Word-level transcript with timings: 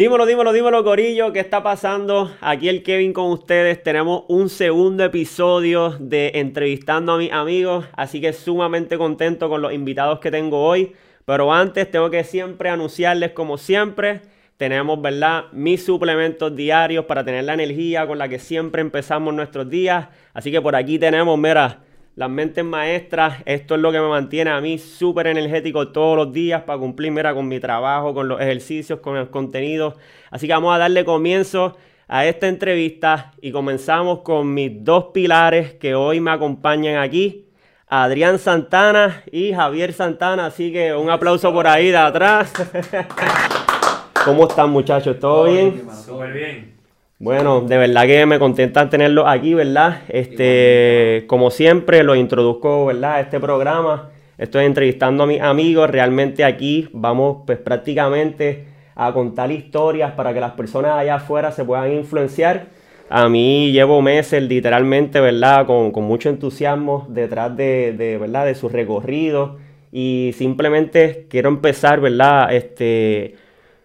Dímelo, 0.00 0.26
dímelo, 0.26 0.52
dímelo, 0.52 0.84
Corillo, 0.84 1.32
¿qué 1.32 1.40
está 1.40 1.64
pasando? 1.64 2.30
Aquí 2.40 2.68
el 2.68 2.84
Kevin 2.84 3.12
con 3.12 3.32
ustedes. 3.32 3.82
Tenemos 3.82 4.22
un 4.28 4.48
segundo 4.48 5.02
episodio 5.02 5.96
de 5.98 6.30
entrevistando 6.36 7.14
a 7.14 7.18
mis 7.18 7.32
amigos, 7.32 7.84
así 7.94 8.20
que 8.20 8.32
sumamente 8.32 8.96
contento 8.96 9.48
con 9.48 9.60
los 9.60 9.72
invitados 9.72 10.20
que 10.20 10.30
tengo 10.30 10.62
hoy. 10.62 10.92
Pero 11.24 11.52
antes 11.52 11.90
tengo 11.90 12.10
que 12.10 12.22
siempre 12.22 12.70
anunciarles, 12.70 13.32
como 13.32 13.58
siempre, 13.58 14.20
tenemos, 14.56 15.02
¿verdad? 15.02 15.46
Mis 15.50 15.84
suplementos 15.84 16.54
diarios 16.54 17.06
para 17.06 17.24
tener 17.24 17.42
la 17.42 17.54
energía 17.54 18.06
con 18.06 18.18
la 18.18 18.28
que 18.28 18.38
siempre 18.38 18.82
empezamos 18.82 19.34
nuestros 19.34 19.68
días. 19.68 20.06
Así 20.32 20.52
que 20.52 20.60
por 20.60 20.76
aquí 20.76 21.00
tenemos, 21.00 21.36
mira, 21.36 21.80
las 22.18 22.28
mentes 22.28 22.64
maestras, 22.64 23.36
esto 23.46 23.76
es 23.76 23.80
lo 23.80 23.92
que 23.92 24.00
me 24.00 24.08
mantiene 24.08 24.50
a 24.50 24.60
mí 24.60 24.76
súper 24.78 25.28
energético 25.28 25.92
todos 25.92 26.16
los 26.16 26.32
días 26.32 26.62
para 26.62 26.76
cumplir, 26.76 27.12
mira, 27.12 27.32
con 27.32 27.46
mi 27.46 27.60
trabajo, 27.60 28.12
con 28.12 28.26
los 28.26 28.40
ejercicios, 28.40 28.98
con 28.98 29.16
el 29.16 29.30
contenido. 29.30 29.94
Así 30.28 30.48
que 30.48 30.52
vamos 30.52 30.74
a 30.74 30.78
darle 30.78 31.04
comienzo 31.04 31.76
a 32.08 32.26
esta 32.26 32.48
entrevista 32.48 33.30
y 33.40 33.52
comenzamos 33.52 34.22
con 34.22 34.52
mis 34.52 34.82
dos 34.82 35.10
pilares 35.14 35.74
que 35.74 35.94
hoy 35.94 36.18
me 36.18 36.32
acompañan 36.32 37.00
aquí. 37.00 37.46
Adrián 37.86 38.40
Santana 38.40 39.22
y 39.30 39.52
Javier 39.52 39.92
Santana, 39.92 40.46
así 40.46 40.72
que 40.72 40.92
un 40.92 41.10
aplauso 41.10 41.52
por 41.52 41.68
ahí 41.68 41.92
de 41.92 41.98
atrás. 41.98 42.52
¿Cómo 44.24 44.48
están 44.48 44.70
muchachos? 44.70 45.20
¿Todo 45.20 45.44
bien? 45.44 45.86
Súper 46.04 46.32
bien. 46.32 46.77
Bueno, 47.20 47.62
de 47.62 47.76
verdad 47.76 48.06
que 48.06 48.26
me 48.26 48.38
contenta 48.38 48.88
tenerlos 48.88 49.24
aquí, 49.26 49.52
¿verdad? 49.52 50.02
Este, 50.08 51.24
como 51.26 51.50
siempre, 51.50 52.04
los 52.04 52.16
introduzco, 52.16 52.86
¿verdad? 52.86 53.14
A 53.14 53.20
este 53.20 53.40
programa. 53.40 54.10
Estoy 54.38 54.66
entrevistando 54.66 55.24
a 55.24 55.26
mis 55.26 55.40
amigos. 55.40 55.90
Realmente 55.90 56.44
aquí 56.44 56.88
vamos, 56.92 57.38
pues 57.44 57.58
prácticamente 57.58 58.66
a 58.94 59.12
contar 59.12 59.50
historias 59.50 60.12
para 60.12 60.32
que 60.32 60.38
las 60.38 60.52
personas 60.52 60.92
allá 60.92 61.16
afuera 61.16 61.50
se 61.50 61.64
puedan 61.64 61.92
influenciar. 61.92 62.66
A 63.10 63.28
mí 63.28 63.72
llevo 63.72 64.00
meses, 64.00 64.40
literalmente, 64.40 65.20
¿verdad? 65.20 65.66
Con, 65.66 65.90
mucho 66.04 66.28
entusiasmo 66.28 67.04
detrás 67.08 67.56
de, 67.56 67.94
de, 67.98 68.16
¿verdad? 68.18 68.46
De 68.46 68.54
su 68.54 68.68
recorrido. 68.68 69.56
Y 69.90 70.30
simplemente 70.36 71.26
quiero 71.28 71.48
empezar, 71.48 72.00
¿verdad? 72.00 72.54
Este 72.54 73.34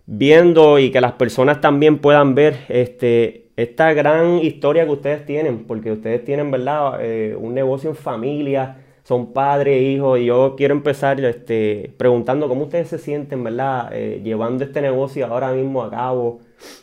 viendo 0.05 0.79
y 0.79 0.91
que 0.91 1.01
las 1.01 1.13
personas 1.13 1.61
también 1.61 1.99
puedan 1.99 2.35
ver 2.35 2.65
este, 2.69 3.47
esta 3.55 3.93
gran 3.93 4.39
historia 4.39 4.85
que 4.85 4.91
ustedes 4.91 5.25
tienen, 5.25 5.65
porque 5.65 5.91
ustedes 5.91 6.23
tienen, 6.25 6.51
¿verdad? 6.51 6.99
Eh, 7.01 7.35
un 7.39 7.53
negocio 7.53 7.89
en 7.89 7.95
familia, 7.95 8.77
son 9.03 9.33
padres, 9.33 9.81
hijos, 9.81 10.19
y 10.19 10.25
yo 10.25 10.55
quiero 10.57 10.73
empezar 10.73 11.23
este, 11.23 11.93
preguntando 11.97 12.47
cómo 12.47 12.63
ustedes 12.63 12.89
se 12.89 12.97
sienten, 12.97 13.43
¿verdad? 13.43 13.89
Eh, 13.93 14.21
llevando 14.23 14.63
este 14.63 14.81
negocio 14.81 15.25
ahora 15.27 15.51
mismo 15.51 15.83
a 15.83 15.89
cabo, 15.89 16.39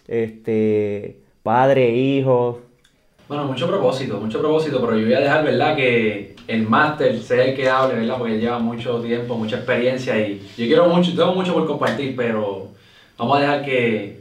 este, 0.07 1.21
padre, 1.43 1.91
hijo. 1.91 2.61
Bueno, 3.27 3.45
mucho 3.45 3.69
propósito, 3.69 4.19
mucho 4.21 4.41
propósito, 4.41 4.81
pero 4.81 4.99
yo 4.99 5.05
voy 5.07 5.15
a 5.15 5.21
dejar, 5.21 5.45
¿verdad? 5.45 5.77
Que 5.77 6.35
el 6.49 6.69
máster 6.69 7.17
sea 7.21 7.45
el 7.45 7.55
que 7.55 7.69
hable, 7.69 7.95
¿verdad? 7.95 8.19
Porque 8.19 8.35
él 8.35 8.41
lleva 8.41 8.59
mucho 8.59 9.01
tiempo, 9.01 9.37
mucha 9.37 9.57
experiencia 9.57 10.19
y 10.19 10.41
yo 10.57 10.67
quiero 10.67 10.89
mucho, 10.89 11.13
tengo 11.13 11.35
mucho 11.35 11.55
por 11.55 11.67
compartir, 11.67 12.15
pero 12.17 12.71
Vamos 13.21 13.37
a 13.37 13.41
dejar 13.43 13.65
que, 13.67 14.21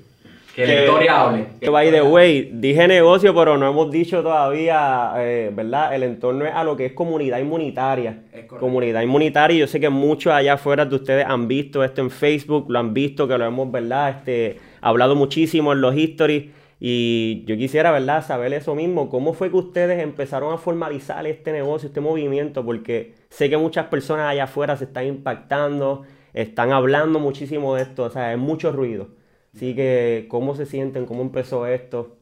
que, 0.53 0.67
la 0.67 0.79
historia 0.81 1.21
hable. 1.21 1.45
Que 1.61 1.69
by 1.69 1.89
the 1.89 2.01
way, 2.01 2.49
dije 2.51 2.85
negocio, 2.85 3.33
pero 3.33 3.57
no 3.57 3.69
hemos 3.69 3.89
dicho 3.89 4.21
todavía, 4.21 5.13
eh, 5.19 5.51
¿verdad? 5.53 5.95
El 5.95 6.03
entorno 6.03 6.45
es 6.45 6.53
a 6.53 6.65
lo 6.65 6.75
que 6.75 6.87
es 6.87 6.91
comunidad 6.91 7.39
inmunitaria. 7.39 8.23
comunidad 8.59 9.01
inmunitaria. 9.01 9.57
Yo 9.57 9.67
sé 9.67 9.79
que 9.79 9.87
muchos 9.87 10.33
allá 10.33 10.55
afuera 10.55 10.85
de 10.85 10.93
ustedes 10.97 11.25
han 11.25 11.47
visto 11.47 11.81
esto 11.81 12.01
en 12.01 12.11
Facebook, 12.11 12.65
lo 12.67 12.77
han 12.77 12.93
visto, 12.93 13.25
que 13.25 13.37
lo 13.37 13.45
hemos, 13.45 13.71
¿verdad? 13.71 14.17
Este, 14.17 14.57
hablado 14.81 15.15
muchísimo 15.15 15.71
en 15.71 15.79
los 15.79 15.95
histories. 15.95 16.47
Y 16.81 17.45
yo 17.45 17.55
quisiera, 17.55 17.91
¿verdad?, 17.91 18.25
saber 18.25 18.51
eso 18.51 18.75
mismo. 18.75 19.09
¿Cómo 19.09 19.31
fue 19.31 19.49
que 19.49 19.55
ustedes 19.55 20.03
empezaron 20.03 20.53
a 20.53 20.57
formalizar 20.57 21.25
este 21.25 21.53
negocio, 21.53 21.87
este 21.87 22.01
movimiento? 22.01 22.65
Porque 22.65 23.13
sé 23.29 23.49
que 23.49 23.55
muchas 23.55 23.85
personas 23.85 24.29
allá 24.29 24.43
afuera 24.43 24.75
se 24.75 24.83
están 24.83 25.07
impactando 25.07 26.03
están 26.33 26.71
hablando 26.71 27.19
muchísimo 27.19 27.75
de 27.75 27.83
esto, 27.83 28.03
o 28.03 28.09
sea, 28.09 28.29
hay 28.29 28.37
mucho 28.37 28.71
ruido. 28.71 29.09
Así 29.55 29.75
que, 29.75 30.27
¿cómo 30.29 30.55
se 30.55 30.65
sienten? 30.65 31.05
¿Cómo 31.05 31.21
empezó 31.21 31.65
esto? 31.65 32.17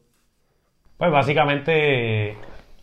Pues 0.96 1.12
básicamente, 1.12 2.36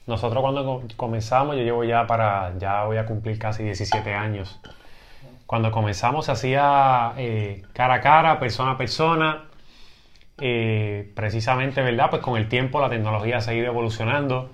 nosotros 0.07 0.41
cuando 0.41 0.83
comenzamos, 0.95 1.55
yo 1.55 1.63
llevo 1.63 1.83
ya 1.83 2.07
para, 2.07 2.57
ya 2.57 2.85
voy 2.85 2.97
a 2.97 3.05
cumplir 3.05 3.39
casi 3.39 3.63
17 3.63 4.13
años. 4.13 4.59
Cuando 5.45 5.71
comenzamos 5.71 6.25
se 6.25 6.31
hacía 6.31 7.13
eh, 7.17 7.63
cara 7.73 7.95
a 7.95 8.01
cara, 8.01 8.39
persona 8.39 8.71
a 8.71 8.77
persona. 8.77 9.45
Eh, 10.39 11.11
precisamente, 11.15 11.81
¿verdad? 11.81 12.09
Pues 12.09 12.21
con 12.21 12.37
el 12.37 12.49
tiempo 12.49 12.81
la 12.81 12.89
tecnología 12.89 13.39
ha 13.45 13.53
ido 13.53 13.67
evolucionando. 13.67 14.49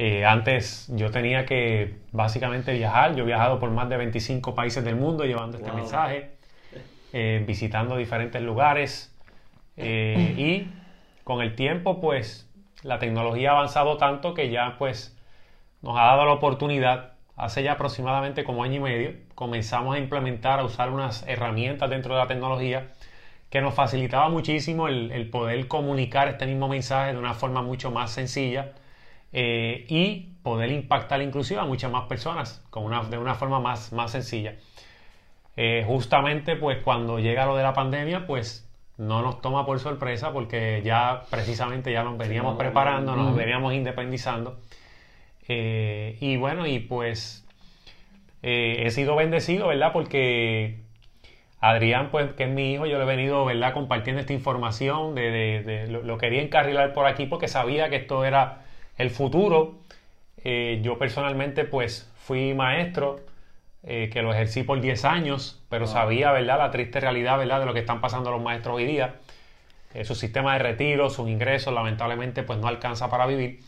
Eh, 0.00 0.24
antes 0.24 0.86
yo 0.94 1.10
tenía 1.10 1.44
que 1.44 1.96
básicamente 2.12 2.72
viajar. 2.72 3.16
Yo 3.16 3.24
he 3.24 3.26
viajado 3.26 3.58
por 3.58 3.72
más 3.72 3.88
de 3.88 3.96
25 3.96 4.54
países 4.54 4.84
del 4.84 4.94
mundo 4.94 5.24
llevando 5.24 5.58
este 5.58 5.72
mensaje, 5.72 6.36
eh, 7.12 7.42
visitando 7.44 7.96
diferentes 7.96 8.40
lugares. 8.40 9.12
Eh, 9.76 10.34
y 10.38 10.70
con 11.24 11.42
el 11.42 11.56
tiempo, 11.56 12.00
pues 12.00 12.48
la 12.84 13.00
tecnología 13.00 13.50
ha 13.50 13.54
avanzado 13.54 13.96
tanto 13.96 14.34
que 14.34 14.50
ya 14.50 14.76
pues 14.78 15.18
nos 15.82 15.98
ha 15.98 16.04
dado 16.04 16.26
la 16.26 16.32
oportunidad, 16.32 17.14
hace 17.34 17.64
ya 17.64 17.72
aproximadamente 17.72 18.44
como 18.44 18.62
año 18.62 18.76
y 18.76 18.80
medio, 18.80 19.14
comenzamos 19.34 19.96
a 19.96 19.98
implementar, 19.98 20.60
a 20.60 20.64
usar 20.64 20.90
unas 20.90 21.26
herramientas 21.26 21.90
dentro 21.90 22.14
de 22.14 22.20
la 22.20 22.28
tecnología 22.28 22.92
que 23.50 23.60
nos 23.60 23.74
facilitaba 23.74 24.28
muchísimo 24.28 24.86
el 24.86 25.28
poder 25.30 25.66
comunicar 25.66 26.28
este 26.28 26.46
mismo 26.46 26.68
mensaje 26.68 27.14
de 27.14 27.18
una 27.18 27.34
forma 27.34 27.62
mucho 27.62 27.90
más 27.90 28.12
sencilla 28.12 28.74
eh, 29.32 29.84
y 29.88 30.32
poder 30.42 30.70
impactar 30.72 31.20
inclusive 31.20 31.60
a 31.60 31.64
muchas 31.64 31.90
más 31.90 32.04
personas 32.04 32.64
con 32.70 32.84
una, 32.84 33.02
de 33.04 33.18
una 33.18 33.34
forma 33.34 33.60
más, 33.60 33.92
más 33.92 34.12
sencilla. 34.12 34.54
Eh, 35.56 35.84
justamente 35.86 36.56
pues 36.56 36.78
cuando 36.82 37.18
llega 37.18 37.44
lo 37.44 37.56
de 37.56 37.64
la 37.64 37.72
pandemia 37.72 38.26
pues 38.26 38.68
no 38.96 39.22
nos 39.22 39.40
toma 39.40 39.66
por 39.66 39.80
sorpresa 39.80 40.32
porque 40.32 40.82
ya 40.84 41.24
precisamente 41.30 41.92
ya 41.92 42.04
nos 42.04 42.16
veníamos 42.16 42.56
preparando, 42.56 43.14
nos 43.16 43.36
veníamos 43.36 43.74
independizando. 43.74 44.60
Eh, 45.48 46.16
y 46.20 46.36
bueno, 46.36 46.66
y 46.66 46.78
pues 46.78 47.44
he 48.42 48.90
sido 48.90 49.16
bendecido, 49.16 49.68
¿verdad? 49.68 49.92
Porque 49.92 50.80
Adrián, 51.60 52.10
pues 52.10 52.32
que 52.34 52.44
es 52.44 52.50
mi 52.50 52.72
hijo, 52.72 52.86
yo 52.86 52.98
le 52.98 53.04
he 53.04 53.06
venido, 53.06 53.44
¿verdad? 53.44 53.74
Compartiendo 53.74 54.20
esta 54.20 54.32
información, 54.32 55.14
de, 55.14 55.86
lo, 55.88 56.02
lo, 56.02 56.18
quería 56.18 56.40
encarrilar 56.42 56.92
por 56.92 57.06
aquí 57.06 57.26
porque 57.26 57.48
sabía 57.48 57.88
que 57.90 57.96
esto 57.96 58.24
era 58.24 58.62
el 58.98 59.10
futuro, 59.10 59.78
eh, 60.44 60.80
yo 60.82 60.98
personalmente 60.98 61.64
pues 61.64 62.10
fui 62.16 62.52
maestro, 62.52 63.20
eh, 63.84 64.10
que 64.12 64.22
lo 64.22 64.32
ejercí 64.32 64.64
por 64.64 64.80
10 64.80 65.04
años, 65.04 65.62
pero 65.68 65.86
sabía, 65.86 66.32
¿verdad?, 66.32 66.58
la 66.58 66.70
triste 66.70 67.00
realidad, 67.00 67.38
¿verdad?, 67.38 67.60
de 67.60 67.66
lo 67.66 67.72
que 67.74 67.80
están 67.80 68.00
pasando 68.00 68.30
los 68.30 68.42
maestros 68.42 68.76
hoy 68.76 68.84
día. 68.84 69.14
Eh, 69.94 70.04
su 70.04 70.14
sistema 70.14 70.54
de 70.54 70.58
retiro, 70.58 71.10
sus 71.10 71.28
ingresos, 71.28 71.72
lamentablemente, 71.72 72.42
pues 72.42 72.58
no 72.58 72.68
alcanza 72.68 73.08
para 73.08 73.26
vivir. 73.26 73.60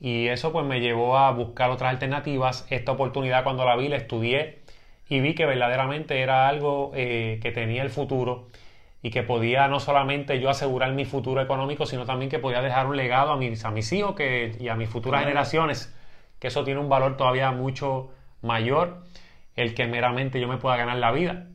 Y 0.00 0.28
eso 0.28 0.52
pues 0.52 0.66
me 0.66 0.80
llevó 0.80 1.18
a 1.18 1.30
buscar 1.30 1.70
otras 1.70 1.90
alternativas. 1.90 2.66
Esta 2.70 2.92
oportunidad 2.92 3.44
cuando 3.44 3.64
la 3.64 3.76
vi, 3.76 3.88
la 3.88 3.96
estudié 3.96 4.62
y 5.08 5.20
vi 5.20 5.34
que 5.34 5.46
verdaderamente 5.46 6.20
era 6.20 6.48
algo 6.48 6.90
que 6.92 7.52
tenía 7.54 7.82
el 7.82 7.90
futuro 7.90 8.48
y 9.04 9.10
que 9.10 9.22
podía 9.22 9.68
no 9.68 9.80
solamente 9.80 10.40
yo 10.40 10.48
asegurar 10.48 10.94
mi 10.94 11.04
futuro 11.04 11.42
económico, 11.42 11.84
sino 11.84 12.06
también 12.06 12.30
que 12.30 12.38
podía 12.38 12.62
dejar 12.62 12.86
un 12.86 12.96
legado 12.96 13.32
a 13.32 13.36
mis, 13.36 13.62
a 13.66 13.70
mis 13.70 13.92
hijos 13.92 14.14
que, 14.14 14.56
y 14.58 14.68
a 14.68 14.76
mis 14.76 14.88
futuras 14.88 15.20
generaciones, 15.20 15.94
que 16.38 16.46
eso 16.46 16.64
tiene 16.64 16.80
un 16.80 16.88
valor 16.88 17.18
todavía 17.18 17.52
mucho 17.52 18.12
mayor, 18.40 19.02
el 19.56 19.74
que 19.74 19.86
meramente 19.86 20.40
yo 20.40 20.48
me 20.48 20.56
pueda 20.56 20.78
ganar 20.78 20.96
la 20.96 21.12
vida, 21.12 21.48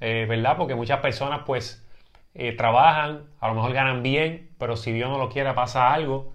eh, 0.00 0.24
¿verdad? 0.26 0.56
Porque 0.56 0.74
muchas 0.74 1.00
personas 1.00 1.42
pues 1.44 1.86
eh, 2.34 2.52
trabajan, 2.52 3.24
a 3.38 3.48
lo 3.48 3.54
mejor 3.54 3.74
ganan 3.74 4.02
bien, 4.02 4.48
pero 4.56 4.74
si 4.78 4.90
Dios 4.90 5.10
no 5.10 5.18
lo 5.18 5.28
quiera 5.28 5.54
pasa 5.54 5.92
algo, 5.92 6.32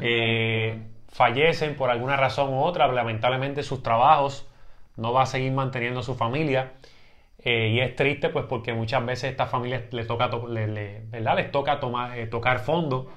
eh, 0.00 0.82
fallecen 1.10 1.76
por 1.76 1.90
alguna 1.90 2.16
razón 2.16 2.52
u 2.52 2.64
otra, 2.64 2.88
lamentablemente 2.88 3.62
sus 3.62 3.84
trabajos 3.84 4.48
no 4.96 5.12
va 5.12 5.22
a 5.22 5.26
seguir 5.26 5.52
manteniendo 5.52 6.02
su 6.02 6.16
familia 6.16 6.72
eh, 7.44 7.68
y 7.68 7.80
es 7.80 7.96
triste 7.96 8.28
pues 8.28 8.44
porque 8.48 8.72
muchas 8.72 9.04
veces 9.04 9.24
a 9.24 9.28
estas 9.28 9.50
familias 9.50 9.82
les 9.90 10.06
toca, 10.06 10.28
¿verdad? 10.28 11.36
les 11.36 11.50
toca 11.50 11.80
tomar, 11.80 12.16
eh, 12.16 12.26
tocar 12.28 12.60
fondo 12.60 13.10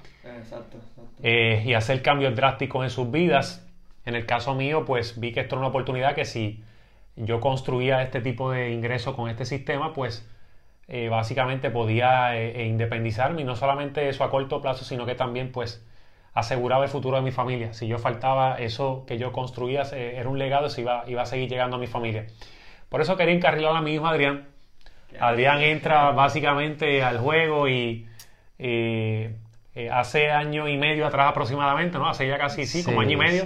eh, 1.22 1.62
y 1.64 1.74
hacer 1.74 2.02
cambios 2.02 2.34
drásticos 2.34 2.82
en 2.82 2.90
sus 2.90 3.10
vidas. 3.10 3.64
En 4.04 4.16
el 4.16 4.26
caso 4.26 4.54
mío 4.54 4.84
pues 4.84 5.20
vi 5.20 5.32
que 5.32 5.40
esto 5.40 5.54
era 5.54 5.60
una 5.60 5.68
oportunidad 5.68 6.14
que 6.14 6.24
si 6.24 6.64
yo 7.14 7.40
construía 7.40 8.02
este 8.02 8.20
tipo 8.20 8.50
de 8.50 8.72
ingresos 8.72 9.14
con 9.14 9.30
este 9.30 9.44
sistema 9.44 9.94
pues 9.94 10.28
básicamente 11.10 11.70
podía 11.70 12.40
independizarme 12.62 13.42
y 13.42 13.44
no 13.44 13.56
solamente 13.56 14.08
eso 14.08 14.22
a 14.22 14.30
corto 14.30 14.60
plazo 14.62 14.84
sino 14.84 15.04
que 15.04 15.16
también 15.16 15.50
pues 15.50 15.84
aseguraba 16.34 16.84
el 16.84 16.90
futuro 16.90 17.16
de 17.16 17.22
mi 17.22 17.32
familia. 17.32 17.72
Si 17.72 17.88
yo 17.88 17.98
faltaba 17.98 18.56
eso 18.60 19.04
que 19.06 19.18
yo 19.18 19.32
construía 19.32 19.82
era 19.82 20.28
un 20.28 20.38
legado 20.38 20.68
y 20.68 20.80
iba, 20.80 21.02
iba 21.08 21.22
a 21.22 21.26
seguir 21.26 21.48
llegando 21.48 21.76
a 21.76 21.80
mi 21.80 21.88
familia. 21.88 22.26
Por 22.96 23.02
eso 23.02 23.14
quería 23.18 23.34
encarrilar 23.34 23.76
a 23.76 23.82
mi 23.82 23.92
hijo 23.92 24.06
Adrián. 24.06 24.46
Adrián 25.20 25.60
entra 25.60 26.12
básicamente 26.12 27.02
al 27.02 27.18
juego 27.18 27.68
y 27.68 28.08
eh, 28.58 29.36
eh, 29.74 29.90
hace 29.90 30.30
año 30.30 30.66
y 30.66 30.78
medio 30.78 31.06
atrás 31.06 31.28
aproximadamente, 31.28 31.98
¿no? 31.98 32.08
Hace 32.08 32.26
ya 32.26 32.38
casi, 32.38 32.64
sí, 32.64 32.82
como 32.82 33.02
año 33.02 33.10
y 33.10 33.16
medio. 33.16 33.44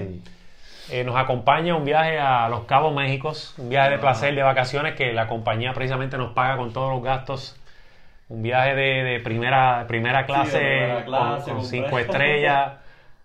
Eh, 0.88 1.02
nos 1.02 1.16
acompaña 1.16 1.74
un 1.74 1.84
viaje 1.84 2.16
a 2.16 2.48
Los 2.48 2.62
Cabos 2.66 2.94
Méxicos, 2.94 3.56
un 3.58 3.70
viaje 3.70 3.90
de 3.90 3.96
ah. 3.96 4.00
placer, 4.00 4.36
de 4.36 4.42
vacaciones 4.44 4.94
que 4.94 5.12
la 5.12 5.26
compañía 5.26 5.72
precisamente 5.72 6.16
nos 6.16 6.32
paga 6.32 6.56
con 6.56 6.72
todos 6.72 6.92
los 6.92 7.02
gastos. 7.02 7.60
Un 8.28 8.44
viaje 8.44 8.76
de, 8.76 9.18
primera, 9.18 9.84
primera 9.88 10.26
clase, 10.26 11.04
con, 11.44 11.64
cinco 11.64 11.98
estrellas, 11.98 12.74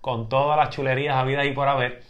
con 0.01 0.27
todas 0.27 0.57
las 0.57 0.71
chulerías 0.71 1.17
habidas 1.17 1.45
y 1.45 1.51
por 1.51 1.67
haber. 1.67 2.01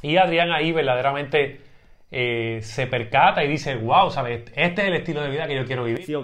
Y 0.00 0.16
Adrián 0.16 0.50
ahí 0.50 0.72
verdaderamente 0.72 1.67
eh, 2.10 2.60
se 2.62 2.86
percata 2.86 3.44
y 3.44 3.48
dice, 3.48 3.76
wow, 3.76 4.10
¿sabes? 4.10 4.44
Este 4.54 4.82
es 4.82 4.88
el 4.88 4.94
estilo 4.94 5.22
de 5.22 5.30
vida 5.30 5.46
que 5.46 5.56
yo 5.56 5.64
quiero 5.64 5.84
vivir. 5.84 6.04
Sí, 6.04 6.14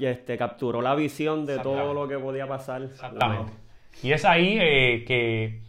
este, 0.00 0.36
capturó 0.36 0.82
la 0.82 0.94
visión 0.94 1.46
de 1.46 1.58
todo 1.58 1.94
lo 1.94 2.08
que 2.08 2.18
podía 2.18 2.46
pasar. 2.46 2.82
Exactamente. 2.82 3.52
Y 4.02 4.12
es 4.12 4.24
ahí 4.24 4.58
eh, 4.60 5.04
que 5.06 5.60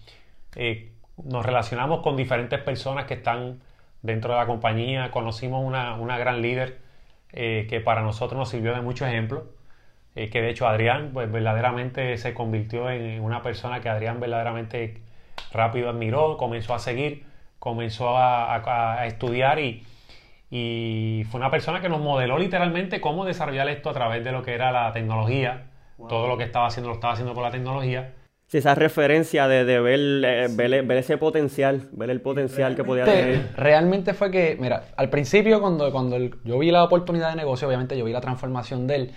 nos 1.23 1.45
relacionamos 1.45 2.01
con 2.01 2.15
diferentes 2.15 2.59
personas 2.59 3.05
que 3.05 3.15
están 3.15 3.59
dentro 4.03 4.33
de 4.33 4.39
la 4.39 4.45
compañía, 4.45 5.09
conocimos 5.11 5.63
una, 5.65 5.95
una 5.95 6.17
gran 6.17 6.41
líder 6.41 6.79
eh, 7.31 7.65
que 7.69 7.79
para 7.79 8.01
nosotros 8.01 8.37
nos 8.37 8.49
sirvió 8.49 8.73
de 8.73 8.81
mucho 8.81 9.07
ejemplo, 9.07 9.45
eh, 10.15 10.29
que 10.29 10.41
de 10.41 10.49
hecho 10.49 10.67
Adrián 10.67 11.11
pues 11.13 11.31
verdaderamente 11.31 12.17
se 12.17 12.33
convirtió 12.33 12.91
en 12.91 13.21
una 13.21 13.41
persona 13.41 13.79
que 13.79 13.89
Adrián 13.89 14.19
verdaderamente 14.19 15.01
rápido 15.51 15.89
admiró, 15.89 16.37
comenzó 16.37 16.75
a 16.75 16.79
seguir, 16.79 17.25
comenzó 17.63 18.17
a, 18.17 19.05
estudiar 19.07 19.57
y, 19.57 19.83
y, 20.51 21.23
fue 21.31 21.39
una 21.39 21.49
persona 21.49 21.79
que 21.79 21.87
nos 21.87 22.01
modeló 22.01 22.37
literalmente 22.37 22.99
cómo 22.99 23.23
desarrollar 23.23 23.69
esto 23.69 23.89
a 23.89 23.93
través 23.93 24.21
de 24.25 24.33
lo 24.33 24.43
que 24.43 24.53
era 24.53 24.69
la 24.73 24.91
tecnología, 24.91 25.67
todo 26.09 26.27
lo 26.27 26.37
que 26.37 26.43
estaba 26.43 26.67
haciendo 26.67 26.89
lo 26.89 26.95
estaba 26.95 27.13
haciendo 27.13 27.33
con 27.33 27.41
la 27.41 27.51
tecnología. 27.51 28.15
Esa 28.51 28.75
referencia 28.75 29.47
de, 29.47 29.63
de 29.63 29.75
eh, 29.75 30.47
ver, 30.49 30.83
ver, 30.83 30.97
ese 30.97 31.17
potencial, 31.17 31.87
ver 31.93 32.09
el 32.09 32.19
potencial 32.19 32.75
que 32.75 32.83
podía 32.83 33.05
tener. 33.05 33.47
Realmente 33.55 34.13
fue 34.13 34.29
que, 34.29 34.57
mira, 34.59 34.83
al 34.97 35.09
principio 35.09 35.61
cuando, 35.61 35.89
cuando 35.93 36.17
yo 36.19 36.59
vi 36.59 36.69
la 36.69 36.83
oportunidad 36.83 37.29
de 37.29 37.37
negocio, 37.37 37.65
obviamente 37.69 37.97
yo 37.97 38.03
vi 38.03 38.11
la 38.11 38.19
transformación 38.19 38.87
de 38.87 38.95
él, 38.95 39.11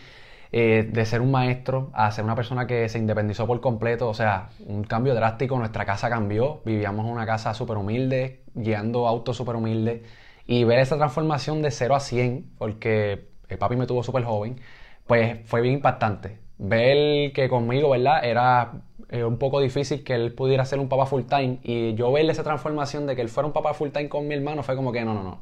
eh, 0.58 0.88
de 0.90 1.04
ser 1.04 1.20
un 1.20 1.30
maestro 1.30 1.90
a 1.92 2.10
ser 2.10 2.24
una 2.24 2.34
persona 2.34 2.66
que 2.66 2.88
se 2.88 2.98
independizó 2.98 3.46
por 3.46 3.60
completo, 3.60 4.08
o 4.08 4.14
sea, 4.14 4.48
un 4.66 4.84
cambio 4.84 5.14
drástico, 5.14 5.58
nuestra 5.58 5.84
casa 5.84 6.08
cambió, 6.08 6.62
vivíamos 6.64 7.04
en 7.04 7.12
una 7.12 7.26
casa 7.26 7.52
súper 7.52 7.76
humilde, 7.76 8.40
guiando 8.54 9.06
autos 9.06 9.36
súper 9.36 9.56
humildes, 9.56 10.00
y 10.46 10.64
ver 10.64 10.78
esa 10.78 10.96
transformación 10.96 11.60
de 11.60 11.70
0 11.70 11.94
a 11.94 12.00
100, 12.00 12.54
porque 12.56 13.28
el 13.50 13.58
papi 13.58 13.76
me 13.76 13.86
tuvo 13.86 14.02
súper 14.02 14.24
joven, 14.24 14.58
pues 15.06 15.40
fue 15.44 15.60
bien 15.60 15.74
impactante. 15.74 16.38
Ver 16.56 17.34
que 17.34 17.50
conmigo, 17.50 17.90
¿verdad? 17.90 18.24
Era 18.24 18.80
eh, 19.10 19.24
un 19.24 19.36
poco 19.38 19.60
difícil 19.60 20.04
que 20.04 20.14
él 20.14 20.32
pudiera 20.32 20.64
ser 20.64 20.78
un 20.78 20.88
papá 20.88 21.04
full 21.04 21.24
time 21.24 21.58
y 21.64 21.92
yo 21.96 22.10
verle 22.12 22.32
esa 22.32 22.44
transformación 22.44 23.06
de 23.06 23.14
que 23.14 23.20
él 23.20 23.28
fuera 23.28 23.46
un 23.46 23.52
papá 23.52 23.74
full 23.74 23.90
time 23.90 24.08
con 24.08 24.26
mi 24.26 24.34
hermano 24.34 24.62
fue 24.62 24.74
como 24.74 24.90
que 24.90 25.04
no, 25.04 25.12
no, 25.12 25.22
no. 25.22 25.40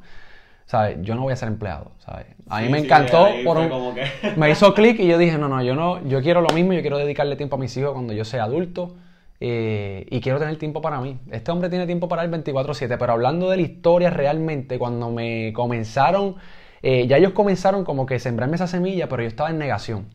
¿Sabes? 0.65 0.97
Yo 1.01 1.13
no 1.13 1.21
voy 1.21 1.33
a 1.33 1.35
ser 1.35 1.47
empleado, 1.47 1.91
¿sabes? 1.99 2.25
A 2.49 2.61
mí 2.61 2.69
me 2.69 2.79
encantó, 2.79 3.27
por 3.43 3.57
me 4.37 4.49
hizo 4.49 4.73
clic 4.73 4.99
y 4.99 5.07
yo 5.07 5.17
dije, 5.17 5.37
no, 5.37 5.47
no, 5.47 5.61
yo 5.61 5.75
no, 5.75 6.03
yo 6.07 6.21
quiero 6.23 6.41
lo 6.41 6.49
mismo, 6.55 6.73
yo 6.73 6.81
quiero 6.81 6.97
dedicarle 6.97 7.35
tiempo 7.35 7.55
a 7.55 7.59
mis 7.59 7.75
hijos 7.77 7.93
cuando 7.93 8.13
yo 8.13 8.25
sea 8.25 8.45
adulto 8.45 8.95
eh, 9.39 10.07
y 10.09 10.21
quiero 10.21 10.39
tener 10.39 10.57
tiempo 10.57 10.81
para 10.81 10.99
mí. 11.01 11.19
Este 11.31 11.51
hombre 11.51 11.69
tiene 11.69 11.85
tiempo 11.85 12.07
para 12.07 12.23
él 12.23 12.31
24/7, 12.31 12.97
pero 12.97 13.13
hablando 13.13 13.49
de 13.49 13.57
la 13.57 13.63
historia 13.63 14.09
realmente, 14.09 14.79
cuando 14.79 15.11
me 15.11 15.53
comenzaron, 15.53 16.35
eh, 16.81 17.05
ya 17.07 17.17
ellos 17.17 17.33
comenzaron 17.33 17.83
como 17.83 18.05
que 18.05 18.17
sembrarme 18.19 18.55
esa 18.55 18.67
semilla, 18.67 19.07
pero 19.07 19.21
yo 19.21 19.27
estaba 19.27 19.51
en 19.51 19.59
negación. 19.59 20.07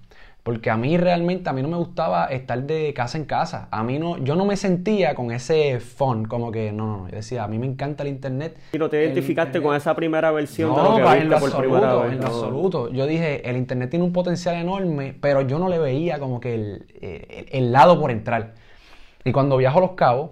Porque 0.43 0.71
a 0.71 0.77
mí 0.77 0.97
realmente, 0.97 1.51
a 1.51 1.53
mí 1.53 1.61
no 1.61 1.69
me 1.69 1.77
gustaba 1.77 2.27
estar 2.27 2.63
de 2.63 2.95
casa 2.95 3.19
en 3.19 3.27
casa. 3.27 3.69
A 3.71 3.83
mí 3.83 3.99
no, 3.99 4.17
yo 4.19 4.37
no 4.37 4.47
me 4.47 4.57
sentía 4.57 5.15
con 5.15 5.33
ese 5.33 5.81
fun, 5.81 6.25
como 6.25 6.51
que 6.51 6.73
no, 6.73 6.87
no, 6.87 6.97
no. 6.97 7.09
Yo 7.09 7.17
decía, 7.17 7.45
a 7.45 7.49
mí 7.49 7.59
me 7.59 7.67
encanta 7.67 8.05
el 8.05 8.09
internet. 8.09 8.57
¿Y 8.73 8.79
no 8.79 8.89
te 8.89 9.05
identificaste 9.05 9.61
con 9.61 9.77
esa 9.77 9.95
primera 9.95 10.31
versión 10.31 10.71
no, 10.71 10.77
de 10.77 10.83
lo 10.83 11.07
que 11.07 11.19
en 11.19 11.29
por 11.29 11.35
absoluto, 11.35 11.59
primera 11.59 11.95
vez? 11.97 12.13
En 12.15 12.25
absoluto. 12.25 12.91
Yo 12.91 13.07
dije, 13.07 13.49
el 13.49 13.57
internet 13.59 13.91
tiene 13.91 14.05
un 14.05 14.13
potencial 14.15 14.57
enorme, 14.57 15.15
pero 15.21 15.43
yo 15.43 15.59
no 15.59 15.69
le 15.69 15.79
veía 15.79 16.19
como 16.19 16.41
que 16.41 16.55
el, 16.55 16.87
eh, 17.01 17.47
el, 17.51 17.71
lado 17.71 18.01
por 18.01 18.11
entrar. 18.11 18.55
Y 19.25 19.33
cuando 19.33 19.59
viajo 19.59 19.79
a 19.79 19.83
Los 19.83 19.93
Cabos, 19.93 20.31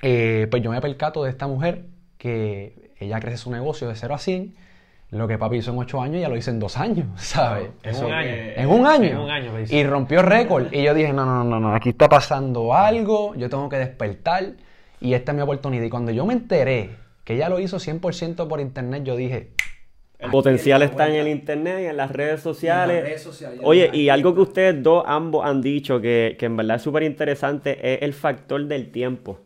eh, 0.00 0.46
pues 0.50 0.62
yo 0.62 0.70
me 0.70 0.80
percato 0.80 1.22
de 1.24 1.30
esta 1.30 1.46
mujer 1.46 1.84
que 2.16 2.92
ella 2.98 3.20
crece 3.20 3.36
su 3.36 3.50
negocio 3.50 3.88
de 3.88 3.94
0 3.94 4.14
a 4.14 4.18
100 4.18 4.54
lo 5.10 5.26
que 5.26 5.38
papi 5.38 5.56
hizo 5.56 5.72
en 5.72 5.78
ocho 5.78 6.02
años 6.02 6.20
ya 6.20 6.28
lo 6.28 6.36
hice 6.36 6.50
en 6.50 6.60
dos 6.60 6.76
años, 6.76 7.06
¿sabes? 7.16 7.70
en, 7.82 7.96
un 8.04 8.12
año. 8.12 8.30
en 8.30 8.68
un 8.68 8.86
año. 8.86 9.08
En 9.08 9.18
un 9.18 9.30
año. 9.30 9.52
Y 9.68 9.84
rompió 9.84 10.22
récord. 10.22 10.72
Y 10.72 10.82
yo 10.82 10.94
dije, 10.94 11.12
no, 11.12 11.24
no, 11.24 11.44
no, 11.44 11.58
no, 11.58 11.74
aquí 11.74 11.90
está 11.90 12.08
pasando 12.08 12.74
algo, 12.74 13.34
yo 13.34 13.48
tengo 13.48 13.68
que 13.68 13.76
despertar 13.76 14.54
y 15.00 15.14
esta 15.14 15.32
es 15.32 15.36
mi 15.36 15.42
oportunidad. 15.42 15.84
Y 15.84 15.90
cuando 15.90 16.12
yo 16.12 16.26
me 16.26 16.34
enteré 16.34 16.90
que 17.24 17.34
ella 17.34 17.48
lo 17.48 17.58
hizo 17.58 17.78
100% 17.78 18.48
por 18.48 18.60
internet, 18.60 19.04
yo 19.04 19.16
dije... 19.16 19.52
El 20.18 20.32
potencial 20.32 20.82
está 20.82 21.06
en 21.08 21.14
el 21.14 21.28
internet 21.28 21.78
y 21.82 21.86
en 21.86 21.96
las 21.96 22.10
redes 22.10 22.40
sociales. 22.40 23.24
Oye, 23.62 23.88
y 23.92 24.08
algo 24.08 24.34
que 24.34 24.40
ustedes 24.40 24.82
dos 24.82 25.04
ambos 25.06 25.46
han 25.46 25.62
dicho 25.62 26.00
que, 26.00 26.34
que 26.36 26.46
en 26.46 26.56
verdad 26.56 26.78
es 26.78 26.82
súper 26.82 27.04
interesante 27.04 27.94
es 27.94 28.02
el 28.02 28.12
factor 28.14 28.66
del 28.66 28.90
tiempo 28.90 29.38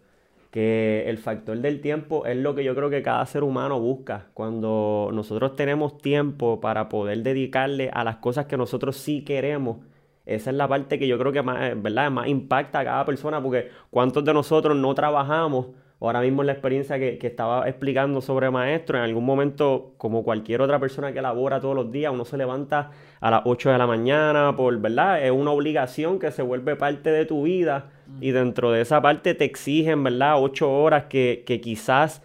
que 0.53 1.09
el 1.09 1.17
factor 1.17 1.59
del 1.59 1.81
tiempo 1.81 2.27
es 2.27 2.37
lo 2.37 2.55
que 2.55 2.63
yo 2.63 2.75
creo 2.75 2.91
que 2.91 3.03
cada 3.03 3.25
ser 3.25 3.43
humano 3.43 3.81
busca. 3.81 4.27
Cuando 4.35 5.09
nosotros 5.13 5.57
tenemos 5.57 5.97
tiempo 5.97 6.61
para 6.61 6.91
poder 6.91 7.23
dedicarle 7.23 7.91
a 7.93 8.05
las 8.05 8.17
cosas 8.17 8.45
que 8.47 8.59
nosotros 8.59 8.99
sí 8.99 9.25
queremos, 9.25 9.79
esa 10.27 10.51
es 10.51 10.57
la 10.57 10.69
parte 10.69 10.99
que 10.99 11.09
yo 11.09 11.19
creo 11.19 11.33
que 11.33 11.41
más, 11.41 11.83
¿verdad? 11.83 12.11
más 12.11 12.29
impacta 12.29 12.81
a 12.81 12.85
cada 12.85 13.05
persona, 13.07 13.43
porque 13.43 13.71
¿cuántos 13.91 14.27
de 14.27 14.35
nosotros 14.35 14.77
no 14.77 14.95
trabajamos? 14.95 15.69
Ahora 16.03 16.21
mismo 16.21 16.43
en 16.43 16.47
la 16.49 16.53
experiencia 16.53 16.99
que, 16.99 17.17
que, 17.17 17.29
estaba 17.29 17.69
explicando 17.69 18.21
sobre 18.21 18.51
maestro, 18.51 18.99
en 18.99 19.05
algún 19.05 19.25
momento, 19.25 19.93
como 19.99 20.25
cualquier 20.25 20.61
otra 20.61 20.81
persona 20.81 21.13
que 21.13 21.23
labora 21.23 21.61
todos 21.61 21.77
los 21.77 21.93
días, 21.93 22.13
uno 22.13 22.25
se 22.25 22.37
levanta 22.37 22.91
a 23.21 23.31
las 23.31 23.43
8 23.45 23.71
de 23.71 23.79
la 23.79 23.87
mañana, 23.87 24.57
por, 24.57 24.77
¿verdad? 24.81 25.25
Es 25.25 25.31
una 25.31 25.53
obligación 25.53 26.19
que 26.19 26.33
se 26.33 26.43
vuelve 26.43 26.75
parte 26.75 27.13
de 27.13 27.25
tu 27.25 27.45
vida 27.45 27.91
y 28.21 28.33
dentro 28.33 28.73
de 28.73 28.81
esa 28.81 29.01
parte 29.01 29.35
te 29.35 29.45
exigen, 29.45 30.03
¿verdad? 30.03 30.43
Ocho 30.43 30.73
horas 30.73 31.05
que, 31.05 31.45
quizás 31.63 32.21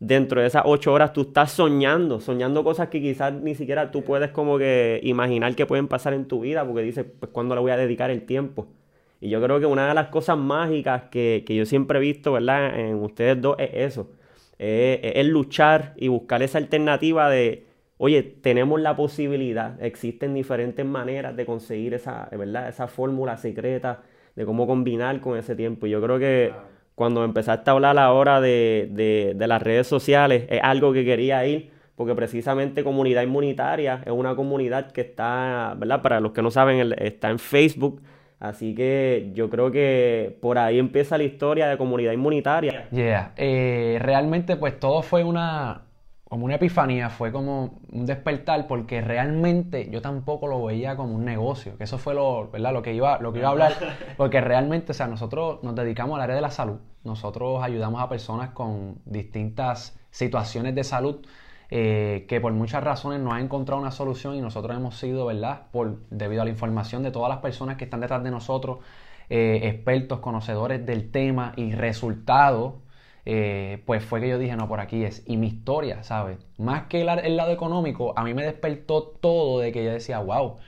dentro 0.00 0.40
de 0.40 0.48
esas 0.48 0.62
ocho 0.64 0.92
horas 0.92 1.12
tú 1.12 1.20
estás 1.20 1.52
soñando, 1.52 2.20
soñando 2.20 2.64
cosas 2.64 2.88
que 2.88 3.00
quizás 3.00 3.32
ni 3.32 3.54
siquiera 3.54 3.92
tú 3.92 4.02
puedes 4.02 4.30
como 4.30 4.58
que 4.58 4.98
imaginar 5.04 5.54
que 5.54 5.66
pueden 5.66 5.86
pasar 5.86 6.14
en 6.14 6.26
tu 6.26 6.40
vida, 6.40 6.64
porque 6.66 6.82
dices, 6.82 7.06
pues 7.20 7.30
¿cuándo 7.30 7.54
le 7.54 7.60
voy 7.60 7.70
a 7.70 7.76
dedicar 7.76 8.10
el 8.10 8.22
tiempo? 8.22 8.66
Y 9.20 9.28
yo 9.28 9.42
creo 9.42 9.60
que 9.60 9.66
una 9.66 9.88
de 9.88 9.94
las 9.94 10.08
cosas 10.08 10.38
mágicas 10.38 11.04
que, 11.10 11.44
yo 11.46 11.66
siempre 11.66 11.98
he 11.98 12.00
visto, 12.00 12.32
¿verdad? 12.32 12.78
En 12.78 12.96
ustedes 12.96 13.40
dos 13.40 13.56
es 13.58 13.70
eso, 13.74 14.10
es, 14.58 15.26
luchar 15.26 15.92
y 15.96 16.08
buscar 16.08 16.42
esa 16.42 16.58
alternativa 16.58 17.28
de, 17.28 17.66
oye, 17.98 18.22
tenemos 18.22 18.80
la 18.80 18.96
posibilidad, 18.96 19.80
existen 19.82 20.32
diferentes 20.32 20.86
maneras 20.86 21.36
de 21.36 21.44
conseguir 21.44 21.92
esa, 21.92 22.28
¿verdad? 22.32 22.68
Esa 22.68 22.88
fórmula 22.88 23.36
secreta 23.36 24.02
de 24.36 24.46
cómo 24.46 24.66
combinar 24.66 25.20
con 25.20 25.36
ese 25.36 25.54
tiempo. 25.54 25.86
Y 25.86 25.90
yo 25.90 26.00
creo 26.00 26.18
que 26.18 26.54
cuando 26.94 27.22
empezaste 27.22 27.68
a 27.68 27.74
hablar 27.74 27.98
ahora 27.98 28.40
de, 28.40 28.88
de, 28.90 29.34
de 29.36 29.46
las 29.46 29.62
redes 29.62 29.86
sociales, 29.86 30.46
es 30.48 30.60
algo 30.62 30.94
que 30.94 31.04
quería 31.04 31.46
ir, 31.46 31.70
porque 31.94 32.14
precisamente 32.14 32.82
comunidad 32.82 33.22
inmunitaria 33.22 34.02
es 34.06 34.12
una 34.12 34.34
comunidad 34.34 34.92
que 34.92 35.02
está, 35.02 35.74
¿verdad? 35.76 36.00
Para 36.00 36.20
los 36.20 36.32
que 36.32 36.40
no 36.40 36.50
saben, 36.50 36.94
está 36.96 37.28
en 37.28 37.38
Facebook. 37.38 38.00
Así 38.40 38.74
que 38.74 39.30
yo 39.34 39.50
creo 39.50 39.70
que 39.70 40.38
por 40.40 40.58
ahí 40.58 40.78
empieza 40.78 41.18
la 41.18 41.24
historia 41.24 41.68
de 41.68 41.76
comunidad 41.76 42.12
inmunitaria. 42.12 42.88
Yeah, 42.90 43.34
eh, 43.36 43.98
realmente 44.00 44.56
pues 44.56 44.80
todo 44.80 45.02
fue 45.02 45.24
una, 45.24 45.82
como 46.24 46.46
una 46.46 46.54
epifanía, 46.54 47.10
fue 47.10 47.32
como 47.32 47.80
un 47.92 48.06
despertar 48.06 48.66
porque 48.66 49.02
realmente 49.02 49.90
yo 49.90 50.00
tampoco 50.00 50.46
lo 50.46 50.64
veía 50.64 50.96
como 50.96 51.14
un 51.14 51.26
negocio, 51.26 51.76
que 51.76 51.84
eso 51.84 51.98
fue 51.98 52.14
lo, 52.14 52.50
¿verdad? 52.50 52.72
lo 52.72 52.80
que 52.80 52.94
iba 52.94 53.18
lo 53.18 53.30
que 53.30 53.40
iba 53.40 53.48
a 53.48 53.50
hablar, 53.50 53.74
porque 54.16 54.40
realmente, 54.40 54.92
o 54.92 54.94
sea, 54.94 55.06
nosotros 55.06 55.62
nos 55.62 55.74
dedicamos 55.74 56.16
al 56.16 56.22
área 56.22 56.36
de 56.36 56.40
la 56.40 56.50
salud, 56.50 56.78
nosotros 57.04 57.62
ayudamos 57.62 58.00
a 58.00 58.08
personas 58.08 58.50
con 58.50 59.02
distintas 59.04 60.00
situaciones 60.10 60.74
de 60.74 60.82
salud 60.82 61.20
eh, 61.70 62.26
que 62.28 62.40
por 62.40 62.52
muchas 62.52 62.82
razones 62.84 63.20
no 63.20 63.32
han 63.32 63.44
encontrado 63.44 63.80
una 63.80 63.90
solución 63.90 64.34
y 64.36 64.40
nosotros 64.40 64.76
hemos 64.76 64.96
sido, 64.96 65.26
¿verdad? 65.26 65.62
Por, 65.72 66.00
debido 66.10 66.42
a 66.42 66.44
la 66.44 66.50
información 66.50 67.02
de 67.02 67.10
todas 67.10 67.28
las 67.28 67.38
personas 67.38 67.76
que 67.76 67.84
están 67.84 68.00
detrás 68.00 68.22
de 68.24 68.30
nosotros, 68.30 68.78
eh, 69.28 69.60
expertos, 69.64 70.20
conocedores 70.20 70.84
del 70.84 71.10
tema 71.10 71.52
y 71.56 71.72
resultados 71.72 72.74
eh, 73.26 73.82
pues 73.86 74.04
fue 74.04 74.20
que 74.20 74.28
yo 74.28 74.38
dije, 74.38 74.56
no, 74.56 74.68
por 74.68 74.80
aquí 74.80 75.04
es. 75.04 75.22
Y 75.26 75.36
mi 75.36 75.48
historia, 75.48 76.02
¿sabes? 76.02 76.38
Más 76.58 76.86
que 76.88 77.00
el, 77.02 77.36
lado 77.36 77.52
económico, 77.52 78.12
a 78.18 78.24
mí 78.24 78.34
me 78.34 78.42
despertó 78.44 79.02
todo 79.04 79.60
de 79.60 79.72
que 79.72 79.84
yo 79.84 79.92
decía, 79.92 80.20
wow, 80.20 80.58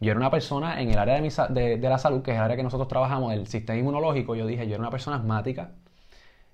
yo 0.00 0.10
era 0.10 0.20
una 0.20 0.30
persona 0.30 0.80
en 0.80 0.90
el 0.90 0.98
área 0.98 1.20
de, 1.20 1.78
de, 1.78 1.88
la 1.88 1.98
salud, 1.98 2.22
que 2.22 2.32
es 2.32 2.36
el 2.36 2.42
área 2.42 2.56
que 2.56 2.62
nosotros 2.62 2.88
trabajamos, 2.88 3.32
el 3.32 3.46
sistema 3.46 3.78
inmunológico, 3.78 4.34
yo 4.34 4.46
dije, 4.46 4.66
yo 4.66 4.74
era 4.74 4.82
una 4.82 4.90
persona 4.90 5.16
asmática. 5.16 5.72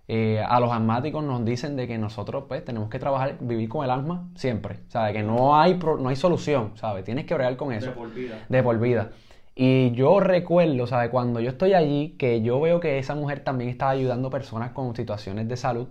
Eh, 0.09 0.43
a 0.47 0.59
los 0.61 0.73
asmáticos 0.73 1.23
nos 1.25 1.45
dicen 1.45 1.77
de 1.77 1.87
que 1.87 1.97
nosotros 1.97 2.45
pues 2.49 2.65
tenemos 2.65 2.91
que 2.91 2.99
trabajar, 2.99 3.37
vivir 3.41 3.69
con 3.69 3.85
el 3.85 3.91
asma 3.91 4.29
siempre, 4.35 4.81
¿sabes? 4.89 5.15
Que 5.15 5.23
no 5.23 5.57
hay, 5.59 5.79
no 5.79 6.09
hay 6.09 6.17
solución, 6.17 6.73
¿sabes? 6.77 7.05
Tienes 7.05 7.25
que 7.25 7.35
bregar 7.35 7.57
con 7.57 7.73
eso. 7.73 7.87
De 7.87 7.93
por 7.93 8.13
vida. 8.13 8.45
De 8.49 8.63
por 8.63 8.79
vida. 8.81 9.11
Y 9.55 9.93
yo 9.93 10.21
recuerdo, 10.21 10.87
¿sabes? 10.87 11.11
Cuando 11.11 11.41
yo 11.41 11.51
estoy 11.51 11.75
allí, 11.75 12.17
que 12.19 12.43
yo 12.43 12.61
veo 12.61 12.81
que 12.81 12.99
esa 12.99 13.15
mujer 13.15 13.41
también 13.45 13.71
estaba 13.71 13.93
ayudando 13.93 14.31
personas 14.31 14.73
con 14.73 14.95
situaciones 14.97 15.49
de 15.49 15.57
salud. 15.57 15.89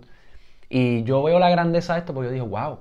Y 0.68 1.04
yo 1.04 1.22
veo 1.22 1.38
la 1.38 1.50
grandeza 1.50 1.94
de 1.94 2.00
esto, 2.00 2.14
porque 2.14 2.28
yo 2.28 2.32
digo, 2.34 2.46
wow, 2.46 2.80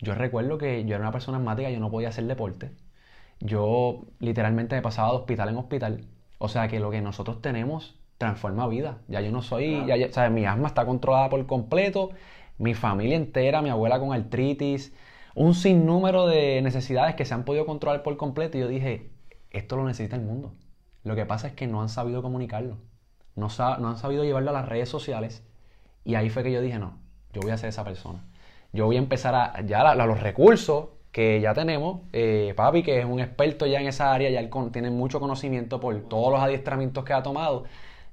yo 0.00 0.14
recuerdo 0.14 0.58
que 0.58 0.84
yo 0.84 0.94
era 0.96 1.04
una 1.04 1.12
persona 1.12 1.38
asmática, 1.38 1.70
yo 1.70 1.80
no 1.80 1.90
podía 1.90 2.08
hacer 2.10 2.24
deporte. 2.26 2.72
Yo 3.40 4.06
literalmente 4.20 4.76
me 4.76 4.82
pasaba 4.82 5.10
de 5.10 5.16
hospital 5.16 5.48
en 5.50 5.56
hospital. 5.56 6.04
O 6.38 6.48
sea 6.48 6.68
que 6.68 6.80
lo 6.80 6.90
que 6.90 7.00
nosotros 7.02 7.42
tenemos 7.42 7.97
transforma 8.18 8.68
vida. 8.68 8.98
Ya 9.08 9.20
yo 9.20 9.32
no 9.32 9.42
soy, 9.42 9.86
ya, 9.86 10.12
¿sabes? 10.12 10.30
Mi 10.32 10.44
asma 10.44 10.68
está 10.68 10.84
controlada 10.84 11.30
por 11.30 11.46
completo, 11.46 12.10
mi 12.58 12.74
familia 12.74 13.16
entera, 13.16 13.62
mi 13.62 13.70
abuela 13.70 13.98
con 13.98 14.12
artritis, 14.12 14.92
un 15.34 15.54
sinnúmero 15.54 16.26
de 16.26 16.60
necesidades 16.62 17.14
que 17.14 17.24
se 17.24 17.34
han 17.34 17.44
podido 17.44 17.64
controlar 17.64 18.02
por 18.02 18.16
completo. 18.16 18.58
Y 18.58 18.60
yo 18.60 18.68
dije, 18.68 19.10
esto 19.50 19.76
lo 19.76 19.84
necesita 19.86 20.16
el 20.16 20.22
mundo. 20.22 20.52
Lo 21.04 21.14
que 21.14 21.24
pasa 21.26 21.48
es 21.48 21.54
que 21.54 21.66
no 21.66 21.80
han 21.80 21.88
sabido 21.88 22.22
comunicarlo. 22.22 22.76
No, 23.36 23.48
no 23.78 23.88
han 23.88 23.96
sabido 23.96 24.24
llevarlo 24.24 24.50
a 24.50 24.52
las 24.52 24.68
redes 24.68 24.88
sociales. 24.88 25.44
Y 26.04 26.16
ahí 26.16 26.28
fue 26.28 26.42
que 26.42 26.52
yo 26.52 26.60
dije, 26.60 26.78
no, 26.78 26.98
yo 27.32 27.40
voy 27.40 27.52
a 27.52 27.56
ser 27.56 27.68
esa 27.68 27.84
persona. 27.84 28.24
Yo 28.72 28.86
voy 28.86 28.96
a 28.96 28.98
empezar 28.98 29.34
a, 29.34 29.60
ya 29.62 29.80
a, 29.82 29.94
los 29.94 30.20
recursos 30.20 30.88
que 31.12 31.40
ya 31.40 31.54
tenemos. 31.54 32.00
Eh, 32.12 32.52
papi, 32.56 32.82
que 32.82 32.98
es 32.98 33.04
un 33.04 33.20
experto 33.20 33.66
ya 33.66 33.80
en 33.80 33.86
esa 33.86 34.12
área, 34.12 34.28
ya 34.30 34.40
él 34.40 34.50
tiene 34.72 34.90
mucho 34.90 35.20
conocimiento 35.20 35.80
por 35.80 36.00
todos 36.08 36.32
los 36.32 36.40
adiestramientos 36.40 37.04
que 37.04 37.12
ha 37.12 37.22
tomado. 37.22 37.64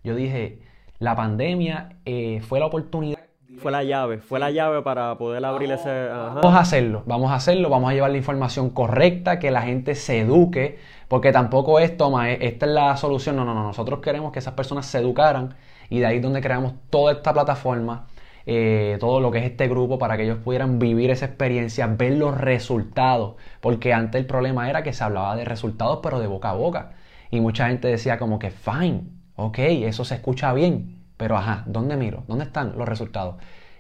Yo 0.06 0.14
dije, 0.14 0.60
la 1.00 1.16
pandemia 1.16 1.98
eh, 2.06 2.40
fue 2.48 2.60
la 2.60 2.68
oportunidad. 2.68 3.18
Fue 3.58 3.72
la 3.72 3.84
llave, 3.84 4.20
fue 4.20 4.40
la 4.40 4.52
llave 4.52 4.84
para 4.84 5.18
poder 5.18 5.44
abrir 5.44 5.72
ese... 5.72 6.08
Vamos 6.10 6.54
a 6.54 6.60
hacerlo, 6.60 7.02
vamos 7.08 7.32
a 7.32 7.36
hacerlo, 7.36 7.70
vamos 7.70 7.90
a 7.90 7.94
llevar 7.94 8.12
la 8.12 8.18
información 8.18 8.70
correcta, 8.70 9.40
que 9.40 9.50
la 9.50 9.64
gente 9.64 9.96
se 9.96 10.20
eduque, 10.20 10.78
porque 11.08 11.32
tampoco 11.32 11.80
es, 11.80 11.98
toma, 11.98 12.30
e, 12.30 12.46
esta 12.46 12.68
es 12.68 12.72
la 12.74 12.96
solución, 12.98 13.36
no, 13.36 13.46
no, 13.46 13.56
no, 13.56 13.64
nosotros 13.64 14.00
queremos 14.00 14.32
que 14.32 14.40
esas 14.40 14.54
personas 14.54 14.86
se 14.86 15.00
educaran 15.00 15.56
y 15.90 16.00
de 16.00 16.06
ahí 16.06 16.18
es 16.18 16.22
donde 16.22 16.42
creamos 16.42 16.74
toda 16.92 17.14
esta 17.14 17.34
plataforma, 17.34 18.06
eh, 18.46 18.98
todo 19.00 19.20
lo 19.20 19.32
que 19.32 19.40
es 19.40 19.46
este 19.46 19.68
grupo 19.68 19.98
para 19.98 20.18
que 20.18 20.24
ellos 20.24 20.38
pudieran 20.44 20.78
vivir 20.78 21.10
esa 21.10 21.26
experiencia, 21.26 21.88
ver 21.88 22.14
los 22.14 22.38
resultados, 22.38 23.36
porque 23.60 23.92
antes 23.94 24.20
el 24.20 24.28
problema 24.28 24.70
era 24.70 24.84
que 24.84 24.94
se 24.94 25.04
hablaba 25.04 25.36
de 25.36 25.46
resultados 25.46 26.02
pero 26.04 26.20
de 26.20 26.28
boca 26.28 26.52
a 26.52 26.54
boca. 26.54 26.92
Y 27.32 27.40
mucha 27.40 27.70
gente 27.70 27.88
decía 27.88 28.20
como 28.20 28.38
que 28.38 28.52
fine, 28.52 29.16
ok, 29.36 29.60
eso 29.60 30.06
se 30.06 30.16
escucha 30.16 30.54
bien, 30.54 31.04
pero 31.18 31.38
ajá, 31.38 31.64
¿dónde 31.68 31.98
miro? 31.98 32.24
¿Dónde 32.28 32.46
están 32.46 32.78
los 32.78 32.88
resultados? 32.88 33.36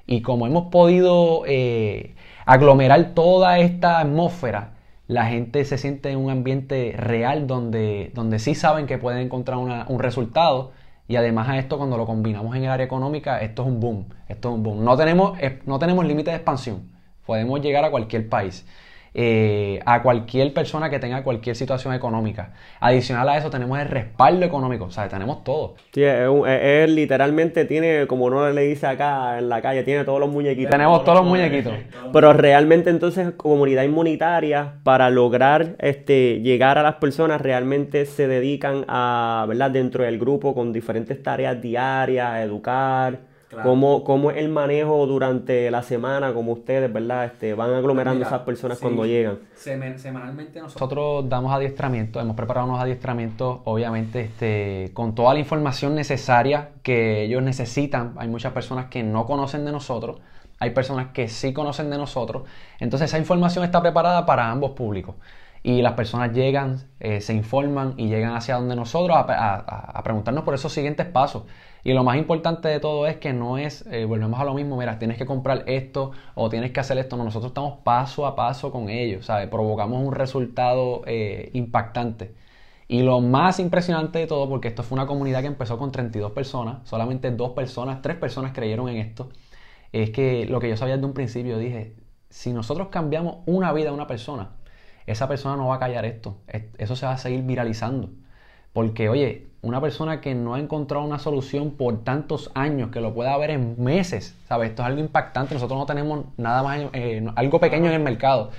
Y 0.07 0.21
como 0.21 0.47
hemos 0.47 0.71
podido 0.71 1.43
eh, 1.47 2.15
aglomerar 2.45 3.13
toda 3.13 3.59
esta 3.59 3.99
atmósfera, 3.99 4.75
la 5.07 5.25
gente 5.27 5.65
se 5.65 5.77
siente 5.77 6.11
en 6.11 6.17
un 6.19 6.31
ambiente 6.31 6.93
real 6.97 7.47
donde, 7.47 8.11
donde 8.15 8.39
sí 8.39 8.55
saben 8.55 8.87
que 8.87 8.97
pueden 8.97 9.21
encontrar 9.21 9.57
un 9.57 9.99
resultado. 9.99 10.71
Y 11.07 11.17
además 11.17 11.49
a 11.49 11.59
esto, 11.59 11.77
cuando 11.77 11.97
lo 11.97 12.07
combinamos 12.07 12.55
en 12.55 12.63
el 12.63 12.71
área 12.71 12.85
económica, 12.85 13.39
esto 13.41 13.61
es 13.63 13.67
un 13.67 13.79
boom. 13.79 14.07
Esto 14.27 14.49
es 14.49 14.55
un 14.55 14.63
boom. 14.63 14.83
No 14.83 14.97
tenemos, 14.97 15.37
no 15.65 15.77
tenemos 15.77 16.05
límite 16.05 16.31
de 16.31 16.37
expansión. 16.37 16.89
Podemos 17.25 17.61
llegar 17.61 17.85
a 17.85 17.91
cualquier 17.91 18.27
país. 18.29 18.65
Eh, 19.17 19.79
a 19.85 20.01
cualquier 20.01 20.53
persona 20.53 20.89
que 20.89 20.99
tenga 20.99 21.23
cualquier 21.23 21.55
situación 21.55 21.93
económica. 21.93 22.51
Adicional 22.81 23.29
a 23.29 23.37
eso 23.37 23.49
tenemos 23.49 23.79
el 23.79 23.87
respaldo 23.87 24.45
económico, 24.45 24.83
o 24.83 24.91
sea, 24.91 25.07
tenemos 25.07 25.41
todo. 25.45 25.75
Sí, 25.93 26.03
él 26.03 26.95
literalmente 26.95 27.63
tiene, 27.63 28.07
como 28.07 28.25
uno 28.25 28.49
le 28.49 28.63
dice 28.63 28.87
acá 28.87 29.39
en 29.39 29.47
la 29.47 29.61
calle, 29.61 29.83
tiene 29.83 30.03
todos 30.03 30.19
los 30.19 30.29
muñequitos. 30.29 30.69
Tenemos 30.69 31.05
todos 31.05 31.19
los 31.19 31.27
muñequitos. 31.27 31.73
Pero 32.11 32.33
realmente 32.33 32.89
entonces 32.89 33.31
comunidad 33.37 33.83
inmunitaria 33.83 34.73
para 34.83 35.09
lograr 35.09 35.77
este, 35.79 36.41
llegar 36.41 36.77
a 36.77 36.83
las 36.83 36.95
personas 36.95 37.39
realmente 37.39 38.05
se 38.05 38.27
dedican 38.27 38.83
a, 38.89 39.45
¿verdad? 39.47 39.71
Dentro 39.71 40.03
del 40.03 40.19
grupo 40.19 40.53
con 40.53 40.73
diferentes 40.73 41.23
tareas 41.23 41.61
diarias, 41.61 42.43
educar 42.43 43.19
¿Cómo, 43.63 44.31
es 44.31 44.37
el 44.37 44.49
manejo 44.49 45.05
durante 45.05 45.69
la 45.71 45.83
semana? 45.83 46.33
como 46.33 46.53
ustedes, 46.53 46.91
¿verdad? 46.91 47.25
Este, 47.25 47.53
van 47.53 47.73
aglomerando 47.73 48.25
esas 48.25 48.41
personas 48.41 48.79
cuando 48.79 49.05
llegan. 49.05 49.39
semanalmente 49.55 50.59
nosotros... 50.59 51.29
damos 51.29 51.53
adiestramiento, 51.53 52.19
hemos 52.19 52.35
preparado 52.35 52.67
unos 52.67 52.79
adiestramientos, 52.79 53.59
obviamente, 53.65 54.21
este, 54.21 54.91
con 54.93 55.15
toda 55.15 55.33
la 55.33 55.39
información 55.39 55.95
necesaria 55.95 56.71
que 56.83 57.23
ellos 57.23 57.43
necesitan. 57.43 58.13
Hay 58.17 58.27
muchas 58.27 58.51
personas 58.53 58.87
que 58.87 59.03
no 59.03 59.25
conocen 59.25 59.63
de 59.65 59.71
nosotros, 59.71 60.19
hay 60.59 60.71
personas 60.71 61.07
que 61.13 61.27
sí 61.27 61.53
conocen 61.53 61.89
de 61.89 61.97
nosotros. 61.97 62.43
Entonces 62.79 63.09
esa 63.09 63.19
información 63.19 63.63
está 63.63 63.81
preparada 63.81 64.25
para 64.25 64.49
ambos 64.49 64.71
públicos 64.71 65.15
y 65.65 65.81
las 65.81 65.93
personas 65.93 66.31
llegan, 66.31 66.83
eh, 66.99 67.21
se 67.21 67.33
informan 67.33 67.95
y 67.97 68.07
llegan 68.07 68.35
hacia 68.35 68.53
donde 68.57 68.75
nosotros 68.75 69.17
a, 69.17 70.01
preguntarnos 70.03 70.43
por 70.43 70.53
esos 70.53 70.71
siguientes 70.71 71.07
pasos. 71.07 71.45
Y 71.83 71.93
lo 71.93 72.03
más 72.03 72.17
importante 72.17 72.67
de 72.67 72.79
todo 72.79 73.07
es 73.07 73.17
que 73.17 73.33
no 73.33 73.57
es, 73.57 73.83
eh, 73.89 74.05
volvemos 74.05 74.39
a 74.39 74.43
lo 74.43 74.53
mismo, 74.53 74.77
mira, 74.77 74.99
tienes 74.99 75.17
que 75.17 75.25
comprar 75.25 75.63
esto 75.65 76.11
o 76.35 76.49
tienes 76.49 76.69
que 76.71 76.79
hacer 76.81 76.99
esto. 76.99 77.17
No, 77.17 77.23
nosotros 77.23 77.49
estamos 77.49 77.79
paso 77.83 78.27
a 78.27 78.35
paso 78.35 78.71
con 78.71 78.89
ellos, 78.89 79.25
¿sabes? 79.25 79.47
Provocamos 79.49 80.03
un 80.05 80.13
resultado 80.13 81.01
eh, 81.07 81.49
impactante. 81.53 82.35
Y 82.87 83.01
lo 83.01 83.19
más 83.21 83.59
impresionante 83.59 84.19
de 84.19 84.27
todo, 84.27 84.47
porque 84.47 84.67
esto 84.67 84.83
fue 84.83 84.97
una 84.97 85.07
comunidad 85.07 85.41
que 85.41 85.47
empezó 85.47 85.79
con 85.79 85.91
32 85.91 86.31
personas, 86.31 86.87
solamente 86.87 87.31
dos 87.31 87.51
personas, 87.53 88.03
tres 88.03 88.17
personas 88.17 88.53
creyeron 88.53 88.87
en 88.89 88.97
esto, 88.97 89.29
es 89.91 90.11
que 90.11 90.45
lo 90.45 90.59
que 90.59 90.69
yo 90.69 90.77
sabía 90.77 90.95
desde 90.95 91.07
un 91.07 91.13
principio, 91.15 91.57
dije, 91.57 91.95
si 92.29 92.53
nosotros 92.53 92.89
cambiamos 92.89 93.37
una 93.47 93.73
vida 93.73 93.85
de 93.89 93.95
una 93.95 94.07
persona, 94.07 94.54
esa 95.07 95.27
persona 95.27 95.55
no 95.55 95.67
va 95.67 95.75
a 95.75 95.79
callar 95.79 96.05
esto. 96.05 96.37
Eso 96.77 96.95
se 96.95 97.05
va 97.05 97.13
a 97.13 97.17
seguir 97.17 97.43
viralizando. 97.43 98.09
Porque, 98.73 99.09
oye, 99.09 99.47
una 99.61 99.81
persona 99.81 100.21
que 100.21 100.35
no 100.35 100.53
ha 100.55 100.59
encontrado 100.59 101.05
una 101.05 101.19
solución 101.19 101.71
por 101.71 102.03
tantos 102.03 102.51
años, 102.55 102.91
que 102.91 103.01
lo 103.01 103.13
pueda 103.13 103.35
ver 103.37 103.51
en 103.51 103.81
meses, 103.81 104.35
¿sabes? 104.47 104.69
Esto 104.69 104.83
es 104.83 104.87
algo 104.87 104.99
impactante. 104.99 105.53
Nosotros 105.55 105.79
no 105.79 105.85
tenemos 105.85 106.25
nada 106.37 106.61
más, 106.61 106.81
eh, 106.93 107.25
algo 107.35 107.59
pequeño 107.59 107.87
en 107.87 107.93
el 107.93 108.01
mercado. 108.03 108.51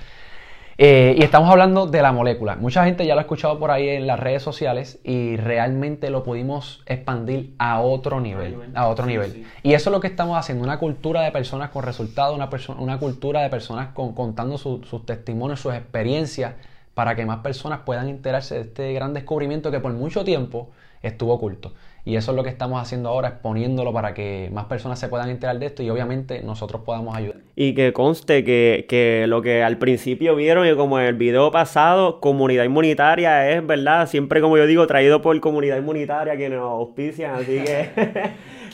Eh, 0.79 1.15
y 1.17 1.23
estamos 1.23 1.49
hablando 1.49 1.87
de 1.87 2.03
la 2.03 2.11
molécula. 2.11 2.55
Mucha 2.55 2.85
gente 2.85 3.03
ya 3.05 3.15
lo 3.15 3.19
ha 3.19 3.23
escuchado 3.23 3.57
por 3.57 3.71
ahí 3.71 3.89
en 3.89 4.05
las 4.05 4.19
redes 4.19 4.43
sociales 4.43 4.99
y 5.03 5.35
realmente 5.35 6.11
lo 6.11 6.23
pudimos 6.23 6.83
expandir 6.85 7.55
a 7.57 7.81
otro 7.81 8.21
nivel. 8.21 8.71
A 8.75 8.87
otro 8.87 9.07
nivel. 9.07 9.47
Y 9.63 9.73
eso 9.73 9.89
es 9.89 9.91
lo 9.91 9.99
que 9.99 10.07
estamos 10.07 10.37
haciendo, 10.37 10.63
una 10.63 10.77
cultura 10.77 11.21
de 11.21 11.31
personas 11.31 11.71
con 11.71 11.83
resultados, 11.83 12.35
una, 12.35 12.49
una 12.77 12.99
cultura 12.99 13.41
de 13.41 13.49
personas 13.49 13.89
con, 13.95 14.13
contando 14.13 14.59
sus 14.59 15.05
testimonios, 15.05 15.59
sus 15.59 15.73
experiencias, 15.73 16.53
para 16.93 17.15
que 17.15 17.25
más 17.25 17.39
personas 17.39 17.79
puedan 17.83 18.07
enterarse 18.07 18.55
de 18.55 18.61
este 18.61 18.93
gran 18.93 19.15
descubrimiento 19.15 19.71
que 19.71 19.79
por 19.79 19.93
mucho 19.93 20.23
tiempo 20.23 20.69
estuvo 21.07 21.33
oculto. 21.33 21.73
Y 22.07 22.15
eso 22.15 22.31
es 22.31 22.37
lo 22.37 22.43
que 22.43 22.49
estamos 22.49 22.81
haciendo 22.81 23.09
ahora, 23.09 23.27
exponiéndolo 23.27 23.91
para 23.91 24.13
que 24.13 24.49
más 24.53 24.63
personas 24.67 24.97
se 24.97 25.09
puedan 25.09 25.29
enterar 25.29 25.59
de 25.59 25.65
esto 25.65 25.83
y 25.83 25.89
obviamente 25.89 26.41
nosotros 26.41 26.83
podamos 26.85 27.17
ayudar. 27.17 27.41
Y 27.53 27.73
que 27.73 27.91
conste 27.91 28.45
que, 28.45 29.25
lo 29.27 29.41
que 29.41 29.61
al 29.61 29.77
principio 29.77 30.33
vieron 30.37 30.65
y 30.65 30.73
como 30.77 31.01
en 31.01 31.05
el 31.05 31.15
video 31.15 31.51
pasado, 31.51 32.21
comunidad 32.21 32.63
inmunitaria 32.63 33.51
es, 33.51 33.67
¿verdad? 33.67 34.07
Siempre 34.07 34.39
como 34.39 34.57
yo 34.57 34.65
digo, 34.67 34.87
traído 34.87 35.21
por 35.21 35.37
comunidad 35.41 35.79
inmunitaria 35.79 36.37
que 36.37 36.47
nos 36.47 36.61
auspician, 36.61 37.35
así 37.35 37.61
que 37.61 37.89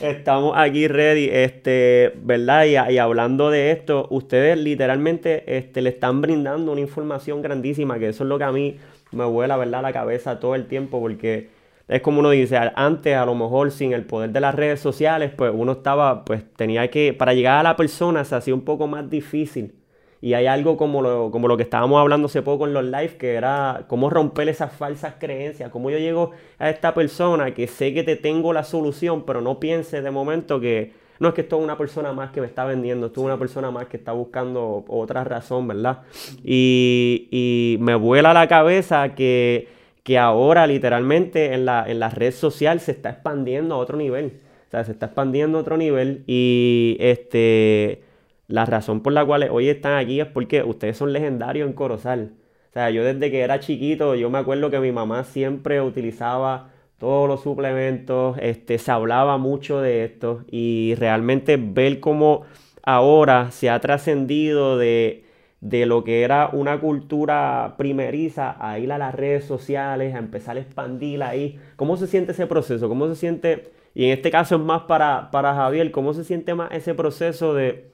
estamos 0.00 0.52
aquí 0.56 0.86
ready, 0.86 1.28
este, 1.28 2.12
¿verdad? 2.22 2.66
Y, 2.66 2.92
y, 2.92 2.98
hablando 2.98 3.50
de 3.50 3.72
esto, 3.72 4.06
ustedes 4.10 4.56
literalmente 4.58 5.56
este, 5.56 5.82
le 5.82 5.90
están 5.90 6.20
brindando 6.20 6.70
una 6.70 6.82
información 6.82 7.42
grandísima, 7.42 7.98
que 7.98 8.10
eso 8.10 8.22
es 8.22 8.28
lo 8.28 8.38
que 8.38 8.44
a 8.44 8.52
mí 8.52 8.76
me 9.10 9.24
vuela, 9.24 9.56
¿verdad? 9.56 9.82
La 9.82 9.92
cabeza 9.92 10.38
todo 10.38 10.54
el 10.54 10.66
tiempo 10.66 11.00
porque 11.00 11.48
es 11.86 12.00
como 12.00 12.20
uno 12.20 12.30
dice, 12.30 12.58
antes 12.74 13.14
a 13.14 13.26
lo 13.26 13.34
mejor 13.34 13.70
sin 13.70 13.92
el 13.92 14.04
poder 14.04 14.30
de 14.30 14.40
las 14.40 14.54
redes 14.54 14.80
sociales, 14.80 15.32
pues 15.36 15.52
uno 15.54 15.72
estaba, 15.72 16.24
pues 16.24 16.42
tenía 16.56 16.88
que, 16.90 17.12
para 17.12 17.34
llegar 17.34 17.58
a 17.58 17.62
la 17.62 17.76
persona 17.76 18.24
se 18.24 18.34
hacía 18.34 18.54
un 18.54 18.62
poco 18.62 18.86
más 18.86 19.08
difícil. 19.10 19.74
Y 20.22 20.32
hay 20.32 20.46
algo 20.46 20.78
como 20.78 21.02
lo, 21.02 21.30
como 21.30 21.48
lo 21.48 21.58
que 21.58 21.64
estábamos 21.64 22.00
hablando 22.00 22.26
hace 22.28 22.40
poco 22.40 22.66
en 22.66 22.72
los 22.72 22.84
live, 22.84 23.18
que 23.18 23.34
era 23.34 23.84
cómo 23.88 24.08
romper 24.08 24.48
esas 24.48 24.72
falsas 24.72 25.16
creencias, 25.18 25.70
cómo 25.70 25.90
yo 25.90 25.98
llego 25.98 26.30
a 26.58 26.70
esta 26.70 26.94
persona 26.94 27.52
que 27.52 27.66
sé 27.66 27.92
que 27.92 28.02
te 28.02 28.16
tengo 28.16 28.54
la 28.54 28.64
solución, 28.64 29.26
pero 29.26 29.42
no 29.42 29.60
piense 29.60 30.00
de 30.00 30.10
momento 30.10 30.60
que 30.60 30.92
no 31.20 31.28
es 31.28 31.34
que 31.34 31.42
esto 31.42 31.58
es 31.58 31.64
una 31.64 31.76
persona 31.76 32.14
más 32.14 32.30
que 32.30 32.40
me 32.40 32.46
está 32.46 32.64
vendiendo, 32.64 33.08
esto 33.08 33.20
es 33.20 33.26
una 33.26 33.38
persona 33.38 33.70
más 33.70 33.86
que 33.86 33.98
está 33.98 34.12
buscando 34.12 34.86
otra 34.88 35.24
razón, 35.24 35.68
¿verdad? 35.68 36.00
Y, 36.42 37.28
y 37.30 37.76
me 37.80 37.94
vuela 37.94 38.32
la 38.32 38.48
cabeza 38.48 39.14
que 39.14 39.68
que 40.04 40.18
ahora 40.18 40.66
literalmente 40.68 41.54
en 41.54 41.64
la, 41.64 41.84
en 41.88 41.98
la 41.98 42.10
red 42.10 42.32
social 42.32 42.78
se 42.78 42.92
está 42.92 43.10
expandiendo 43.10 43.74
a 43.74 43.78
otro 43.78 43.96
nivel. 43.96 44.40
O 44.68 44.70
sea, 44.70 44.84
se 44.84 44.92
está 44.92 45.06
expandiendo 45.06 45.58
a 45.58 45.62
otro 45.62 45.76
nivel 45.76 46.24
y 46.26 46.96
este, 47.00 48.02
la 48.46 48.66
razón 48.66 49.02
por 49.02 49.12
la 49.12 49.24
cual 49.24 49.48
hoy 49.50 49.68
están 49.68 49.96
aquí 49.98 50.20
es 50.20 50.26
porque 50.26 50.62
ustedes 50.62 50.96
son 50.98 51.12
legendarios 51.12 51.66
en 51.66 51.74
Corozal. 51.74 52.34
O 52.70 52.72
sea, 52.74 52.90
yo 52.90 53.02
desde 53.04 53.30
que 53.30 53.40
era 53.40 53.60
chiquito, 53.60 54.14
yo 54.14 54.30
me 54.30 54.38
acuerdo 54.38 54.70
que 54.70 54.78
mi 54.80 54.92
mamá 54.92 55.24
siempre 55.24 55.80
utilizaba 55.80 56.70
todos 56.98 57.28
los 57.28 57.42
suplementos, 57.42 58.36
este, 58.40 58.78
se 58.78 58.90
hablaba 58.90 59.38
mucho 59.38 59.80
de 59.80 60.04
esto 60.04 60.44
y 60.50 60.94
realmente 60.98 61.56
ver 61.56 62.00
cómo 62.00 62.42
ahora 62.82 63.50
se 63.52 63.70
ha 63.70 63.80
trascendido 63.80 64.76
de 64.76 65.23
de 65.64 65.86
lo 65.86 66.04
que 66.04 66.22
era 66.22 66.50
una 66.52 66.78
cultura 66.78 67.76
primeriza 67.78 68.54
a 68.60 68.78
ir 68.78 68.92
a 68.92 68.98
las 68.98 69.14
redes 69.14 69.46
sociales, 69.46 70.14
a 70.14 70.18
empezar 70.18 70.58
a 70.58 70.60
expandirla 70.60 71.30
ahí. 71.30 71.58
¿Cómo 71.76 71.96
se 71.96 72.06
siente 72.06 72.32
ese 72.32 72.46
proceso? 72.46 72.86
¿Cómo 72.86 73.08
se 73.08 73.16
siente, 73.16 73.72
y 73.94 74.04
en 74.04 74.10
este 74.10 74.30
caso 74.30 74.56
es 74.56 74.60
más 74.60 74.82
para, 74.82 75.30
para 75.30 75.54
Javier, 75.54 75.90
cómo 75.90 76.12
se 76.12 76.22
siente 76.22 76.54
más 76.54 76.70
ese 76.70 76.94
proceso 76.94 77.54
de 77.54 77.90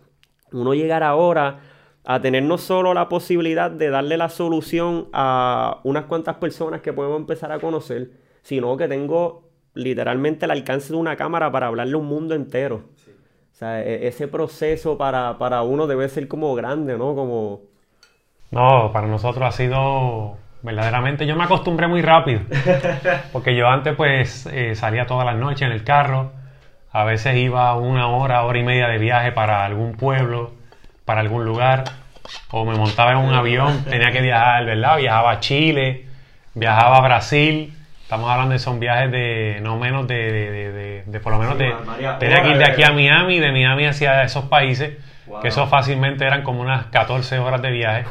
uno 0.51 0.75
llegar 0.75 1.05
ahora 1.05 1.61
a 2.05 2.21
tener 2.21 2.43
no 2.43 2.59
solo 2.59 2.93
la 2.93 3.09
posibilidad 3.09 3.71
de 3.71 3.89
darle 3.91 4.17
la 4.17 4.31
solución 4.31 5.07
a 5.13 5.81
unas 5.85 6.07
cuantas 6.07 6.39
personas 6.39 6.81
que 6.81 6.93
podemos 6.93 7.21
empezar 7.21 7.53
a 7.53 7.61
conocer, 7.61 8.11
sino 8.43 8.77
que 8.77 8.89
tengo 8.89 9.49
literalmente 9.75 10.45
el 10.47 10.51
alcance 10.51 10.93
de 10.93 10.99
una 10.99 11.15
cámara 11.15 11.53
para 11.53 11.69
hablarle 11.69 11.95
a 11.95 11.99
un 11.99 12.07
mundo 12.07 12.35
entero. 12.35 12.83
Sea, 13.61 13.83
e- 13.83 14.09
ese 14.09 14.27
proceso 14.27 14.97
para, 14.97 15.37
para 15.37 15.61
uno 15.63 15.87
debe 15.87 16.09
ser 16.09 16.27
como 16.29 16.55
grande, 16.55 16.97
¿no? 16.97 17.15
Como... 17.15 17.61
No, 18.51 18.91
para 18.91 19.07
nosotros 19.07 19.47
ha 19.47 19.53
sido 19.53 20.39
verdaderamente, 20.63 21.27
yo 21.27 21.37
me 21.37 21.45
acostumbré 21.45 21.87
muy 21.87 22.01
rápido, 22.01 22.41
porque 23.33 23.55
yo 23.55 23.69
antes 23.69 23.95
pues 23.97 24.47
eh, 24.47 24.75
salía 24.75 25.07
todas 25.07 25.27
las 25.27 25.37
noches 25.37 25.63
en 25.63 25.73
el 25.73 25.85
carro, 25.85 26.33
a 26.91 27.05
veces 27.05 27.37
iba 27.37 27.77
una 27.77 28.09
hora, 28.09 28.45
hora 28.45 28.59
y 28.59 28.63
media 28.63 28.89
de 28.89 28.97
viaje 28.97 29.31
para 29.31 29.67
algún 29.67 29.93
pueblo, 29.93 30.53
para 31.05 31.21
algún 31.21 31.45
lugar, 31.45 31.85
o 32.51 32.65
me 32.65 32.77
montaba 32.77 33.13
en 33.13 33.19
un 33.19 33.35
avión, 33.35 33.85
tenía 33.85 34.11
que 34.11 34.23
viajar, 34.23 34.65
¿verdad? 34.65 34.97
Viajaba 34.97 35.33
a 35.33 35.41
Chile, 35.41 36.07
viajaba 36.55 36.97
a 36.97 37.01
Brasil, 37.03 37.75
estamos 38.11 38.29
hablando 38.29 38.55
de 38.55 38.59
son 38.59 38.81
viajes 38.81 39.13
de 39.13 39.61
no 39.63 39.79
menos 39.79 40.09
de, 40.09 40.17
de, 40.17 40.51
de- 40.51 40.73
de- 40.73 41.03
de 41.07 41.21
por 41.21 41.33
lo 41.33 41.39
menos 41.39 41.55
Sí, 41.57 41.63
de, 41.63 41.75
María, 41.87 42.19
tenía 42.19 42.43
que 42.43 42.49
ir 42.51 42.59
de 42.59 42.65
aquí 42.65 42.83
a 42.83 42.91
Miami, 42.91 43.39
de 43.39 43.53
Miami 43.53 43.87
hacia 43.87 44.25
esos 44.25 44.47
países, 44.47 44.99
Wow. 45.29 45.41
que 45.43 45.47
eso 45.49 45.69
fácilmente 45.69 46.25
eran 46.25 46.43
como 46.43 46.61
unas 46.61 46.87
14 46.87 47.39
horas 47.39 47.63
de 47.63 47.71
viaje. 47.71 48.05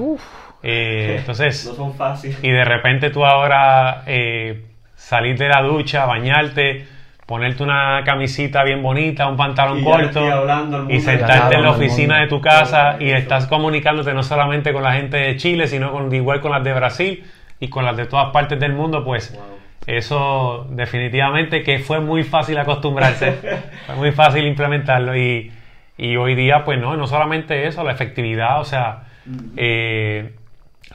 Eh, 0.64 1.16
entonces, 1.20 1.66
No 1.66 1.74
son 1.76 1.94
fáciles. 1.96 2.42
y 2.42 2.50
de 2.50 2.64
repente 2.64 3.10
tú 3.10 3.26
ahora 3.26 4.04
eh, 4.08 4.64
salir 4.96 5.38
de 5.38 5.50
la 5.50 5.62
ducha, 5.64 6.06
bañarte, 6.06 6.88
ponerte 7.26 7.62
una 7.62 8.02
camisita 8.06 8.64
bien 8.64 8.82
bonita, 8.82 9.28
un 9.28 9.36
pantalón 9.36 9.80
Y 9.80 9.84
corto 9.84 10.32
hablando 10.32 10.90
y 10.90 11.02
sentarte 11.02 11.56
en 11.56 11.64
la 11.64 11.72
oficina 11.72 12.22
de 12.22 12.28
tu 12.28 12.40
casa 12.40 12.96
y 13.02 13.10
estás 13.10 13.48
comunicándote 13.48 14.14
no 14.14 14.24
solamente 14.24 14.72
con 14.72 14.82
la 14.84 14.94
gente 14.94 15.18
de 15.18 15.36
Chile, 15.36 15.68
sino 15.68 15.92
con, 15.92 16.16
igual 16.16 16.40
con 16.40 16.52
las 16.54 16.64
de 16.64 16.72
Brasil 16.72 17.26
y 17.60 17.68
con 17.68 17.84
las 17.84 17.98
de 17.98 18.06
todas 18.06 18.30
partes 18.32 18.58
del 18.62 18.72
mundo, 18.72 19.04
pues 19.04 19.34
Wow. 19.36 19.59
Eso 19.98 20.68
definitivamente 20.70 21.64
que 21.64 21.80
fue 21.80 22.00
muy 22.00 22.24
fácil 22.24 22.58
acostumbrarse, 22.58 23.34
fue 23.86 23.96
muy 23.96 24.12
fácil 24.12 24.46
implementarlo 24.46 25.16
y, 25.18 25.52
y 25.98 26.16
hoy 26.18 26.36
día 26.36 26.64
pues 26.66 26.80
no, 26.80 26.96
no 26.98 27.08
solamente 27.08 27.68
eso, 27.68 27.84
la 27.84 27.92
efectividad, 27.92 28.60
o 28.60 28.66
sea, 28.66 29.04
eh, 29.58 30.34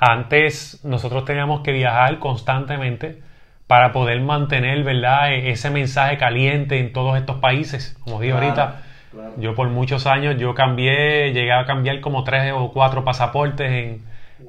antes 0.01 0.81
nosotros 0.85 1.25
teníamos 1.25 1.61
que 1.63 1.73
viajar 1.73 2.19
constantemente 2.19 3.19
para 3.67 3.93
poder 3.93 4.21
mantener, 4.21 4.83
¿verdad? 4.83 5.33
E- 5.33 5.51
ese 5.51 5.71
mensaje 5.71 6.19
caliente 6.19 6.79
en 6.79 6.93
todos 6.93 7.17
estos 7.17 7.37
países, 7.37 7.97
como 8.05 8.21
digo 8.21 8.37
Claro, 8.39 8.47
ahorita. 8.47 8.83
claro. 9.13 9.33
Yo 9.37 9.55
por 9.55 9.69
muchos 9.69 10.07
años 10.07 10.37
yo 10.39 10.55
cambié, 10.55 11.33
llegué 11.33 11.53
a 11.53 11.65
cambiar 11.65 12.01
como 12.01 12.25
tres 12.25 12.53
o 12.55 12.73
cuatro 12.73 13.05
pasaportes 13.05 13.71
en, 13.71 14.03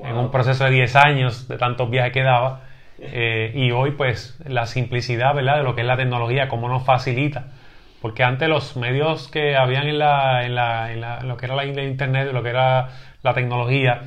en 0.03 0.15
un 0.17 0.31
proceso 0.31 0.65
de 0.65 0.71
10 0.71 0.95
años 0.95 1.47
de 1.47 1.57
tantos 1.57 1.89
viajes 1.89 2.11
que 2.11 2.23
daba. 2.23 2.61
Eh, 2.99 3.51
y 3.55 3.71
hoy 3.71 3.91
pues 3.91 4.37
la 4.45 4.65
simplicidad, 4.65 5.33
¿verdad? 5.35 5.57
De 5.57 5.63
lo 5.63 5.75
que 5.75 5.81
es 5.81 5.87
la 5.87 5.97
tecnología, 5.97 6.47
cómo 6.47 6.69
nos 6.69 6.85
facilita. 6.85 7.47
Porque 8.01 8.23
antes 8.23 8.47
los 8.47 8.77
medios 8.77 9.27
que 9.29 9.55
habían 9.55 9.87
en, 9.87 9.97
la, 9.99 10.45
en, 10.45 10.55
la, 10.55 10.91
en 10.93 11.01
la- 11.01 11.21
lo 11.21 11.37
que 11.37 11.45
era 11.47 11.55
la, 11.55 11.65
internet, 11.65 12.29
lo 12.31 12.43
que 12.43 12.49
era 12.49 12.89
la 13.23 13.33
tecnología, 13.33 14.01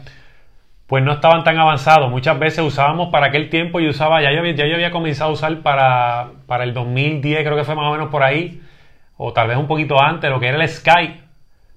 pues 0.87 1.03
no 1.05 1.13
estaban 1.13 1.43
tan 1.45 1.59
avanzados. 1.59 2.11
Muchas 2.11 2.39
veces 2.39 2.61
usábamos 2.65 3.09
para 3.11 3.27
aquel 3.27 3.51
tiempo 3.51 3.81
y 3.81 3.89
usaba, 3.89 4.23
ya 4.23 4.33
yo, 4.33 4.39
había- 4.41 4.55
ya 4.55 4.67
yo 4.67 4.75
había 4.75 4.91
comenzado 4.91 5.31
a 5.31 5.33
usar 5.35 5.59
para, 5.61 6.29
para 6.47 6.65
el 6.65 6.73
2010, 6.75 7.45
creo 7.45 7.57
que 7.57 7.65
fue 7.65 7.75
más 7.75 7.87
o 7.87 7.93
menos 7.93 8.09
por 8.09 8.23
ahí, 8.23 8.63
o 9.17 9.33
tal 9.33 9.49
vez 9.49 9.57
un 9.59 9.67
poquito 9.67 10.01
antes, 10.01 10.31
lo 10.31 10.39
que 10.41 10.47
era 10.49 10.63
el 10.63 10.69
Sky. 10.69 11.21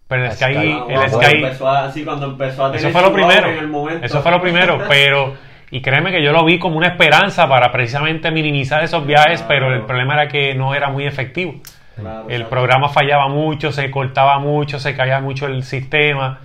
Pero 0.08 0.24
el 0.26 0.30
El 0.30 0.36
Sky, 0.38 0.54
Sky. 0.54 0.56
Ah, 0.58 0.86
el 0.90 0.96
wow, 0.98 1.08
Sky, 1.08 1.18
cuando 1.20 1.28
empezó 1.48 1.70
a- 1.70 1.92
sí, 1.92 2.06
cuando 2.06 2.26
empezó 2.28 2.66
a 2.66 2.72
tener 2.72 2.86
eso 2.88 2.98
fue 2.98 3.02
lo 3.10 3.14
primero. 3.14 3.50
en 3.50 3.58
el 3.58 3.68
momento. 3.68 4.06
Eso 4.06 4.22
fue 4.22 4.32
lo 4.32 4.42
primero, 4.42 4.80
pero 4.88 5.34
y 5.72 5.82
créeme 5.82 6.12
que 6.12 6.22
yo 6.22 6.34
lo 6.34 6.44
vi 6.44 6.60
como 6.60 6.78
una 6.78 6.88
esperanza 6.88 7.48
para 7.48 7.72
precisamente 7.72 8.30
minimizar 8.30 8.84
esos 8.84 9.06
viajes, 9.06 9.42
pero 9.48 9.74
el 9.74 9.84
problema 9.84 10.14
era 10.16 10.28
que 10.28 10.54
no 10.54 10.76
era 10.76 10.90
muy 10.90 11.06
efectivo. 11.06 11.56
Claro, 11.96 12.26
El 12.30 12.46
programa 12.46 12.90
fallaba 12.90 13.30
mucho, 13.30 13.72
se 13.72 13.90
cortaba 13.90 14.38
mucho, 14.40 14.80
se 14.80 14.96
caía 14.96 15.20
mucho 15.22 15.48
el 15.48 15.64
sistema. 15.64 16.40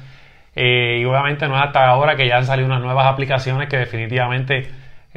eh, 0.54 1.00
y 1.02 1.04
obviamente 1.04 1.46
no 1.48 1.56
es 1.56 1.62
hasta 1.62 1.86
ahora 1.86 2.16
que 2.16 2.26
ya 2.26 2.38
han 2.38 2.46
salido 2.46 2.66
unas 2.66 2.80
nuevas 2.80 3.06
aplicaciones 3.06 3.68
que 3.68 3.76
definitivamente 3.76 4.70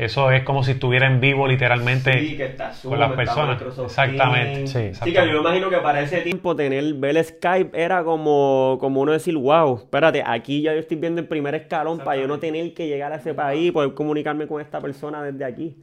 eso 0.04 0.32
es 0.32 0.44
como 0.44 0.64
si 0.64 0.72
estuviera 0.72 1.08
en 1.08 1.20
vivo 1.20 1.48
literalmente 1.48 2.20
Sí, 2.20 2.38
que 2.38 2.46
está 2.46 2.72
Zoom, 2.74 2.92
con 2.92 3.00
las 3.00 3.12
personas. 3.14 3.62
Exactamente. 3.62 4.68
Sí, 4.68 4.94
Sí, 4.94 5.12
que 5.14 5.20
yo 5.28 5.34
me 5.34 5.40
imagino 5.40 5.70
que 5.70 5.78
para 5.78 6.02
ese 6.02 6.22
tiempo 6.22 6.56
tener, 6.56 6.94
ver 6.96 7.18
el 7.18 7.24
Skype 7.26 7.72
era 7.74 8.04
como, 8.04 8.78
como 8.80 9.02
uno 9.02 9.12
decir, 9.12 9.36
wow, 9.38 9.78
espérate, 9.78 10.24
aquí 10.26 10.62
ya 10.62 10.74
yo 10.74 10.80
estoy 10.80 10.98
viendo 10.98 11.22
el 11.22 11.28
primer 11.28 11.56
escalón 11.56 12.00
para 12.00 12.20
yo 12.20 12.28
no 12.28 12.40
tener 12.40 12.74
que 12.74 12.88
llegar 12.88 13.12
a 13.14 13.18
ese 13.18 13.34
país 13.34 13.68
y 13.70 13.72
poder 13.72 13.94
comunicarme 13.94 14.48
con 14.48 14.62
esta 14.62 14.80
persona 14.82 15.24
desde 15.24 15.46
aquí. 15.46 15.78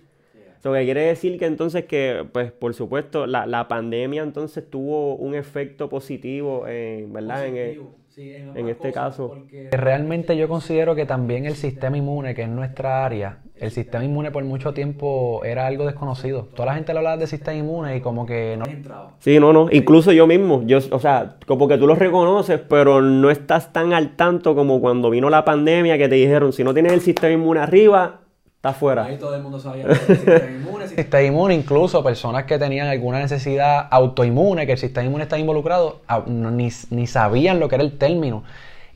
Eso 0.59 0.73
que 0.73 0.85
quiere 0.85 1.03
decir 1.03 1.39
que 1.39 1.47
entonces 1.47 1.85
que, 1.85 2.25
pues, 2.33 2.51
por 2.51 2.75
supuesto, 2.75 3.27
la, 3.27 3.47
la 3.47 3.69
pandemia 3.69 4.23
entonces 4.23 4.69
tuvo 4.69 5.15
un 5.17 5.35
efecto 5.35 5.89
positivo, 5.89 6.67
en, 6.67 7.13
¿verdad? 7.13 7.47
En 7.47 7.57
el- 7.57 7.81
en 8.55 8.69
este 8.69 8.91
caso. 8.93 9.39
Realmente 9.71 10.37
yo 10.37 10.49
considero 10.49 10.95
que 10.95 11.05
también 11.07 11.45
el 11.45 11.55
sistema 11.57 11.97
inmune, 11.99 12.35
que 12.35 12.43
es 12.43 12.49
nuestra 12.49 13.05
área, 13.05 13.39
el 13.59 13.71
sistema 13.71 14.05
inmune 14.05 14.31
por 14.31 14.45
mucho 14.45 14.75
tiempo 14.75 15.43
era 15.45 15.67
algo 15.67 15.87
desconocido. 15.87 16.49
Toda 16.55 16.67
la 16.67 16.75
gente 16.75 16.93
le 16.93 16.99
hablaba 16.99 17.17
de 17.17 17.27
sistema 17.27 17.57
inmune 17.57 17.97
y 17.97 18.01
como 18.01 18.27
que 18.27 18.57
no... 18.59 18.65
Sí, 19.19 19.41
no, 19.41 19.53
no. 19.53 19.69
Incluso 19.71 20.13
yo 20.13 20.27
mismo, 20.27 20.63
yo, 20.67 20.79
o 20.91 20.99
sea, 20.99 21.37
como 21.47 21.67
que 21.67 21.79
tú 21.79 21.87
lo 21.87 21.95
reconoces, 21.95 22.61
pero 22.61 23.01
no 23.01 23.31
estás 23.31 23.73
tan 23.73 23.95
al 23.95 24.17
tanto 24.17 24.55
como 24.55 24.81
cuando 24.81 25.09
vino 25.09 25.31
la 25.31 25.45
pandemia 25.45 25.97
que 25.97 26.09
te 26.09 26.17
dijeron, 26.17 26.53
si 26.53 26.65
no 26.65 26.75
tienes 26.75 26.93
el 26.93 27.01
sistema 27.01 27.33
inmune 27.33 27.61
arriba, 27.61 28.21
estás 28.57 28.77
fuera. 28.77 29.05
Ahí 29.05 29.17
todo 29.17 29.35
el 29.35 29.43
mundo 29.43 29.59
sabía 29.59 29.85
que 29.85 29.93
el 29.93 29.99
sistema 29.99 30.51
inmune, 30.51 30.85
El 30.85 30.91
sistema 30.91 31.23
inmune, 31.23 31.55
incluso 31.55 32.05
personas 32.05 32.45
que 32.45 32.59
tenían 32.59 32.89
alguna 32.89 33.21
necesidad 33.21 33.89
autoinmune, 33.91 34.67
que 34.67 34.73
el 34.73 34.79
sistema 34.79 35.07
inmune 35.07 35.23
está 35.23 35.39
involucrado, 35.39 36.01
ni, 36.27 36.69
ni 36.91 37.07
sabían 37.07 37.59
lo 37.59 37.69
que 37.69 37.77
era 37.77 37.85
el 37.85 37.97
término. 37.97 38.45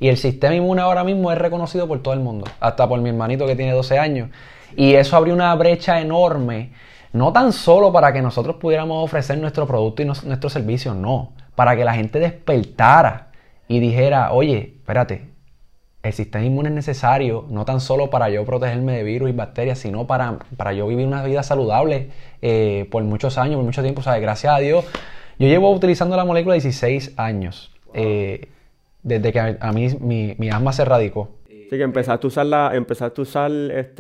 Y 0.01 0.09
el 0.09 0.17
sistema 0.17 0.55
inmune 0.55 0.81
ahora 0.81 1.05
mismo 1.05 1.31
es 1.31 1.39
reconocido 1.39 1.87
por 1.87 2.03
todo 2.03 2.15
el 2.15 2.21
mundo, 2.21 2.47
hasta 2.59 2.89
por 2.89 3.01
mi 3.01 3.11
hermanito 3.11 3.47
que 3.47 3.55
tiene 3.55 3.73
12 3.73 3.99
años. 3.99 4.31
Y 4.75 4.95
eso 4.95 5.17
abrió 5.17 5.35
una 5.35 5.55
brecha 5.55 6.01
enorme, 6.01 6.73
no 7.13 7.33
tan 7.33 7.53
solo 7.53 7.93
para 7.93 8.13
que 8.13 8.23
nosotros 8.23 8.57
pudiéramos 8.57 9.05
ofrecer 9.05 9.39
nuestro 9.39 9.67
producto 9.67 10.03
y 10.03 10.07
nuestro 10.07 10.49
servicio, 10.49 10.95
no, 10.95 11.35
para 11.55 11.77
que 11.77 11.85
la 11.85 11.95
gente 11.95 12.19
despertara 12.19 13.29
y 13.69 13.79
dijera, 13.79 14.33
oye, 14.33 14.75
espérate, 14.79 15.31
el 16.03 16.13
sistema 16.15 16.45
inmune 16.45 16.71
es 16.71 16.75
necesario 16.75 17.45
no 17.51 17.67
tan 17.67 17.81
solo 17.81 18.09
para 18.09 18.31
yo 18.31 18.45
protegerme 18.47 18.97
de 18.97 19.03
virus 19.03 19.29
y 19.29 19.33
bacterias, 19.33 19.79
sino 19.79 20.07
para, 20.07 20.39
para 20.57 20.73
yo 20.73 20.87
vivir 20.87 21.07
una 21.07 21.23
vida 21.23 21.43
saludable 21.43 22.11
eh, 22.41 22.89
por 22.91 23.05
muchos 23.05 23.37
años, 23.37 23.57
por 23.57 23.65
mucho 23.65 23.83
tiempo. 23.83 24.01
¿sabes? 24.03 24.23
Gracias 24.23 24.55
a 24.55 24.59
Dios, 24.59 24.85
yo 25.39 25.47
llevo 25.47 25.71
utilizando 25.73 26.17
la 26.17 26.25
molécula 26.25 26.55
16 26.55 27.15
años, 27.19 27.71
eh, 27.93 28.49
desde 29.03 29.33
que 29.33 29.41
a, 29.41 29.57
a 29.61 29.73
mí 29.73 29.89
mi, 30.01 30.35
mi 30.39 30.51
asma 30.51 30.73
se 30.73 30.85
radicó. 30.85 31.31
Así 31.45 31.77
que 31.79 31.83
empezaste 31.85 32.27
a 32.27 32.29
usar, 32.29 32.47
la, 32.47 32.75
empezaste 32.75 33.21
a 33.21 33.23
usar 33.23 33.53
este, 33.53 33.95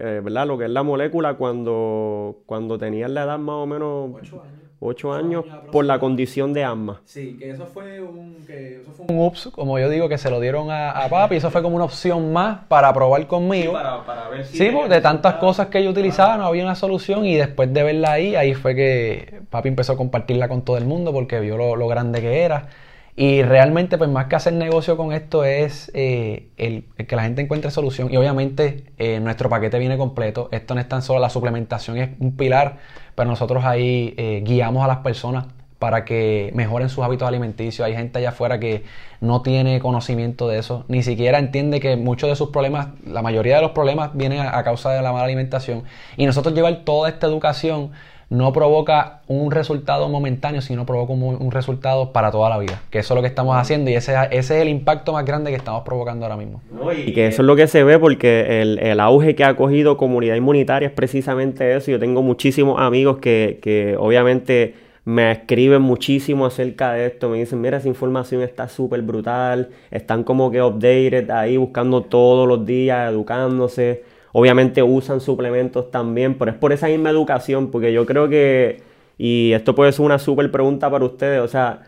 eh, 0.00 0.20
¿verdad? 0.20 0.46
Lo 0.46 0.56
que 0.56 0.64
es 0.64 0.70
la 0.70 0.82
molécula 0.82 1.34
cuando, 1.34 2.38
cuando 2.46 2.78
tenías 2.78 3.10
la 3.10 3.24
edad 3.24 3.38
más 3.38 3.56
o 3.56 3.66
menos 3.66 4.10
Ocho 4.14 4.40
años. 4.40 4.52
8 4.80 5.08
Ocho 5.08 5.12
años 5.12 5.44
por 5.70 5.84
la 5.84 5.98
condición 5.98 6.54
de 6.54 6.64
asma. 6.64 7.02
Sí, 7.04 7.36
que 7.38 7.50
eso 7.50 7.66
fue 7.66 8.00
un... 8.00 8.36
Que 8.46 8.80
eso 8.80 8.92
fue 8.92 9.06
un 9.08 9.14
Un 9.14 9.26
ups, 9.26 9.50
como 9.52 9.78
yo 9.78 9.90
digo, 9.90 10.08
que 10.08 10.16
se 10.16 10.30
lo 10.30 10.40
dieron 10.40 10.70
a, 10.70 10.90
a 10.90 11.08
papi, 11.08 11.36
eso 11.36 11.50
fue 11.50 11.62
como 11.62 11.76
una 11.76 11.84
opción 11.84 12.32
más 12.32 12.64
para 12.66 12.92
probar 12.94 13.26
conmigo. 13.26 13.74
ver 13.74 14.44
Sí, 14.46 14.70
porque 14.72 14.94
de 14.94 15.00
tantas 15.02 15.34
cosas 15.34 15.68
que 15.68 15.84
yo 15.84 15.90
utilizaba 15.90 16.36
no 16.38 16.46
había 16.46 16.64
una 16.64 16.74
solución 16.74 17.26
y 17.26 17.36
después 17.36 17.72
de 17.72 17.82
verla 17.82 18.12
ahí, 18.12 18.34
ahí 18.34 18.54
fue 18.54 18.74
que 18.74 19.42
papi 19.50 19.68
empezó 19.68 19.92
a 19.92 19.96
compartirla 19.98 20.48
con 20.48 20.62
todo 20.62 20.78
el 20.78 20.86
mundo 20.86 21.12
porque 21.12 21.40
vio 21.40 21.56
lo, 21.58 21.76
lo 21.76 21.86
grande 21.88 22.22
que 22.22 22.40
era. 22.42 22.68
Y 23.14 23.42
realmente, 23.42 23.98
pues 23.98 24.08
más 24.08 24.26
que 24.26 24.36
hacer 24.36 24.54
negocio 24.54 24.96
con 24.96 25.12
esto 25.12 25.44
es 25.44 25.90
eh, 25.92 26.48
el, 26.56 26.84
que 27.06 27.14
la 27.14 27.22
gente 27.24 27.42
encuentre 27.42 27.70
solución. 27.70 28.08
Y 28.10 28.16
obviamente 28.16 28.84
eh, 28.96 29.20
nuestro 29.20 29.50
paquete 29.50 29.78
viene 29.78 29.98
completo. 29.98 30.48
Esto 30.50 30.74
no 30.74 30.80
es 30.80 30.88
tan 30.88 31.02
solo 31.02 31.20
la 31.20 31.28
suplementación, 31.28 31.98
es 31.98 32.10
un 32.20 32.36
pilar, 32.36 32.78
pero 33.14 33.28
nosotros 33.28 33.64
ahí 33.64 34.14
eh, 34.16 34.42
guiamos 34.44 34.82
a 34.82 34.86
las 34.86 34.98
personas 34.98 35.46
para 35.78 36.04
que 36.04 36.52
mejoren 36.54 36.88
sus 36.88 37.04
hábitos 37.04 37.28
alimenticios. 37.28 37.84
Hay 37.84 37.94
gente 37.94 38.18
allá 38.18 38.30
afuera 38.30 38.58
que 38.58 38.84
no 39.20 39.42
tiene 39.42 39.78
conocimiento 39.80 40.48
de 40.48 40.58
eso, 40.58 40.84
ni 40.88 41.02
siquiera 41.02 41.38
entiende 41.38 41.80
que 41.80 41.96
muchos 41.96 42.30
de 42.30 42.36
sus 42.36 42.48
problemas, 42.48 42.88
la 43.04 43.20
mayoría 43.20 43.56
de 43.56 43.62
los 43.62 43.72
problemas 43.72 44.12
vienen 44.14 44.40
a, 44.40 44.56
a 44.56 44.64
causa 44.64 44.90
de 44.92 45.02
la 45.02 45.12
mala 45.12 45.24
alimentación. 45.24 45.82
Y 46.16 46.24
nosotros 46.24 46.54
llevar 46.54 46.84
toda 46.84 47.10
esta 47.10 47.26
educación 47.26 47.90
no 48.32 48.50
provoca 48.54 49.20
un 49.28 49.50
resultado 49.50 50.08
momentáneo, 50.08 50.62
sino 50.62 50.86
provoca 50.86 51.12
un, 51.12 51.22
un 51.22 51.50
resultado 51.50 52.12
para 52.12 52.30
toda 52.30 52.48
la 52.48 52.56
vida. 52.56 52.80
Que 52.88 53.00
eso 53.00 53.12
es 53.12 53.16
lo 53.16 53.20
que 53.20 53.28
estamos 53.28 53.54
haciendo 53.56 53.90
y 53.90 53.94
ese, 53.94 54.14
ese 54.30 54.56
es 54.56 54.62
el 54.62 54.70
impacto 54.70 55.12
más 55.12 55.26
grande 55.26 55.50
que 55.50 55.56
estamos 55.58 55.82
provocando 55.82 56.24
ahora 56.24 56.38
mismo. 56.38 56.62
Y 56.96 57.12
que 57.12 57.26
eso 57.26 57.42
es 57.42 57.46
lo 57.46 57.56
que 57.56 57.66
se 57.66 57.84
ve 57.84 57.98
porque 57.98 58.62
el, 58.62 58.78
el 58.78 59.00
auge 59.00 59.34
que 59.34 59.44
ha 59.44 59.54
cogido 59.54 59.98
comunidad 59.98 60.34
inmunitaria 60.34 60.88
es 60.88 60.94
precisamente 60.94 61.76
eso. 61.76 61.90
Yo 61.90 61.98
tengo 61.98 62.22
muchísimos 62.22 62.80
amigos 62.80 63.18
que, 63.18 63.58
que 63.60 63.96
obviamente 63.98 64.76
me 65.04 65.30
escriben 65.30 65.82
muchísimo 65.82 66.46
acerca 66.46 66.92
de 66.94 67.06
esto, 67.06 67.28
me 67.28 67.38
dicen, 67.38 67.60
mira, 67.60 67.76
esa 67.76 67.88
información 67.88 68.40
está 68.40 68.66
súper 68.66 69.02
brutal, 69.02 69.68
están 69.90 70.24
como 70.24 70.50
que 70.50 70.62
updated 70.62 71.28
ahí 71.30 71.58
buscando 71.58 72.00
todos 72.00 72.48
los 72.48 72.64
días, 72.64 73.10
educándose. 73.10 74.04
Obviamente 74.32 74.82
usan 74.82 75.20
suplementos 75.20 75.90
también, 75.90 76.36
pero 76.38 76.50
es 76.50 76.56
por 76.56 76.72
esa 76.72 76.88
misma 76.88 77.10
educación, 77.10 77.70
porque 77.70 77.92
yo 77.92 78.06
creo 78.06 78.28
que, 78.28 78.82
y 79.18 79.52
esto 79.52 79.74
puede 79.74 79.92
ser 79.92 80.06
una 80.06 80.18
súper 80.18 80.50
pregunta 80.50 80.90
para 80.90 81.04
ustedes, 81.04 81.40
o 81.40 81.48
sea, 81.48 81.82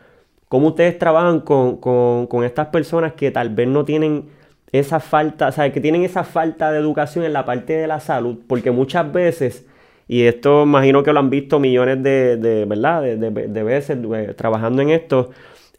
¿cómo 0.48 0.68
ustedes 0.68 0.98
trabajan 0.98 1.40
con, 1.40 1.78
con, 1.78 2.26
con 2.26 2.44
estas 2.44 2.68
personas 2.68 3.14
que 3.14 3.30
tal 3.30 3.48
vez 3.48 3.66
no 3.68 3.84
tienen 3.86 4.24
esa 4.72 5.00
falta, 5.00 5.48
o 5.48 5.52
sea, 5.52 5.72
que 5.72 5.80
tienen 5.80 6.02
esa 6.04 6.22
falta 6.24 6.70
de 6.70 6.78
educación 6.80 7.24
en 7.24 7.32
la 7.32 7.46
parte 7.46 7.72
de 7.72 7.86
la 7.86 8.00
salud? 8.00 8.36
Porque 8.46 8.70
muchas 8.70 9.10
veces, 9.10 9.66
y 10.06 10.24
esto 10.24 10.64
imagino 10.64 11.02
que 11.02 11.14
lo 11.14 11.20
han 11.20 11.30
visto 11.30 11.58
millones 11.58 12.02
de, 12.02 12.36
de 12.36 12.66
¿verdad? 12.66 13.02
De, 13.02 13.16
de, 13.16 13.62
veces 13.62 13.96
eh, 13.96 14.34
trabajando 14.36 14.82
en 14.82 14.90
esto, 14.90 15.30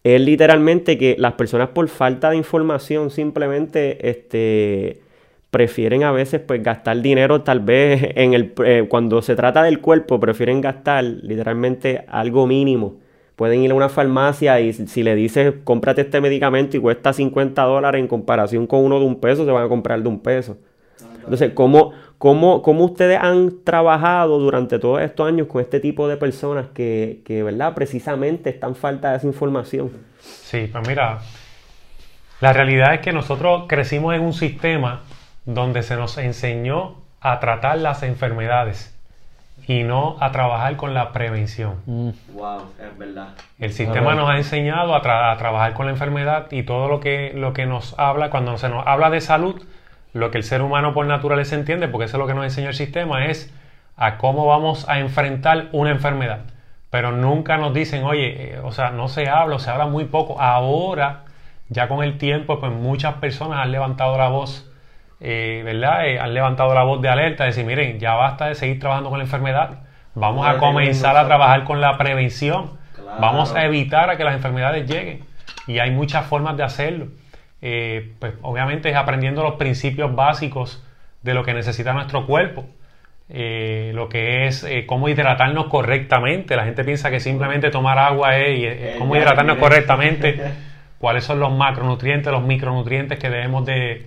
es 0.03 0.19
literalmente 0.19 0.97
que 0.97 1.15
las 1.19 1.33
personas 1.33 1.69
por 1.69 1.87
falta 1.89 2.31
de 2.31 2.37
información 2.37 3.11
simplemente, 3.11 4.09
este 4.09 5.04
prefieren 5.55 6.03
a 6.03 6.11
veces 6.11 6.41
pues 6.41 6.61
gastar 6.61 7.01
dinero 7.01 7.41
tal 7.41 7.61
vez 7.61 8.09
en 8.15 8.33
el 8.33 8.53
eh, 8.65 8.87
cuando 8.89 9.21
se 9.21 9.37
trata 9.37 9.63
del 9.63 9.79
cuerpo 9.79 10.19
prefieren 10.19 10.59
gastar 10.59 11.05
literalmente 11.05 12.03
algo 12.09 12.45
mínimo. 12.45 12.97
Pueden 13.37 13.61
ir 13.61 13.71
a 13.71 13.73
una 13.73 13.87
farmacia 13.87 14.59
y 14.59 14.73
si 14.73 15.01
le 15.01 15.15
dices 15.15 15.53
cómprate 15.63 16.01
este 16.01 16.19
medicamento 16.19 16.75
y 16.75 16.81
cuesta 16.81 17.13
50 17.13 17.61
dólares 17.63 18.01
en 18.01 18.09
comparación 18.09 18.67
con 18.67 18.83
uno 18.83 18.99
de 18.99 19.05
un 19.05 19.21
peso 19.21 19.45
se 19.45 19.51
van 19.51 19.63
a 19.63 19.69
comprar 19.69 20.01
de 20.01 20.09
un 20.09 20.19
peso 20.19 20.57
entonces 21.19 21.51
¿cómo, 21.53 21.91
cómo, 22.17 22.61
cómo 22.61 22.85
ustedes 22.85 23.17
han 23.21 23.63
trabajado 23.63 24.39
durante 24.39 24.77
todos 24.79 25.01
estos 25.01 25.27
años 25.27 25.47
con 25.47 25.61
este 25.61 25.79
tipo 25.79 26.07
de 26.07 26.15
personas 26.15 26.67
que, 26.73 27.21
que 27.25 27.43
verdad 27.43 27.73
precisamente 27.75 28.49
están 28.49 28.75
falta 28.75 29.11
de 29.11 29.17
esa 29.17 29.27
información 29.27 29.91
Sí, 30.19 30.69
pues 30.71 30.87
mira, 30.87 31.19
la 32.39 32.53
realidad 32.53 32.93
es 32.93 32.99
que 33.01 33.11
nosotros 33.11 33.65
crecimos 33.67 34.15
en 34.15 34.21
un 34.21 34.33
sistema 34.33 35.01
donde 35.45 35.83
se 35.83 35.95
nos 35.95 36.17
enseñó 36.17 36.95
a 37.21 37.39
tratar 37.39 37.77
las 37.79 38.03
enfermedades 38.03 38.91
y 39.67 39.83
no 39.83 40.17
a 40.19 40.31
trabajar 40.31 40.75
con 40.75 40.93
la 40.93 41.11
prevención. 41.11 41.75
wow 42.33 42.61
es 42.79 42.97
verdad 42.97 43.29
El 43.59 43.71
sistema 43.73 44.13
nos 44.15 44.29
ha 44.29 44.37
enseñado 44.37 44.93
a, 44.95 45.01
tra- 45.01 45.31
a 45.33 45.37
trabajar 45.37 45.73
con 45.73 45.85
la 45.87 45.91
enfermedad 45.91 46.51
y 46.51 46.63
todo 46.63 46.87
lo 46.87 46.99
que, 46.99 47.31
lo 47.33 47.53
que 47.53 47.65
nos 47.65 47.97
habla, 47.97 48.29
cuando 48.29 48.57
se 48.57 48.69
nos 48.69 48.85
habla 48.85 49.09
de 49.09 49.21
salud, 49.21 49.61
lo 50.13 50.29
que 50.31 50.37
el 50.37 50.43
ser 50.43 50.61
humano 50.61 50.93
por 50.93 51.05
naturaleza 51.07 51.55
entiende, 51.55 51.87
porque 51.87 52.05
eso 52.05 52.17
es 52.17 52.19
lo 52.21 52.27
que 52.27 52.33
nos 52.35 52.43
enseña 52.45 52.69
el 52.69 52.75
sistema, 52.75 53.25
es 53.25 53.51
a 53.97 54.17
cómo 54.17 54.45
vamos 54.45 54.87
a 54.89 54.99
enfrentar 54.99 55.67
una 55.71 55.89
enfermedad. 55.91 56.41
Pero 56.89 57.11
nunca 57.11 57.57
nos 57.57 57.73
dicen, 57.73 58.03
oye, 58.03 58.53
eh, 58.55 58.59
o 58.63 58.71
sea, 58.71 58.91
no 58.91 59.07
se 59.07 59.27
habla, 59.29 59.55
o 59.55 59.59
se 59.59 59.69
habla 59.71 59.85
muy 59.87 60.05
poco. 60.05 60.39
Ahora, 60.39 61.23
ya 61.69 61.87
con 61.87 62.03
el 62.03 62.17
tiempo, 62.17 62.59
pues 62.59 62.71
muchas 62.71 63.15
personas 63.15 63.59
han 63.59 63.71
levantado 63.71 64.17
la 64.17 64.29
voz, 64.29 64.69
eh, 65.27 65.61
¿verdad? 65.65 66.07
Eh, 66.07 66.19
han 66.19 66.33
levantado 66.35 66.73
la 66.75 66.83
voz 66.83 67.01
de 67.01 67.09
alerta, 67.09 67.43
de 67.45 67.49
decir, 67.49 67.65
miren, 67.65 67.99
ya 67.99 68.13
basta 68.13 68.47
de 68.47 68.53
seguir 68.55 68.79
trabajando 68.79 69.09
con 69.09 69.17
la 69.17 69.25
enfermedad. 69.25 69.79
Vamos 70.13 70.45
a 70.47 70.57
comenzar 70.59 71.17
a 71.17 71.25
trabajar 71.25 71.63
con 71.63 71.81
la 71.81 71.97
prevención. 71.97 72.77
Claro. 72.95 73.17
Vamos 73.19 73.53
a 73.55 73.65
evitar 73.65 74.09
a 74.09 74.17
que 74.17 74.23
las 74.23 74.35
enfermedades 74.35 74.87
lleguen. 74.89 75.21
Y 75.67 75.79
hay 75.79 75.89
muchas 75.91 76.25
formas 76.27 76.55
de 76.57 76.63
hacerlo. 76.63 77.07
Eh, 77.61 78.13
pues 78.19 78.33
obviamente 78.43 78.89
es 78.89 78.95
aprendiendo 78.95 79.41
los 79.41 79.55
principios 79.55 80.13
básicos 80.15 80.83
de 81.23 81.33
lo 81.33 81.43
que 81.43 81.53
necesita 81.55 81.91
nuestro 81.91 82.27
cuerpo. 82.27 82.65
Eh, 83.27 83.91
lo 83.95 84.07
que 84.07 84.45
es 84.45 84.63
eh, 84.63 84.85
cómo 84.85 85.09
hidratarnos 85.09 85.65
correctamente. 85.65 86.55
La 86.55 86.65
gente 86.65 86.83
piensa 86.83 87.09
que 87.09 87.19
simplemente 87.19 87.71
tomar 87.71 87.97
agua 87.97 88.37
es, 88.37 88.59
y 88.59 88.65
es- 88.65 88.97
cómo 88.97 89.15
hidratarnos 89.15 89.57
correctamente. 89.57 90.39
cuáles 90.99 91.23
son 91.23 91.39
los 91.39 91.51
macronutrientes, 91.51 92.31
los 92.31 92.43
micronutrientes 92.43 93.19
que 93.19 93.29
debemos 93.29 93.65
de 93.65 94.05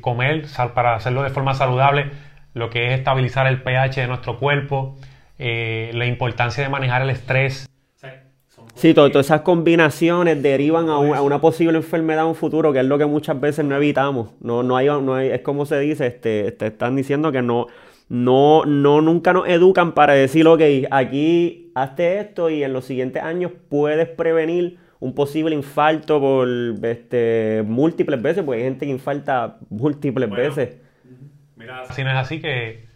comer 0.00 0.46
sal- 0.46 0.72
para 0.74 0.94
hacerlo 0.94 1.22
de 1.22 1.30
forma 1.30 1.54
saludable, 1.54 2.10
lo 2.54 2.70
que 2.70 2.86
es 2.88 2.98
estabilizar 2.98 3.46
el 3.46 3.62
pH 3.62 4.00
de 4.02 4.06
nuestro 4.08 4.38
cuerpo, 4.38 4.96
eh, 5.38 5.90
la 5.94 6.06
importancia 6.06 6.62
de 6.62 6.68
manejar 6.68 7.02
el 7.02 7.10
estrés. 7.10 7.66
Sí, 8.74 8.94
to- 8.94 9.10
todas 9.10 9.26
esas 9.26 9.40
combinaciones 9.40 10.40
derivan 10.40 10.88
a, 10.88 10.98
un- 10.98 11.14
a 11.14 11.22
una 11.22 11.40
posible 11.40 11.78
enfermedad 11.78 12.22
en 12.24 12.28
un 12.28 12.34
futuro, 12.36 12.72
que 12.72 12.78
es 12.80 12.84
lo 12.84 12.96
que 12.96 13.06
muchas 13.06 13.40
veces 13.40 13.64
no 13.64 13.74
evitamos. 13.76 14.30
No, 14.40 14.62
no 14.62 14.76
hay, 14.76 14.86
no 14.86 15.18
es 15.18 15.40
como 15.40 15.66
se 15.66 15.80
dice, 15.80 16.06
este, 16.06 16.52
te 16.52 16.66
están 16.68 16.94
diciendo 16.94 17.32
que 17.32 17.42
no, 17.42 17.66
no, 18.08 18.64
no, 18.66 19.00
nunca 19.00 19.32
nos 19.32 19.48
educan 19.48 19.92
para 19.92 20.12
decir, 20.12 20.46
ok, 20.46 20.60
aquí 20.92 21.72
hazte 21.74 22.20
esto 22.20 22.50
y 22.50 22.62
en 22.62 22.72
los 22.72 22.84
siguientes 22.84 23.22
años 23.22 23.50
puedes 23.68 24.08
prevenir 24.08 24.78
un 25.00 25.14
posible 25.14 25.54
infarto 25.54 26.20
por 26.20 26.48
este, 26.82 27.62
múltiples 27.66 28.20
veces, 28.20 28.44
porque 28.44 28.58
hay 28.60 28.64
gente 28.64 28.86
que 28.86 28.92
infarta 28.92 29.58
múltiples 29.70 30.28
Bueno. 30.28 30.44
veces. 30.44 30.76
Si 31.90 32.02
no 32.04 32.10
es 32.10 32.16
así 32.16 32.40
que 32.40 32.86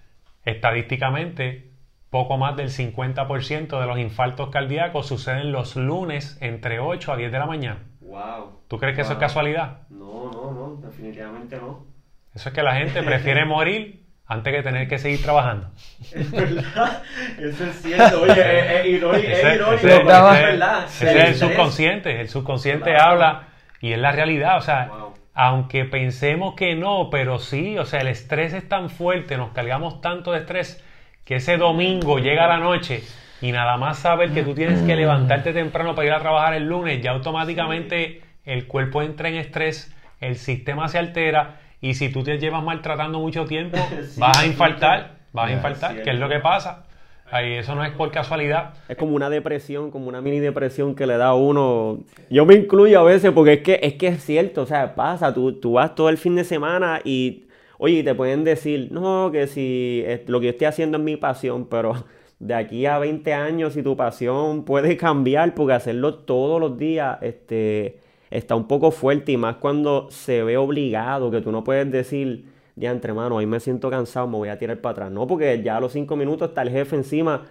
estadísticamente 0.44 1.70
poco 2.10 2.36
más 2.36 2.56
del 2.56 2.68
50% 2.68 3.80
de 3.80 3.86
los 3.86 3.98
infartos 3.98 4.50
cardíacos 4.50 5.06
suceden 5.06 5.52
los 5.52 5.76
lunes 5.76 6.36
entre 6.40 6.78
8 6.78 7.12
a 7.12 7.16
10 7.16 7.32
de 7.32 7.38
la 7.38 7.46
mañana. 7.46 7.78
Wow. 8.00 8.60
¿Tú 8.68 8.78
crees 8.78 8.94
que 8.94 9.02
eso 9.02 9.12
es 9.12 9.18
casualidad? 9.18 9.88
No, 9.88 10.30
no, 10.30 10.52
no, 10.52 10.76
definitivamente 10.82 11.56
no. 11.56 11.86
Eso 12.34 12.48
es 12.50 12.54
que 12.54 12.62
la 12.62 12.74
gente 12.74 13.02
prefiere 13.04 13.44
morir 13.44 14.01
antes 14.32 14.52
que 14.54 14.62
tener 14.62 14.88
que 14.88 14.98
seguir 14.98 15.22
trabajando. 15.22 15.68
Es 16.12 16.30
verdad, 16.30 17.02
eso 17.38 17.64
es 17.64 17.82
cierto. 17.82 18.22
Oye, 18.22 18.32
es, 18.32 18.80
es 18.80 18.86
irónico, 18.86 19.26
Ese- 19.28 19.32
es 19.50 19.54
irónico, 19.56 19.74
ese- 19.74 19.86
pero 19.88 20.30
ese- 20.30 20.40
es 20.40 20.42
verdad. 20.46 20.84
ese 20.86 21.18
es 21.18 21.28
el 21.28 21.34
subconsciente. 21.36 22.20
El 22.20 22.28
subconsciente 22.28 22.90
Claro. 22.90 23.10
habla 23.10 23.48
y 23.80 23.92
es 23.92 23.98
la 23.98 24.12
realidad. 24.12 24.56
O 24.58 24.60
sea, 24.62 24.86
Wow. 24.88 25.14
aunque 25.34 25.84
pensemos 25.84 26.54
que 26.54 26.74
no, 26.74 27.08
pero 27.10 27.38
sí, 27.38 27.78
o 27.78 27.84
sea, 27.84 28.00
el 28.00 28.08
estrés 28.08 28.52
es 28.52 28.68
tan 28.68 28.90
fuerte, 28.90 29.36
nos 29.36 29.50
cargamos 29.52 30.00
tanto 30.00 30.32
de 30.32 30.40
estrés 30.40 30.82
que 31.24 31.36
ese 31.36 31.56
domingo 31.56 32.18
llega 32.18 32.46
la 32.48 32.58
noche 32.58 33.02
y 33.40 33.52
nada 33.52 33.76
más 33.76 33.98
saber 33.98 34.30
que 34.32 34.42
tú 34.42 34.54
tienes 34.54 34.82
que 34.82 34.94
levantarte 34.96 35.52
temprano 35.52 35.94
para 35.94 36.06
ir 36.08 36.12
a 36.14 36.18
trabajar 36.20 36.54
el 36.54 36.64
lunes, 36.64 37.00
ya 37.02 37.12
automáticamente 37.12 38.20
el 38.44 38.66
cuerpo 38.66 39.02
entra 39.02 39.28
en 39.28 39.36
estrés, 39.36 39.94
el 40.20 40.36
sistema 40.36 40.88
se 40.88 40.98
altera 40.98 41.56
y 41.82 41.92
si 41.94 42.08
tú 42.10 42.22
te 42.22 42.38
llevas 42.38 42.62
maltratando 42.64 43.18
mucho 43.18 43.44
tiempo, 43.44 43.76
Sí, 44.14 44.20
vas 44.20 44.38
a 44.38 44.40
sí, 44.42 44.46
infartar, 44.48 45.16
vas 45.32 45.50
a 45.50 45.52
infartar, 45.52 46.02
que 46.02 46.10
es 46.10 46.18
lo 46.18 46.28
que 46.28 46.38
pasa. 46.38 46.86
Ahí, 47.30 47.54
eso 47.54 47.74
no 47.74 47.82
es 47.84 47.92
por 47.92 48.10
casualidad. 48.10 48.74
Es 48.88 48.96
como 48.96 49.14
una 49.16 49.30
depresión, 49.30 49.90
como 49.90 50.08
una 50.08 50.20
mini 50.20 50.38
depresión 50.38 50.94
que 50.94 51.06
le 51.06 51.16
da 51.16 51.28
a 51.28 51.34
uno. 51.34 52.00
Yo 52.30 52.44
me 52.44 52.54
incluyo 52.54 53.00
a 53.00 53.02
veces 53.04 53.32
porque 53.32 53.54
es 53.54 53.60
que 53.62 53.80
es, 53.82 53.94
que 53.94 54.08
es 54.08 54.22
cierto, 54.22 54.62
o 54.62 54.66
sea, 54.66 54.94
pasa, 54.94 55.32
tú, 55.32 55.54
tú 55.58 55.72
vas 55.74 55.94
todo 55.94 56.10
el 56.10 56.18
fin 56.18 56.34
de 56.36 56.44
semana 56.44 57.00
y, 57.04 57.44
oye, 57.78 58.02
te 58.04 58.14
pueden 58.14 58.44
decir, 58.44 58.88
no, 58.92 59.30
que 59.32 59.46
si 59.46 60.02
es- 60.06 60.28
lo 60.28 60.40
que 60.40 60.46
yo 60.46 60.50
estoy 60.52 60.66
haciendo 60.66 60.98
es 60.98 61.04
mi 61.04 61.16
pasión, 61.16 61.66
pero 61.70 61.94
de 62.38 62.54
aquí 62.54 62.84
a 62.84 62.98
20 62.98 63.32
años, 63.32 63.72
si 63.72 63.82
tu 63.82 63.96
pasión 63.96 64.64
puede 64.66 64.98
cambiar, 64.98 65.54
porque 65.54 65.72
hacerlo 65.72 66.14
todos 66.16 66.60
los 66.60 66.76
días, 66.76 67.16
este, 67.22 67.98
está 68.32 68.54
un 68.54 68.66
poco 68.66 68.90
fuerte 68.90 69.32
y 69.32 69.36
más 69.36 69.56
cuando 69.56 70.10
se 70.10 70.42
ve 70.42 70.56
obligado, 70.56 71.30
que 71.30 71.40
tú 71.40 71.52
no 71.52 71.62
puedes 71.62 71.90
decir, 71.90 72.46
de 72.74 73.12
mano, 73.12 73.36
hoy 73.36 73.46
me 73.46 73.60
siento 73.60 73.90
cansado, 73.90 74.26
me 74.26 74.38
voy 74.38 74.48
a 74.48 74.58
tirar 74.58 74.80
para 74.80 74.92
atrás. 74.92 75.12
No, 75.12 75.26
porque 75.26 75.62
ya 75.62 75.76
a 75.76 75.80
los 75.80 75.92
5 75.92 76.16
minutos 76.16 76.48
está 76.48 76.62
el 76.62 76.70
jefe 76.70 76.96
encima. 76.96 77.44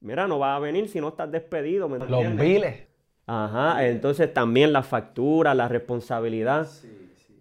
Mira, 0.00 0.26
no 0.26 0.38
vas 0.38 0.56
a 0.56 0.60
venir 0.60 0.88
si 0.88 1.00
no 1.00 1.08
estás 1.08 1.30
despedido, 1.30 1.88
¿me 1.88 1.98
Los 1.98 2.36
biles. 2.36 2.86
Ajá, 3.26 3.86
entonces 3.86 4.32
también 4.34 4.72
la 4.72 4.82
factura, 4.82 5.54
la 5.54 5.68
responsabilidad. 5.68 6.68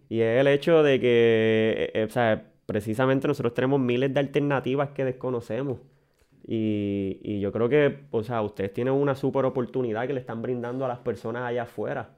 Y 0.09 0.21
es 0.21 0.39
el 0.39 0.47
hecho 0.47 0.83
de 0.83 0.99
que, 0.99 1.91
eh, 1.93 2.03
o 2.03 2.09
sea, 2.09 2.45
precisamente 2.65 3.27
nosotros 3.27 3.53
tenemos 3.53 3.79
miles 3.79 4.13
de 4.13 4.19
alternativas 4.19 4.89
que 4.89 5.03
desconocemos. 5.03 5.79
Y, 6.47 7.19
y 7.23 7.39
yo 7.39 7.51
creo 7.51 7.67
que, 7.67 8.05
o 8.11 8.23
sea, 8.23 8.41
ustedes 8.41 8.73
tienen 8.73 8.93
una 8.93 9.15
super 9.15 9.45
oportunidad 9.45 10.07
que 10.07 10.13
le 10.13 10.19
están 10.19 10.41
brindando 10.41 10.85
a 10.85 10.87
las 10.87 10.99
personas 10.99 11.43
allá 11.43 11.63
afuera. 11.63 12.09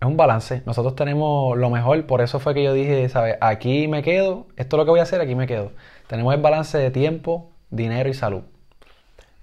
Es 0.00 0.06
un 0.06 0.16
balance. 0.16 0.62
Nosotros 0.64 0.94
tenemos 0.94 1.56
lo 1.56 1.70
mejor, 1.70 2.06
por 2.06 2.20
eso 2.20 2.38
fue 2.38 2.54
que 2.54 2.62
yo 2.62 2.72
dije, 2.72 3.08
¿sabes? 3.08 3.36
Aquí 3.40 3.88
me 3.88 4.02
quedo, 4.02 4.46
esto 4.56 4.76
es 4.76 4.78
lo 4.78 4.84
que 4.84 4.90
voy 4.90 5.00
a 5.00 5.02
hacer, 5.02 5.20
aquí 5.20 5.34
me 5.34 5.46
quedo. 5.46 5.72
Tenemos 6.06 6.34
el 6.34 6.40
balance 6.40 6.78
de 6.78 6.90
tiempo, 6.90 7.50
dinero 7.70 8.08
y 8.08 8.14
salud. 8.14 8.42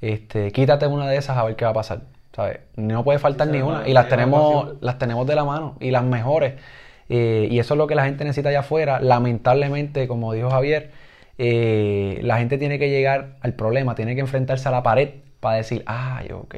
Este, 0.02 0.52
quítate 0.52 0.88
una 0.88 1.08
de 1.08 1.18
esas 1.18 1.38
a 1.38 1.44
ver 1.44 1.56
qué 1.56 1.65
va 1.65 1.72
a 1.72 1.74
pasar, 1.74 2.02
¿sabes? 2.34 2.60
No 2.76 3.04
puede 3.04 3.20
faltar 3.20 3.48
ni 3.48 3.62
una. 3.62 3.88
Y 3.88 3.94
las 3.94 4.08
tenemos, 4.08 4.76
las 4.82 4.98
tenemos 4.98 5.28
de 5.28 5.36
la 5.36 5.44
mano 5.44 5.76
y 5.80 5.91
las 5.91 6.04
mejores. 6.04 6.56
Eh, 7.10 7.48
y 7.52 7.60
eso 7.60 7.74
es 7.74 7.78
lo 7.78 7.88
que 7.88 7.96
la 7.96 8.06
gente 8.06 8.24
necesita 8.24 8.50
allá 8.50 8.62
afuera. 8.62 9.00
Lamentablemente, 9.02 10.08
como 10.08 10.32
dijo 10.34 10.50
Javier, 10.50 10.91
eh, 11.38 12.20
la 12.24 12.38
gente 12.38 12.58
tiene 12.58 12.80
que 12.80 12.89
llegar 12.89 13.38
al 13.41 13.54
problema, 13.54 13.96
tiene 13.96 14.15
que 14.15 14.22
enfrentarse 14.22 14.68
a 14.70 14.72
la 14.72 14.84
pared 14.84 15.10
para 15.39 15.58
decir, 15.58 15.84
ay, 15.86 16.30
ok, 16.32 16.56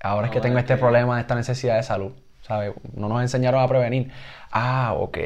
ahora 0.00 0.26
es 0.26 0.32
que 0.32 0.40
tengo 0.40 0.58
este 0.58 0.76
problema, 0.76 1.20
esta 1.20 1.34
necesidad 1.34 1.76
de 1.76 1.82
salud, 1.82 2.12
¿sabes? 2.50 2.72
No 2.96 3.08
nos 3.08 3.22
enseñaron 3.22 3.62
a 3.62 3.68
prevenir. 3.68 4.10
Ah, 4.50 4.94
ok, 4.98 5.18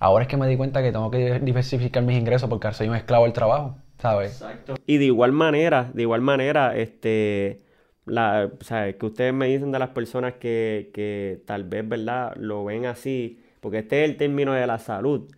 ahora 0.00 0.24
es 0.24 0.28
que 0.28 0.36
me 0.36 0.48
di 0.48 0.56
cuenta 0.56 0.82
que 0.82 0.90
tengo 0.90 1.08
que 1.08 1.38
diversificar 1.38 2.02
mis 2.02 2.18
ingresos 2.18 2.50
porque 2.50 2.72
soy 2.72 2.88
un 2.88 2.96
esclavo 2.96 3.24
del 3.24 3.32
trabajo, 3.32 3.76
¿sabes? 3.98 4.32
Exacto. 4.32 4.74
Y 4.84 4.98
de 4.98 5.04
igual 5.04 5.30
manera, 5.30 5.90
de 5.94 6.02
igual 6.02 6.20
manera, 6.20 6.76
este, 6.76 7.62
la, 8.06 8.50
sea, 8.60 8.92
que 8.92 9.06
ustedes 9.06 9.32
me 9.32 9.46
dicen 9.46 9.70
de 9.70 9.78
las 9.78 9.90
personas 9.90 10.34
que, 10.34 10.90
que 10.92 11.42
tal 11.46 11.62
vez, 11.62 11.88
¿verdad? 11.88 12.34
Lo 12.34 12.64
ven 12.64 12.86
así, 12.86 13.40
porque 13.60 13.78
este 13.78 14.02
es 14.02 14.10
el 14.10 14.16
término 14.16 14.52
de 14.52 14.66
la 14.66 14.78
salud 14.80 15.30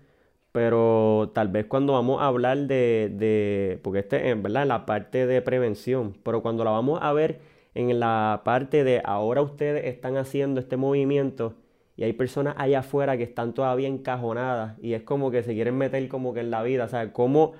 pero 0.52 1.32
tal 1.34 1.48
vez 1.48 1.66
cuando 1.66 1.92
vamos 1.92 2.22
a 2.22 2.28
hablar 2.28 2.56
de, 2.60 3.10
de 3.12 3.78
porque 3.82 3.98
este 3.98 4.30
es 4.30 4.42
¿verdad? 4.42 4.66
la 4.66 4.86
parte 4.86 5.26
de 5.26 5.42
prevención, 5.42 6.16
pero 6.22 6.40
cuando 6.40 6.64
la 6.64 6.70
vamos 6.70 6.98
a 7.02 7.12
ver 7.12 7.40
en 7.76 8.00
la 8.00 8.40
parte 8.44 8.84
de 8.84 9.02
ahora 9.04 9.42
ustedes 9.42 9.84
están 9.84 10.16
haciendo 10.16 10.60
este 10.60 10.78
movimiento 10.78 11.54
y 11.96 12.04
hay 12.04 12.14
personas 12.14 12.54
allá 12.58 12.80
afuera 12.80 13.16
que 13.18 13.22
están 13.22 13.52
todavía 13.52 13.88
encajonadas 13.88 14.78
y 14.80 14.94
es 14.94 15.02
como 15.02 15.30
que 15.30 15.42
se 15.42 15.52
quieren 15.52 15.76
meter 15.76 16.08
como 16.08 16.32
que 16.32 16.40
en 16.40 16.50
la 16.50 16.62
vida, 16.62 16.84
o 16.84 16.88
sea, 16.88 17.12
¿cómo, 17.12 17.52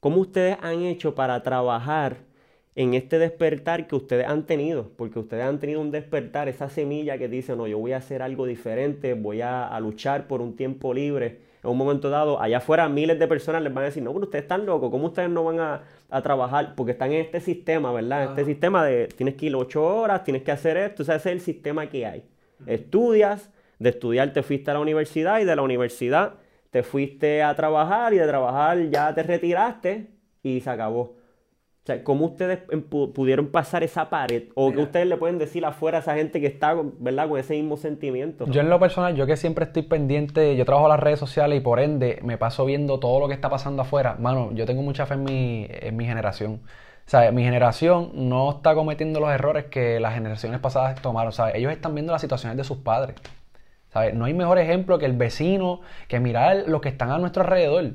cómo 0.00 0.18
ustedes 0.20 0.58
han 0.60 0.82
hecho 0.82 1.14
para 1.14 1.42
trabajar 1.42 2.18
en 2.74 2.94
este 2.94 3.18
despertar 3.18 3.86
que 3.86 3.96
ustedes 3.96 4.26
han 4.26 4.46
tenido? 4.46 4.90
Porque 4.96 5.18
ustedes 5.18 5.44
han 5.44 5.58
tenido 5.58 5.80
un 5.80 5.90
despertar, 5.90 6.48
esa 6.48 6.68
semilla 6.68 7.16
que 7.18 7.28
dice, 7.28 7.56
no, 7.56 7.66
yo 7.66 7.78
voy 7.78 7.92
a 7.92 7.98
hacer 7.98 8.22
algo 8.22 8.46
diferente, 8.46 9.14
voy 9.14 9.40
a, 9.40 9.66
a 9.66 9.80
luchar 9.80 10.26
por 10.26 10.42
un 10.42 10.54
tiempo 10.56 10.92
libre 10.92 11.51
en 11.62 11.70
un 11.70 11.76
momento 11.76 12.10
dado, 12.10 12.40
allá 12.40 12.58
afuera 12.58 12.88
miles 12.88 13.18
de 13.18 13.28
personas 13.28 13.62
les 13.62 13.72
van 13.72 13.84
a 13.84 13.86
decir, 13.86 14.02
no, 14.02 14.12
pero 14.12 14.24
ustedes 14.24 14.44
están 14.44 14.66
locos, 14.66 14.90
¿cómo 14.90 15.06
ustedes 15.06 15.30
no 15.30 15.44
van 15.44 15.60
a, 15.60 15.82
trabajar? 16.22 16.74
Porque 16.74 16.92
están 16.92 17.12
en 17.12 17.20
este 17.20 17.40
sistema, 17.40 17.92
¿verdad? 17.92 18.24
Este 18.24 18.44
sistema 18.44 18.84
de 18.84 19.06
tienes 19.06 19.34
que 19.36 19.46
ir 19.46 19.54
ocho 19.54 19.82
horas, 19.82 20.24
tienes 20.24 20.42
que 20.42 20.52
hacer 20.52 20.76
esto, 20.76 21.02
o 21.02 21.06
sea, 21.06 21.16
ese 21.16 21.30
es 21.30 21.36
el 21.36 21.40
sistema 21.40 21.88
que 21.88 22.04
hay. 22.04 22.24
Estudias, 22.66 23.50
de 23.78 23.90
estudiar 23.90 24.32
te 24.32 24.42
fuiste 24.42 24.70
a 24.70 24.74
la 24.74 24.80
universidad 24.80 25.40
y 25.40 25.44
de 25.44 25.56
la 25.56 25.62
universidad 25.62 26.34
te 26.70 26.82
fuiste 26.82 27.42
a 27.42 27.54
trabajar 27.54 28.14
y 28.14 28.18
de 28.18 28.26
trabajar 28.26 28.78
ya 28.90 29.14
te 29.14 29.22
retiraste 29.22 30.08
y 30.42 30.60
se 30.60 30.70
acabó. 30.70 31.16
O 31.82 31.86
sea, 31.86 32.04
¿cómo 32.04 32.26
ustedes 32.26 32.60
pudieron 33.12 33.48
pasar 33.48 33.82
esa 33.82 34.08
pared? 34.08 34.44
¿O 34.54 34.70
qué 34.70 34.78
ustedes 34.78 35.04
le 35.04 35.16
pueden 35.16 35.38
decir 35.38 35.64
afuera 35.64 35.98
a 35.98 36.00
esa 36.00 36.14
gente 36.14 36.40
que 36.40 36.46
está, 36.46 36.76
¿verdad? 37.00 37.28
Con 37.28 37.40
ese 37.40 37.54
mismo 37.54 37.76
sentimiento. 37.76 38.46
Yo 38.46 38.60
en 38.60 38.70
lo 38.70 38.78
personal, 38.78 39.16
yo 39.16 39.26
que 39.26 39.36
siempre 39.36 39.64
estoy 39.64 39.82
pendiente, 39.82 40.54
yo 40.54 40.64
trabajo 40.64 40.86
en 40.86 40.90
las 40.90 41.00
redes 41.00 41.18
sociales 41.18 41.58
y 41.58 41.60
por 41.60 41.80
ende 41.80 42.20
me 42.22 42.38
paso 42.38 42.64
viendo 42.64 43.00
todo 43.00 43.18
lo 43.18 43.26
que 43.26 43.34
está 43.34 43.50
pasando 43.50 43.82
afuera. 43.82 44.14
Mano, 44.20 44.52
yo 44.52 44.64
tengo 44.64 44.80
mucha 44.82 45.06
fe 45.06 45.14
en 45.14 45.24
mi, 45.24 45.66
en 45.68 45.96
mi 45.96 46.06
generación. 46.06 46.60
O 47.04 47.10
sea, 47.10 47.32
mi 47.32 47.42
generación 47.42 48.12
no 48.14 48.52
está 48.52 48.76
cometiendo 48.76 49.18
los 49.18 49.30
errores 49.30 49.64
que 49.64 49.98
las 49.98 50.14
generaciones 50.14 50.60
pasadas 50.60 51.02
tomaron. 51.02 51.30
O 51.30 51.32
sea, 51.32 51.50
ellos 51.50 51.72
están 51.72 51.94
viendo 51.94 52.12
las 52.12 52.20
situaciones 52.20 52.56
de 52.56 52.62
sus 52.62 52.78
padres. 52.78 53.16
¿Sabes? 53.92 54.14
No 54.14 54.26
hay 54.26 54.34
mejor 54.34 54.58
ejemplo 54.58 55.00
que 55.00 55.06
el 55.06 55.14
vecino, 55.14 55.80
que 56.06 56.20
mirar 56.20 56.64
los 56.68 56.80
que 56.80 56.90
están 56.90 57.10
a 57.10 57.18
nuestro 57.18 57.42
alrededor. 57.42 57.94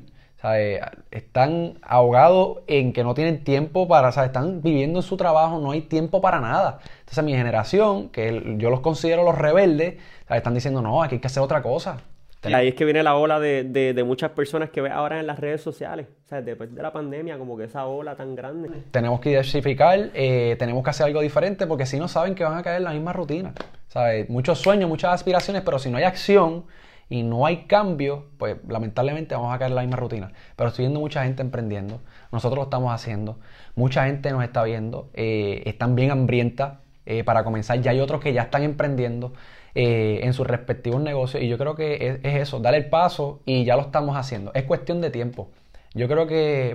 Están 1.10 1.78
ahogados 1.82 2.58
en 2.68 2.92
que 2.92 3.02
no 3.02 3.14
tienen 3.14 3.42
tiempo 3.42 3.88
para, 3.88 4.12
¿sabes? 4.12 4.28
Están 4.28 4.62
viviendo 4.62 5.00
en 5.00 5.02
su 5.02 5.16
trabajo, 5.16 5.58
no 5.58 5.72
hay 5.72 5.82
tiempo 5.82 6.20
para 6.20 6.40
nada. 6.40 6.78
Entonces 7.00 7.24
mi 7.24 7.32
generación, 7.32 8.08
que 8.10 8.56
yo 8.58 8.70
los 8.70 8.80
considero 8.80 9.24
los 9.24 9.36
rebeldes, 9.36 9.96
están 10.30 10.54
diciendo, 10.54 10.80
no, 10.80 11.02
aquí 11.02 11.16
hay 11.16 11.20
que 11.20 11.26
hacer 11.26 11.42
otra 11.42 11.62
cosa. 11.62 11.98
Y 12.46 12.52
ahí 12.52 12.68
es 12.68 12.74
que 12.74 12.84
viene 12.84 13.02
la 13.02 13.16
ola 13.16 13.40
de, 13.40 14.02
muchas 14.06 14.30
personas 14.30 14.70
que 14.70 14.80
ven 14.80 14.92
ahora 14.92 15.18
en 15.18 15.26
las 15.26 15.40
redes 15.40 15.60
sociales. 15.60 16.06
O 16.24 16.28
sea, 16.28 16.40
después 16.40 16.72
de 16.72 16.82
la 16.82 16.92
pandemia, 16.92 17.36
como 17.36 17.56
que 17.56 17.64
esa 17.64 17.86
ola 17.86 18.14
tan 18.14 18.36
grande. 18.36 18.70
Tenemos 18.92 19.20
que 19.20 19.30
diversificar, 19.30 20.10
eh, 20.14 20.54
tenemos 20.58 20.84
que 20.84 20.90
hacer 20.90 21.06
algo 21.06 21.20
diferente, 21.20 21.66
porque 21.66 21.84
si 21.84 21.98
no 21.98 22.06
saben 22.06 22.34
que 22.34 22.44
van 22.44 22.56
a 22.56 22.62
caer 22.62 22.78
en 22.78 22.84
la 22.84 22.92
misma 22.92 23.12
rutina. 23.12 23.54
¿Sabes? 23.88 24.28
Muchos 24.30 24.60
sueños, 24.60 24.88
muchas 24.88 25.14
aspiraciones, 25.14 25.62
pero 25.62 25.78
si 25.78 25.90
no 25.90 25.96
hay 25.96 26.04
acción, 26.04 26.64
y 27.08 27.22
no 27.22 27.46
hay 27.46 27.64
cambio, 27.66 28.26
pues 28.38 28.56
lamentablemente 28.68 29.34
vamos 29.34 29.54
a 29.54 29.58
caer 29.58 29.70
en 29.70 29.76
la 29.76 29.82
misma 29.82 29.96
rutina. 29.96 30.32
Pero 30.56 30.68
estoy 30.68 30.84
viendo 30.84 31.00
mucha 31.00 31.24
gente 31.24 31.42
emprendiendo, 31.42 32.00
nosotros 32.32 32.58
lo 32.58 32.64
estamos 32.64 32.92
haciendo, 32.92 33.38
mucha 33.74 34.06
gente 34.06 34.30
nos 34.30 34.44
está 34.44 34.62
viendo, 34.64 35.10
eh, 35.14 35.62
están 35.66 35.94
bien 35.94 36.10
hambrientas 36.10 36.78
eh, 37.06 37.24
para 37.24 37.44
comenzar, 37.44 37.80
ya 37.80 37.92
hay 37.92 38.00
otros 38.00 38.20
que 38.20 38.32
ya 38.32 38.42
están 38.42 38.62
emprendiendo 38.62 39.32
eh, 39.74 40.20
en 40.22 40.32
sus 40.34 40.46
respectivos 40.46 41.00
negocios 41.00 41.42
y 41.42 41.48
yo 41.48 41.56
creo 41.56 41.74
que 41.74 42.20
es, 42.22 42.34
eso, 42.34 42.60
dar 42.60 42.74
el 42.74 42.88
paso 42.88 43.40
y 43.46 43.64
ya 43.64 43.76
lo 43.76 43.82
estamos 43.82 44.16
haciendo, 44.16 44.52
es 44.54 44.64
cuestión 44.64 45.00
de 45.00 45.10
tiempo. 45.10 45.50
Yo 45.94 46.06
creo 46.06 46.26
que 46.26 46.74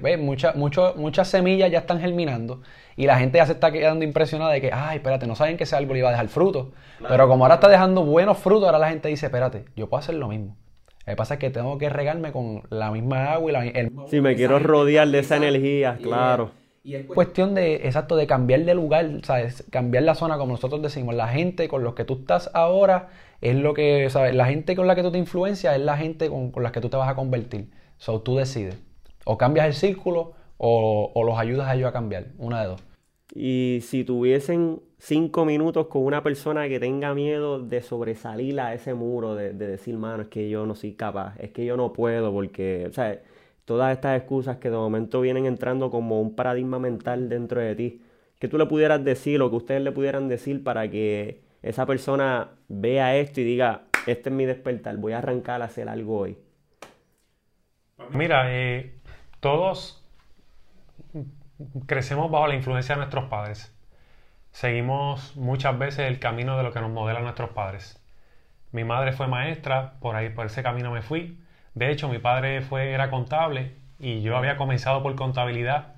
muchas 0.96 1.28
semillas 1.28 1.72
ya 1.72 1.80
están 1.80 2.00
germinando 2.00 2.62
y 2.96 3.06
la 3.06 3.18
gente 3.18 3.38
ya 3.38 3.46
se 3.46 3.54
está 3.54 3.72
quedando 3.72 4.04
impresionada 4.04 4.52
de 4.52 4.62
que, 4.62 4.72
ay, 4.74 4.98
espérate, 4.98 5.28
no 5.28 5.36
saben 5.36 5.58
que 5.58 5.64
ese 5.64 5.76
árbol 5.76 5.98
iba 5.98 6.10
a 6.10 6.12
dejar 6.12 6.28
fruto. 6.28 6.72
Pero 7.08 7.28
como 7.28 7.44
ahora 7.44 7.56
está 7.56 7.70
dejando 7.70 8.04
buenos 8.04 8.38
frutos, 8.38 8.66
ahora 8.66 8.80
la 8.80 8.90
gente 8.90 9.10
dice, 9.10 9.28
espérate, 9.28 9.66
yo 9.76 9.90
puedo 9.90 10.00
hacer 10.00 10.16
lo 10.16 10.28
mismo. 10.28 10.58
Lo 11.06 11.12
que 11.12 11.16
pasa 11.16 11.36
es 11.36 11.40
que 11.40 11.50
tengo 11.50 11.78
que 11.78 11.90
regarme 11.90 12.32
con 12.32 12.64
la 12.70 12.92
misma 12.92 13.34
agua 13.34 13.52
y 13.52 13.54
la, 13.54 13.66
el 13.66 13.92
Si 14.10 14.22
me 14.22 14.36
quiero 14.36 14.60
rodear 14.60 15.08
de 15.08 15.20
esa 15.20 15.38
energía, 15.38 15.98
claro. 16.02 16.52
Y 16.86 16.96
es 16.96 17.06
cuestión 17.06 17.56
de, 17.56 17.76
exacto, 17.76 18.18
de 18.18 18.28
cambiar 18.28 18.62
de 18.66 18.74
lugar, 18.74 19.06
¿sabes? 19.24 19.64
Cambiar 19.70 20.04
la 20.04 20.16
zona, 20.16 20.38
como 20.38 20.52
nosotros 20.52 20.82
decimos. 20.82 21.16
La 21.16 21.30
gente 21.30 21.70
con 21.70 21.84
los 21.84 21.94
que 21.94 22.04
tú 22.04 22.20
estás 22.22 22.52
ahora 22.54 23.10
es 23.40 23.56
lo 23.56 23.74
que, 23.74 24.10
¿sabes? 24.10 24.36
La 24.36 24.48
gente 24.48 24.76
con 24.76 24.88
la 24.88 24.96
que 24.96 25.02
tú 25.02 25.12
te 25.12 25.18
influencias 25.18 25.76
es 25.76 25.82
la 25.82 25.98
gente 25.98 26.30
con, 26.30 26.52
con 26.52 26.62
la 26.64 26.74
que 26.74 26.82
tú 26.82 26.90
te 26.90 26.98
vas 26.98 27.10
a 27.10 27.16
convertir. 27.16 27.70
So, 27.98 28.22
tú 28.22 28.36
decides. 28.36 28.82
O 29.26 29.38
cambias 29.38 29.68
el 29.68 29.74
círculo 29.74 30.34
o, 30.58 31.24
los 31.26 31.38
ayudas 31.38 31.68
a 31.68 31.76
ellos 31.76 31.90
a 31.90 31.92
cambiar, 31.92 32.28
una 32.38 32.62
de 32.62 32.68
dos. 32.68 32.84
Y 33.36 33.80
si 33.82 34.04
tuviesen 34.04 34.82
cinco 34.98 35.44
minutos 35.44 35.88
con 35.88 36.04
una 36.04 36.22
persona 36.24 36.68
que 36.70 36.80
tenga 36.80 37.14
miedo 37.14 37.60
de 37.60 37.82
sobresalir 37.82 38.60
a 38.60 38.74
ese 38.74 38.94
muro, 38.94 39.36
de, 39.36 39.54
decir, 39.54 39.98
mano, 39.98 40.24
es 40.24 40.30
que 40.30 40.50
yo 40.50 40.66
no 40.66 40.76
soy 40.76 40.94
capaz, 40.94 41.36
es 41.40 41.52
que 41.52 41.66
yo 41.66 41.76
no 41.76 41.94
puedo, 41.94 42.32
porque, 42.32 42.86
o 42.90 42.94
sea, 42.94 43.20
todas 43.66 43.92
estas 43.92 44.20
excusas 44.20 44.58
que 44.58 44.70
de 44.70 44.78
momento 44.78 45.20
vienen 45.22 45.46
entrando 45.46 45.90
como 45.90 46.22
un 46.22 46.36
paradigma 46.36 46.80
mental 46.80 47.28
dentro 47.28 47.60
de 47.60 47.76
ti, 47.76 48.02
que 48.40 48.48
tú 48.48 48.58
le 48.58 48.66
pudieras 48.66 49.04
decir 49.04 49.42
o 49.42 49.50
que 49.50 49.56
ustedes 49.56 49.82
le 49.82 49.92
pudieran 49.92 50.28
decir 50.28 50.64
para 50.64 50.90
que 50.90 51.42
esa 51.62 51.86
persona 51.86 52.52
vea 52.68 53.16
esto 53.18 53.42
y 53.42 53.46
diga, 53.46 53.86
este 54.06 54.30
es 54.30 54.36
mi 54.36 54.46
despertar, 54.46 54.98
voy 54.98 55.14
a 55.14 55.20
arrancar 55.20 55.62
a 55.62 55.66
hacer 55.66 55.90
algo 55.90 56.20
hoy. 56.20 56.38
Mira, 58.10 58.46
eh, 58.50 58.94
todos 59.44 60.02
crecemos 61.86 62.32
bajo 62.32 62.48
la 62.48 62.56
influencia 62.56 62.96
de 62.96 63.00
nuestros 63.00 63.26
padres. 63.26 63.76
Seguimos 64.52 65.36
muchas 65.36 65.78
veces 65.78 66.08
el 66.08 66.20
camino 66.20 66.56
de 66.56 66.64
lo 66.64 66.72
que 66.72 66.80
nos 66.80 66.90
modelan 66.90 67.24
nuestros 67.24 67.50
padres. 67.50 68.02
Mi 68.72 68.86
madre 68.86 69.12
fue 69.12 69.28
maestra, 69.28 69.96
por 70.00 70.16
ahí 70.16 70.30
por 70.30 70.46
ese 70.46 70.64
camino 70.64 70.92
me 70.92 71.02
fui. 71.02 71.38
De 71.74 71.92
hecho, 71.92 72.08
mi 72.08 72.20
padre 72.20 72.62
fue 72.62 72.94
era 72.94 73.10
contable 73.10 73.76
y 74.00 74.22
yo 74.22 74.38
había 74.38 74.56
comenzado 74.56 75.04
por 75.04 75.14
contabilidad, 75.16 75.96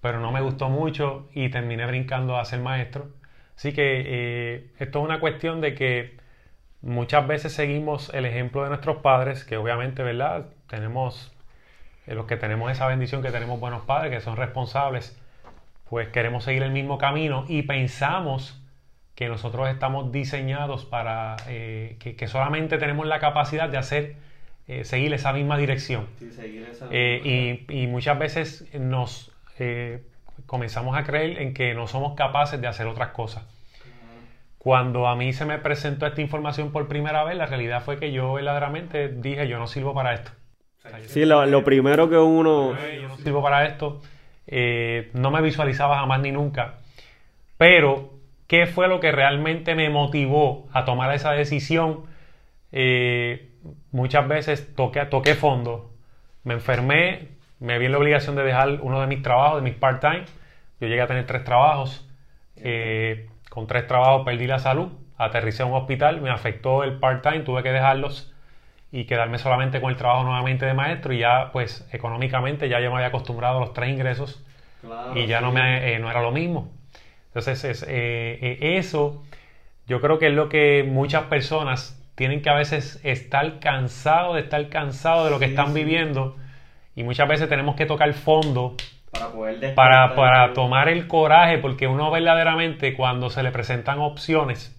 pero 0.00 0.18
no 0.18 0.32
me 0.32 0.40
gustó 0.40 0.68
mucho 0.68 1.28
y 1.32 1.50
terminé 1.50 1.86
brincando 1.86 2.36
a 2.36 2.44
ser 2.44 2.58
maestro. 2.58 3.10
Así 3.56 3.72
que 3.72 4.02
eh, 4.06 4.72
esto 4.80 4.98
es 4.98 5.04
una 5.04 5.20
cuestión 5.20 5.60
de 5.60 5.76
que 5.76 6.16
muchas 6.82 7.28
veces 7.28 7.52
seguimos 7.52 8.12
el 8.12 8.26
ejemplo 8.26 8.64
de 8.64 8.70
nuestros 8.70 8.96
padres, 9.02 9.44
que 9.44 9.56
obviamente, 9.56 10.02
¿verdad? 10.02 10.46
Tenemos 10.66 11.32
los 12.14 12.26
que 12.26 12.36
tenemos 12.36 12.70
esa 12.70 12.86
bendición, 12.86 13.22
que 13.22 13.30
tenemos 13.30 13.60
buenos 13.60 13.82
padres, 13.82 14.10
que 14.12 14.20
son 14.20 14.36
responsables, 14.36 15.18
pues 15.88 16.08
queremos 16.08 16.44
seguir 16.44 16.62
el 16.62 16.70
mismo 16.70 16.98
camino 16.98 17.44
y 17.48 17.62
pensamos 17.62 18.60
que 19.14 19.28
nosotros 19.28 19.68
estamos 19.68 20.12
diseñados 20.12 20.84
para, 20.84 21.36
eh, 21.48 21.96
que, 21.98 22.28
solamente 22.28 22.78
tenemos 22.78 23.04
la 23.04 23.18
capacidad 23.18 23.68
de 23.68 23.76
hacer, 23.76 24.14
eh, 24.68 24.84
seguir 24.84 25.12
esa 25.12 25.32
misma 25.32 25.58
dirección. 25.58 26.06
Eh, 26.92 27.64
y, 27.68 27.86
muchas 27.88 28.16
veces 28.18 28.72
nos 28.74 29.32
comenzamos 30.46 30.96
a 30.96 31.02
creer 31.02 31.42
en 31.42 31.52
que 31.52 31.74
no 31.74 31.88
somos 31.88 32.14
capaces 32.14 32.60
de 32.60 32.68
hacer 32.68 32.86
otras 32.86 33.08
cosas. 33.08 33.42
Cuando 34.58 35.08
a 35.08 35.16
mí 35.16 35.32
se 35.32 35.44
me 35.46 35.58
presentó 35.58 36.06
esta 36.06 36.20
información 36.20 36.70
por 36.70 36.86
primera 36.86 37.24
vez, 37.24 37.36
la 37.36 37.46
realidad 37.46 37.82
fue 37.82 37.98
que 37.98 38.12
yo 38.12 38.34
verdaderamente 38.34 39.08
dije, 39.08 39.48
yo 39.48 39.58
no 39.58 39.66
sirvo 39.66 39.94
para 39.94 40.14
esto. 40.14 40.30
Sí, 41.06 41.24
lo, 41.24 41.64
primero 41.64 42.08
que 42.08 42.16
uno... 42.16 42.76
Yo 43.00 43.08
no 43.08 43.16
sirvo 43.16 43.42
para 43.42 43.66
esto. 43.66 44.00
Eh, 44.46 45.10
no 45.12 45.30
me 45.30 45.42
visualizaba 45.42 45.98
jamás 45.98 46.20
ni 46.20 46.32
nunca. 46.32 46.76
Pero, 47.56 48.14
¿qué 48.46 48.66
fue 48.66 48.88
lo 48.88 49.00
que 49.00 49.12
realmente 49.12 49.74
me 49.74 49.90
motivó 49.90 50.68
a 50.72 50.84
tomar 50.84 51.14
esa 51.14 51.32
decisión? 51.32 52.04
Eh, 52.72 53.50
muchas 53.92 54.26
veces 54.28 54.74
toqué, 54.74 55.04
toqué 55.06 55.34
fondo. 55.34 55.90
Me 56.44 56.54
enfermé, 56.54 57.28
me 57.60 57.78
vi 57.78 57.86
en 57.86 57.92
la 57.92 57.98
obligación 57.98 58.36
de 58.36 58.44
dejar 58.44 58.80
uno 58.80 59.00
de 59.00 59.06
mis 59.06 59.22
trabajos, 59.22 59.62
de 59.62 59.70
mis 59.70 59.78
part-time. 59.78 60.24
Yo 60.80 60.86
llegué 60.88 61.02
a 61.02 61.06
tener 61.06 61.26
tres 61.26 61.44
trabajos. 61.44 62.08
Eh, 62.56 63.28
con 63.50 63.66
tres 63.66 63.86
trabajos 63.86 64.24
perdí 64.24 64.46
la 64.46 64.58
salud. 64.58 64.88
Aterricé 65.16 65.64
a 65.64 65.66
un 65.66 65.74
hospital, 65.74 66.20
me 66.20 66.30
afectó 66.30 66.84
el 66.84 66.98
part-time, 66.98 67.40
tuve 67.40 67.62
que 67.62 67.72
dejarlos 67.72 68.32
y 68.90 69.04
quedarme 69.04 69.38
solamente 69.38 69.80
con 69.80 69.90
el 69.90 69.96
trabajo 69.96 70.24
nuevamente 70.24 70.64
de 70.64 70.74
maestro 70.74 71.12
y 71.12 71.18
ya 71.18 71.50
pues 71.52 71.86
económicamente 71.92 72.68
ya 72.68 72.80
yo 72.80 72.90
me 72.90 72.96
había 72.96 73.08
acostumbrado 73.08 73.58
a 73.58 73.60
los 73.60 73.72
tres 73.74 73.90
ingresos 73.90 74.42
y 75.14 75.26
ya 75.26 75.40
no, 75.40 75.52
me, 75.52 75.94
eh, 75.94 75.98
no 75.98 76.10
era 76.10 76.22
lo 76.22 76.30
mismo. 76.30 76.70
Entonces 77.26 77.64
es, 77.64 77.82
eh, 77.82 77.88
eh, 78.40 78.78
eso 78.78 79.22
yo 79.86 80.00
creo 80.00 80.18
que 80.18 80.28
es 80.28 80.32
lo 80.32 80.48
que 80.48 80.84
muchas 80.88 81.24
personas 81.24 81.94
tienen 82.14 82.40
que 82.42 82.50
a 82.50 82.54
veces 82.54 83.00
estar 83.04 83.60
cansados 83.60 84.34
de 84.36 84.40
estar 84.42 84.68
cansados 84.68 85.24
de 85.24 85.30
lo 85.30 85.38
que 85.38 85.46
están 85.46 85.74
viviendo 85.74 86.36
y 86.96 87.02
muchas 87.02 87.28
veces 87.28 87.48
tenemos 87.48 87.76
que 87.76 87.86
tocar 87.86 88.12
fondo 88.14 88.76
para, 89.12 89.28
poder 89.28 89.74
para, 89.74 90.14
para 90.14 90.52
tomar 90.52 90.88
el 90.88 91.06
coraje 91.06 91.58
porque 91.58 91.86
uno 91.86 92.10
verdaderamente 92.10 92.94
cuando 92.94 93.30
se 93.30 93.42
le 93.42 93.52
presentan 93.52 93.98
opciones 93.98 94.74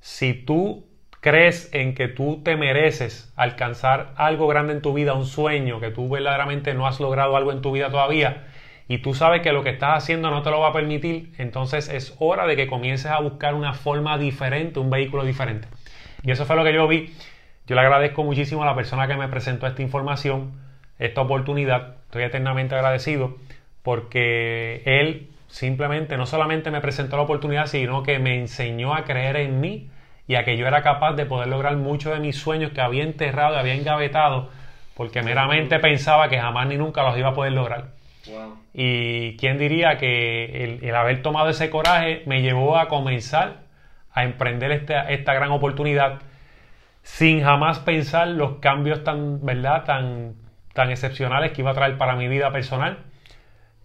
si 0.00 0.34
tú 0.34 0.87
crees 1.20 1.70
en 1.72 1.94
que 1.94 2.08
tú 2.08 2.42
te 2.44 2.56
mereces 2.56 3.32
alcanzar 3.36 4.12
algo 4.16 4.46
grande 4.46 4.72
en 4.72 4.82
tu 4.82 4.92
vida, 4.92 5.14
un 5.14 5.26
sueño, 5.26 5.80
que 5.80 5.90
tú 5.90 6.08
verdaderamente 6.08 6.74
no 6.74 6.86
has 6.86 7.00
logrado 7.00 7.36
algo 7.36 7.52
en 7.52 7.60
tu 7.62 7.72
vida 7.72 7.90
todavía, 7.90 8.46
y 8.88 8.98
tú 8.98 9.12
sabes 9.14 9.42
que 9.42 9.52
lo 9.52 9.62
que 9.62 9.70
estás 9.70 10.02
haciendo 10.02 10.30
no 10.30 10.42
te 10.42 10.50
lo 10.50 10.60
va 10.60 10.68
a 10.68 10.72
permitir, 10.72 11.32
entonces 11.38 11.88
es 11.88 12.14
hora 12.18 12.46
de 12.46 12.56
que 12.56 12.66
comiences 12.66 13.10
a 13.10 13.20
buscar 13.20 13.54
una 13.54 13.74
forma 13.74 14.16
diferente, 14.16 14.80
un 14.80 14.88
vehículo 14.88 15.24
diferente. 15.24 15.68
Y 16.22 16.30
eso 16.30 16.46
fue 16.46 16.56
lo 16.56 16.64
que 16.64 16.72
yo 16.72 16.88
vi. 16.88 17.12
Yo 17.66 17.74
le 17.74 17.82
agradezco 17.82 18.24
muchísimo 18.24 18.62
a 18.62 18.66
la 18.66 18.74
persona 18.74 19.06
que 19.06 19.14
me 19.14 19.28
presentó 19.28 19.66
esta 19.66 19.82
información, 19.82 20.52
esta 20.98 21.20
oportunidad. 21.20 21.96
Estoy 22.06 22.22
eternamente 22.22 22.74
agradecido 22.74 23.36
porque 23.82 24.82
él 24.86 25.28
simplemente 25.48 26.16
no 26.16 26.24
solamente 26.24 26.70
me 26.70 26.80
presentó 26.80 27.16
la 27.16 27.22
oportunidad, 27.22 27.66
sino 27.66 28.02
que 28.02 28.18
me 28.18 28.38
enseñó 28.38 28.94
a 28.94 29.04
creer 29.04 29.36
en 29.36 29.60
mí 29.60 29.90
y 30.28 30.34
a 30.34 30.44
que 30.44 30.56
yo 30.58 30.68
era 30.68 30.82
capaz 30.82 31.14
de 31.14 31.24
poder 31.24 31.48
lograr 31.48 31.76
muchos 31.76 32.12
de 32.12 32.20
mis 32.20 32.36
sueños 32.36 32.72
que 32.72 32.82
había 32.82 33.02
enterrado 33.02 33.56
y 33.56 33.58
había 33.58 33.74
engavetado 33.74 34.50
porque 34.94 35.22
meramente 35.22 35.78
pensaba 35.78 36.28
que 36.28 36.38
jamás 36.38 36.66
ni 36.68 36.76
nunca 36.76 37.02
los 37.02 37.16
iba 37.16 37.30
a 37.30 37.34
poder 37.34 37.52
lograr. 37.52 37.90
Y 38.74 39.36
quién 39.38 39.56
diría 39.56 39.96
que 39.96 40.80
el, 40.82 40.94
haber 40.94 41.22
tomado 41.22 41.48
ese 41.48 41.70
coraje 41.70 42.24
me 42.26 42.42
llevó 42.42 42.76
a 42.76 42.88
comenzar 42.88 43.62
a 44.12 44.24
emprender 44.24 44.70
esta, 44.70 45.08
esta 45.08 45.32
gran 45.32 45.50
oportunidad 45.50 46.18
sin 47.02 47.42
jamás 47.42 47.78
pensar 47.78 48.28
los 48.28 48.56
cambios 48.58 49.02
tan, 49.02 49.44
¿verdad? 49.46 49.84
tan, 49.84 50.34
tan 50.74 50.90
excepcionales 50.90 51.52
que 51.52 51.62
iba 51.62 51.70
a 51.70 51.74
traer 51.74 51.96
para 51.96 52.16
mi 52.16 52.28
vida 52.28 52.52
personal. 52.52 52.98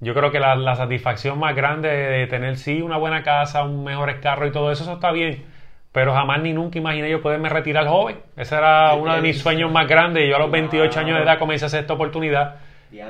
Yo 0.01 0.13
creo 0.13 0.31
que 0.31 0.41
la, 0.41 0.55
la 0.55 0.75
satisfacción 0.75 1.39
más 1.39 1.55
grande 1.55 1.87
de 1.87 2.27
tener 2.27 2.57
sí 2.57 2.81
una 2.81 2.97
buena 2.97 3.23
casa, 3.23 3.63
un 3.63 3.85
mejor 3.85 4.19
carro 4.19 4.45
y 4.45 4.51
todo 4.51 4.71
eso, 4.71 4.83
eso 4.83 4.93
está 4.93 5.11
bien 5.11 5.52
pero 5.93 6.13
jamás 6.13 6.41
ni 6.41 6.51
nunca 6.53 6.79
imaginé 6.79 7.09
yo 7.09 7.21
poderme 7.21 7.47
retirar 7.49 7.87
joven. 7.87 8.17
Ese 8.35 8.55
era 8.55 8.95
uno 8.95 9.13
de 9.13 9.21
mis 9.21 9.39
sueños 9.39 9.71
más 9.71 9.87
grandes. 9.87 10.27
Yo 10.27 10.35
a 10.35 10.39
los 10.39 10.49
28 10.51 10.99
años 10.99 11.17
de 11.17 11.23
edad 11.23 11.37
comencé 11.37 11.65
a 11.65 11.67
hacer 11.67 11.81
esta 11.81 11.93
oportunidad 11.93 12.55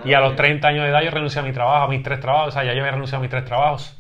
y 0.04 0.14
a 0.14 0.20
los 0.20 0.36
30 0.36 0.68
años 0.68 0.84
de 0.84 0.90
edad 0.90 1.02
yo 1.02 1.10
renuncié 1.10 1.42
a 1.42 1.46
mi 1.46 1.54
trabajo, 1.54 1.86
a 1.86 1.88
mis 1.88 2.04
tres 2.04 2.20
trabajos. 2.20 2.50
O 2.50 2.52
sea, 2.52 2.66
ya 2.66 2.74
yo 2.74 2.82
había 2.82 2.92
renunciado 2.92 3.20
a 3.20 3.22
mis 3.22 3.32
tres 3.32 3.46
trabajos. 3.46 3.98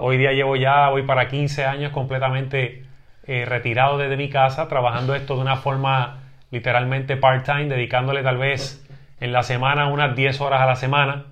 Hoy 0.00 0.18
día 0.18 0.32
llevo 0.32 0.56
ya, 0.56 0.88
voy 0.88 1.04
para 1.04 1.28
15 1.28 1.64
años 1.64 1.92
completamente 1.92 2.84
eh, 3.24 3.44
retirado 3.44 3.98
desde 3.98 4.16
mi 4.16 4.28
casa, 4.28 4.66
trabajando 4.66 5.14
esto 5.14 5.36
de 5.36 5.42
una 5.42 5.56
forma 5.56 6.18
literalmente 6.50 7.16
part-time, 7.16 7.66
dedicándole 7.66 8.24
tal 8.24 8.38
vez 8.38 8.84
en 9.20 9.32
la 9.32 9.44
semana 9.44 9.86
unas 9.86 10.16
10 10.16 10.40
horas 10.40 10.60
a 10.60 10.66
la 10.66 10.74
semana. 10.74 11.26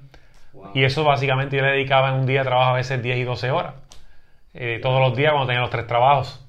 Y 0.73 0.85
eso 0.85 1.03
básicamente 1.03 1.57
yo 1.57 1.65
le 1.65 1.73
dedicaba 1.73 2.11
en 2.11 2.15
un 2.15 2.27
día 2.27 2.41
de 2.41 2.47
trabajo 2.47 2.71
a 2.71 2.75
veces 2.75 3.03
10 3.03 3.19
y 3.19 3.25
12 3.25 3.51
horas. 3.51 3.75
Eh, 4.55 4.79
todos 4.81 5.01
los 5.01 5.17
días 5.17 5.33
cuando 5.33 5.49
tenía 5.49 5.61
los 5.61 5.71
tres 5.71 5.87
trabajos. 5.89 6.46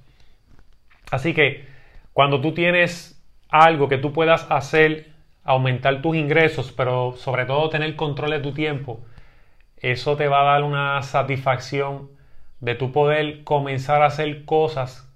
Así 1.12 1.34
que 1.34 1.66
cuando 2.14 2.42
tú 2.42 2.54
tienes 2.54 3.22
algo 3.50 3.88
que 3.88 3.98
tú 3.98 4.14
puedas 4.14 4.46
hacer, 4.50 5.08
aumentar 5.44 6.02
tus 6.02 6.16
ingresos, 6.16 6.72
pero 6.72 7.14
sobre 7.18 7.46
todo 7.46 7.70
tener 7.70 7.96
control 7.96 8.32
de 8.32 8.40
tu 8.40 8.54
tiempo, 8.54 9.00
eso 9.78 10.16
te 10.18 10.28
va 10.28 10.42
a 10.42 10.54
dar 10.54 10.64
una 10.64 11.02
satisfacción 11.04 12.10
de 12.60 12.76
tu 12.76 12.92
poder 12.92 13.44
comenzar 13.44 14.02
a 14.02 14.08
hacer 14.08 14.46
cosas 14.46 15.08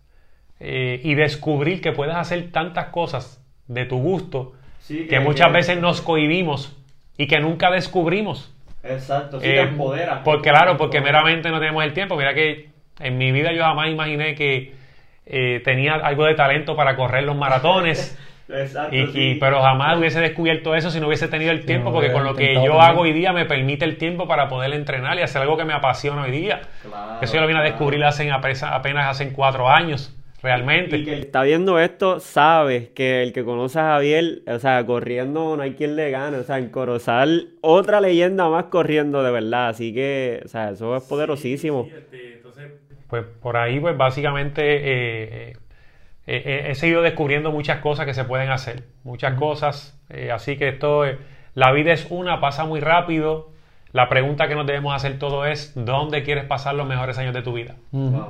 eh, 0.60 1.02
y 1.04 1.16
descubrir 1.16 1.82
que 1.82 1.92
puedes 1.92 2.16
hacer 2.16 2.52
tantas 2.52 2.88
cosas 2.88 3.44
de 3.68 3.86
tu 3.86 3.98
gusto 3.98 4.54
que, 4.88 5.20
muchas 5.20 5.52
veces 5.52 5.80
nos 5.80 6.02
cohibimos 6.02 6.78
y 7.18 7.28
que 7.28 7.40
nunca 7.40 7.72
descubrimos. 7.72 8.54
Exacto, 8.84 9.40
sí 9.40 9.48
te 9.48 9.56
eh, 9.56 9.62
empodera. 9.62 10.24
Porque 10.24 10.50
claro, 10.50 10.78
porque 10.78 11.02
meramente 11.02 11.50
no 11.50 11.60
tenemos 11.60 11.84
el 11.84 11.94
tiempo. 11.94 12.16
Mira 12.16 12.34
que 12.34 12.70
en 13.00 13.18
mi 13.18 13.32
vida 13.32 13.54
yo 13.54 13.64
jamás 13.64 13.90
imaginé 13.90 14.36
que 14.36 14.74
eh, 15.26 15.62
tenía 15.64 15.96
algo 15.96 16.26
de 16.26 16.36
talento 16.36 16.76
para 16.76 16.96
correr 16.96 17.24
los 17.24 17.36
maratones. 17.36 18.18
y, 18.92 19.36
Pero 19.36 19.62
jamás 19.62 19.98
hubiese 19.98 20.20
descubierto 20.20 20.76
eso 20.76 20.92
si 20.92 21.00
no 21.00 21.08
hubiese 21.08 21.28
tenido 21.28 21.52
el 21.52 21.66
tiempo, 21.66 21.92
porque 21.92 22.12
con 22.12 22.24
lo 22.24 22.36
que 22.36 22.56
yo 22.56 22.82
hago 22.82 23.02
hoy 23.02 23.14
día 23.14 23.32
me 23.34 23.46
permite 23.46 23.86
el 23.86 23.98
tiempo 23.98 24.28
para 24.28 24.50
poder 24.50 24.74
entrenar 24.74 25.18
y 25.18 25.22
hacer 25.22 25.42
algo 25.42 25.58
que 25.58 25.66
me 25.66 25.74
apasiona 25.74 26.24
hoy 26.24 26.32
día. 26.32 26.62
eso 27.22 27.34
yo 27.36 27.42
lo 27.42 27.48
vine 27.48 27.60
a 27.60 27.64
descubrir 27.64 28.04
hace, 28.04 28.30
apenas 28.30 29.08
hace 29.08 29.32
cuatro 29.32 29.70
años. 29.70 30.16
Realmente. 30.44 30.98
Y 30.98 31.06
que 31.06 31.14
el 31.14 31.20
está 31.20 31.44
viendo 31.44 31.80
esto 31.80 32.20
sabe 32.20 32.92
que 32.96 33.22
el 33.22 33.32
que 33.32 33.44
conoce 33.44 33.80
a 33.80 33.84
Javier, 33.84 34.42
o 34.48 34.58
sea, 34.58 34.84
corriendo 34.86 35.56
no 35.56 35.62
hay 35.62 35.74
quien 35.74 35.96
le 35.96 36.10
gane. 36.10 36.38
O 36.38 36.44
sea, 36.44 36.58
en 36.58 36.70
Corozal, 36.70 37.50
otra 37.62 38.02
leyenda 38.02 38.50
más 38.50 38.66
corriendo 38.66 39.22
de 39.22 39.32
verdad. 39.32 39.70
Así 39.70 39.94
que, 39.94 40.42
o 40.44 40.48
sea, 40.48 40.72
eso 40.72 40.96
es 40.96 41.04
poderosísimo. 41.04 41.88
Este, 41.96 42.41
pues 43.12 43.26
por 43.26 43.58
ahí 43.58 43.78
pues 43.78 43.98
básicamente 43.98 44.62
eh, 44.64 45.50
eh, 45.50 45.56
eh, 46.28 46.66
he 46.70 46.76
seguido 46.76 47.02
descubriendo 47.02 47.52
muchas 47.52 47.80
cosas 47.80 48.06
que 48.06 48.14
se 48.14 48.24
pueden 48.24 48.50
hacer, 48.50 48.86
muchas 49.04 49.34
cosas, 49.34 50.02
así 50.34 50.56
que 50.56 50.70
esto, 50.70 51.04
la 51.54 51.74
vida 51.74 51.92
es 51.92 52.08
una, 52.10 52.40
pasa 52.40 52.64
muy 52.64 52.80
rápido, 52.80 53.50
la 53.92 54.08
pregunta 54.08 54.48
que 54.48 54.56
nos 54.56 54.66
debemos 54.66 54.96
hacer 54.96 55.20
todo 55.20 55.46
es, 55.46 55.74
¿dónde 55.76 56.24
quieres 56.24 56.46
pasar 56.46 56.76
los 56.76 56.88
mejores 56.88 57.18
años 57.18 57.34
de 57.34 57.42
tu 57.42 57.52
vida? 57.52 57.76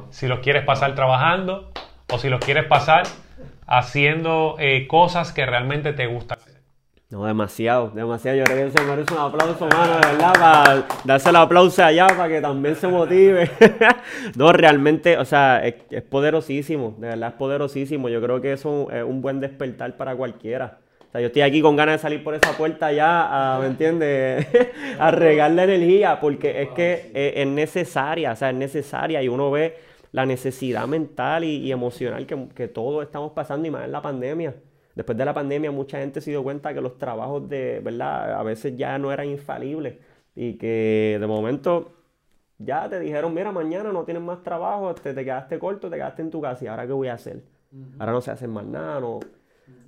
Si 0.09 0.27
los 0.27 0.39
quieres 0.39 0.65
pasar 0.65 0.95
trabajando 0.95 1.71
o 2.11 2.17
si 2.17 2.29
los 2.29 2.39
quieres 2.39 2.65
pasar 2.65 3.03
haciendo 3.67 4.57
cosas 4.87 5.31
que 5.31 5.45
realmente 5.45 5.93
te 5.93 6.07
gustan. 6.07 6.39
No, 7.11 7.25
demasiado, 7.25 7.89
demasiado. 7.89 8.37
Yo 8.37 8.45
creo 8.45 8.71
que 8.71 8.77
se 8.77 8.85
merece 8.85 9.13
un 9.13 9.19
aplauso, 9.19 9.67
mano, 9.67 9.95
de 9.95 10.11
verdad, 10.13 10.33
para 10.33 10.87
darse 11.03 11.29
el 11.29 11.35
aplauso 11.35 11.83
allá 11.83 12.07
para 12.07 12.29
que 12.29 12.39
también 12.39 12.73
se 12.77 12.87
motive. 12.87 13.51
no, 14.37 14.53
realmente, 14.53 15.17
o 15.17 15.25
sea, 15.25 15.59
es, 15.59 16.03
poderosísimo, 16.03 16.95
de 16.99 17.09
verdad 17.09 17.31
es 17.31 17.35
poderosísimo. 17.35 18.07
Yo 18.07 18.21
creo 18.21 18.39
que 18.39 18.53
eso 18.53 18.89
es 18.89 19.03
un 19.03 19.21
buen 19.21 19.41
despertar 19.41 19.97
para 19.97 20.15
cualquiera. 20.15 20.77
O 21.09 21.11
sea, 21.11 21.19
yo 21.19 21.27
estoy 21.27 21.41
aquí 21.41 21.61
con 21.61 21.75
ganas 21.75 21.95
de 21.95 22.01
salir 22.01 22.23
por 22.23 22.33
esa 22.33 22.53
puerta 22.53 22.93
ya, 22.93 23.55
a, 23.55 23.59
¿me 23.59 23.65
entiendes? 23.65 24.47
a 24.97 25.11
regar 25.11 25.51
la 25.51 25.65
energía, 25.65 26.17
porque 26.21 26.61
es 26.61 26.69
que 26.69 27.11
es, 27.13 27.45
necesaria, 27.45 28.31
o 28.31 28.35
sea, 28.37 28.51
es 28.51 28.55
necesaria 28.55 29.21
y 29.21 29.27
uno 29.27 29.51
ve 29.51 29.75
la 30.13 30.25
necesidad 30.25 30.87
mental 30.87 31.43
y, 31.43 31.69
emocional 31.73 32.25
que, 32.25 32.47
que 32.55 32.69
todos 32.69 33.03
estamos 33.03 33.33
pasando 33.33 33.67
y 33.67 33.71
más 33.71 33.83
en 33.83 33.91
la 33.91 34.01
pandemia. 34.01 34.55
Después 34.95 35.17
de 35.17 35.25
la 35.25 35.33
pandemia 35.33 35.71
mucha 35.71 35.99
gente 35.99 36.21
se 36.21 36.31
dio 36.31 36.43
cuenta 36.43 36.73
que 36.73 36.81
los 36.81 36.97
trabajos 36.97 37.47
de, 37.47 37.79
¿verdad? 37.83 38.33
A 38.33 38.43
veces 38.43 38.75
ya 38.75 38.97
no 38.97 39.11
eran 39.11 39.27
infalibles 39.27 39.95
y 40.35 40.53
que 40.53 41.17
de 41.19 41.27
momento 41.27 41.93
ya 42.57 42.87
te 42.89 42.99
dijeron, 42.99 43.33
mira, 43.33 43.51
mañana 43.51 43.91
no 43.91 44.03
tienes 44.03 44.23
más 44.23 44.43
trabajo, 44.43 44.93
te, 44.95 45.13
te 45.13 45.23
quedaste 45.23 45.59
corto, 45.59 45.89
te 45.89 45.95
quedaste 45.95 46.21
en 46.21 46.31
tu 46.31 46.41
casa 46.41 46.65
y 46.65 46.67
ahora 46.67 46.85
qué 46.85 46.93
voy 46.93 47.07
a 47.07 47.13
hacer. 47.13 47.41
Ahora 47.99 48.11
no 48.11 48.21
sé 48.21 48.31
hacer 48.31 48.49
más 48.49 48.65
nada, 48.65 48.99
no. 48.99 49.19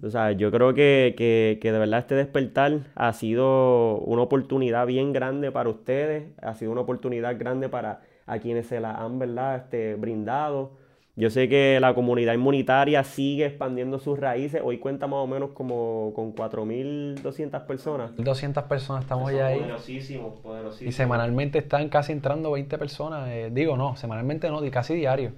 O 0.02 0.10
sea, 0.10 0.32
yo 0.32 0.52
creo 0.52 0.74
que, 0.74 1.14
que, 1.18 1.60
que, 1.62 1.72
de 1.72 1.80
verdad 1.80 2.00
este 2.00 2.16
despertar 2.16 2.80
ha 2.96 3.14
sido 3.14 4.00
una 4.00 4.22
oportunidad 4.22 4.86
bien 4.88 5.14
grande 5.14 5.52
para 5.52 5.70
ustedes, 5.70 6.32
ha 6.42 6.56
sido 6.56 6.72
una 6.72 6.82
oportunidad 6.82 7.38
grande 7.38 7.70
para 7.70 8.02
a 8.26 8.40
quienes 8.40 8.68
se 8.68 8.80
la 8.80 8.96
han, 8.96 9.20
¿verdad? 9.20 9.58
Este, 9.58 9.96
brindado. 9.96 10.72
Yo 11.16 11.30
sé 11.30 11.48
que 11.48 11.78
la 11.80 11.94
comunidad 11.94 12.34
inmunitaria 12.34 13.04
sigue 13.04 13.46
expandiendo 13.46 14.00
sus 14.00 14.18
raíces. 14.18 14.62
Hoy 14.64 14.80
cuenta 14.80 15.06
más 15.06 15.20
o 15.20 15.28
menos 15.28 15.52
como 15.52 16.12
con 16.16 16.34
4.200 16.34 17.68
personas. 17.68 18.16
200 18.18 18.64
personas 18.64 19.04
estamos 19.04 19.32
ya 19.32 19.48
ahí. 19.48 19.60
Poderosísimo, 19.60 20.42
poderosísimo. 20.42 20.90
Y 20.90 20.92
semanalmente 20.92 21.60
están 21.60 21.90
casi 21.90 22.14
entrando 22.14 22.52
20 22.52 22.80
personas. 22.80 23.30
Eh, 23.30 23.52
digo, 23.52 23.78
no, 23.78 23.96
semanalmente 23.96 24.50
no, 24.50 24.60
casi 24.72 24.96
diario. 24.96 25.34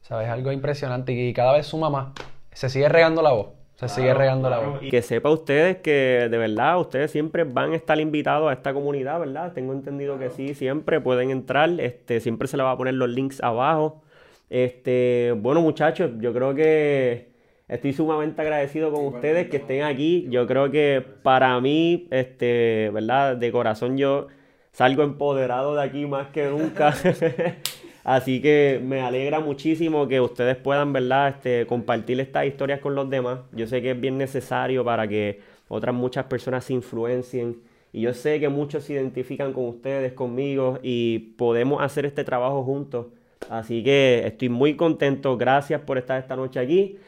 ¿Sabes? 0.00 0.28
Algo 0.28 0.52
impresionante 0.52 1.12
y 1.12 1.32
cada 1.32 1.54
vez 1.54 1.66
suma 1.66 1.90
más. 1.90 2.12
Se 2.52 2.68
sigue 2.68 2.88
regando 2.88 3.20
la 3.20 3.32
voz. 3.32 3.48
Se 3.74 3.88
sigue 3.88 4.14
regando 4.14 4.48
la 4.48 4.60
voz. 4.60 4.82
Y 4.82 4.90
que 4.90 5.02
sepa 5.02 5.28
ustedes 5.28 5.78
que 5.78 6.28
de 6.30 6.38
verdad 6.38 6.78
ustedes 6.78 7.10
siempre 7.10 7.42
van 7.42 7.72
a 7.72 7.76
estar 7.76 7.98
invitados 7.98 8.48
a 8.48 8.52
esta 8.52 8.72
comunidad, 8.72 9.18
¿verdad? 9.18 9.52
Tengo 9.52 9.72
entendido 9.72 10.20
que 10.20 10.30
sí, 10.30 10.54
siempre 10.54 11.00
pueden 11.00 11.30
entrar. 11.30 11.68
Este, 11.80 12.20
siempre 12.20 12.46
se 12.46 12.56
les 12.56 12.64
va 12.64 12.70
a 12.70 12.76
poner 12.76 12.94
los 12.94 13.08
links 13.08 13.42
abajo. 13.42 14.02
Este, 14.48 15.34
bueno, 15.36 15.60
muchachos, 15.60 16.12
yo 16.20 16.32
creo 16.32 16.54
que 16.54 17.28
estoy 17.68 17.92
sumamente 17.92 18.40
agradecido 18.42 18.92
con 18.92 19.06
ustedes 19.06 19.48
que 19.48 19.58
estén 19.58 19.82
aquí. 19.82 20.26
Yo 20.30 20.46
creo 20.46 20.70
que 20.70 21.04
para 21.22 21.60
mí, 21.60 22.06
este, 22.10 22.90
¿verdad? 22.92 23.36
De 23.36 23.50
corazón 23.50 23.96
yo 23.96 24.28
salgo 24.72 25.02
empoderado 25.02 25.74
de 25.74 25.82
aquí 25.82 26.06
más 26.06 26.28
que 26.28 26.48
nunca. 26.48 26.94
Así 28.04 28.40
que 28.40 28.80
me 28.84 29.00
alegra 29.00 29.40
muchísimo 29.40 30.06
que 30.06 30.20
ustedes 30.20 30.56
puedan, 30.56 30.92
¿verdad? 30.92 31.28
Este, 31.30 31.66
compartir 31.66 32.20
estas 32.20 32.46
historias 32.46 32.78
con 32.80 32.94
los 32.94 33.10
demás. 33.10 33.40
Yo 33.52 33.66
sé 33.66 33.82
que 33.82 33.90
es 33.92 34.00
bien 34.00 34.16
necesario 34.16 34.84
para 34.84 35.08
que 35.08 35.40
otras 35.66 35.92
muchas 35.92 36.26
personas 36.26 36.64
se 36.64 36.72
influencien. 36.74 37.56
Y 37.92 38.02
yo 38.02 38.14
sé 38.14 38.38
que 38.38 38.48
muchos 38.48 38.84
se 38.84 38.92
identifican 38.92 39.52
con 39.52 39.64
ustedes, 39.64 40.12
conmigo, 40.12 40.78
y 40.82 41.34
podemos 41.36 41.82
hacer 41.82 42.06
este 42.06 42.22
trabajo 42.22 42.62
juntos. 42.62 43.06
Así 43.50 43.82
que 43.82 44.22
estoy 44.26 44.48
muy 44.48 44.76
contento. 44.76 45.36
Gracias 45.36 45.80
por 45.82 45.98
estar 45.98 46.20
esta 46.20 46.36
noche 46.36 46.58
aquí. 46.58 46.98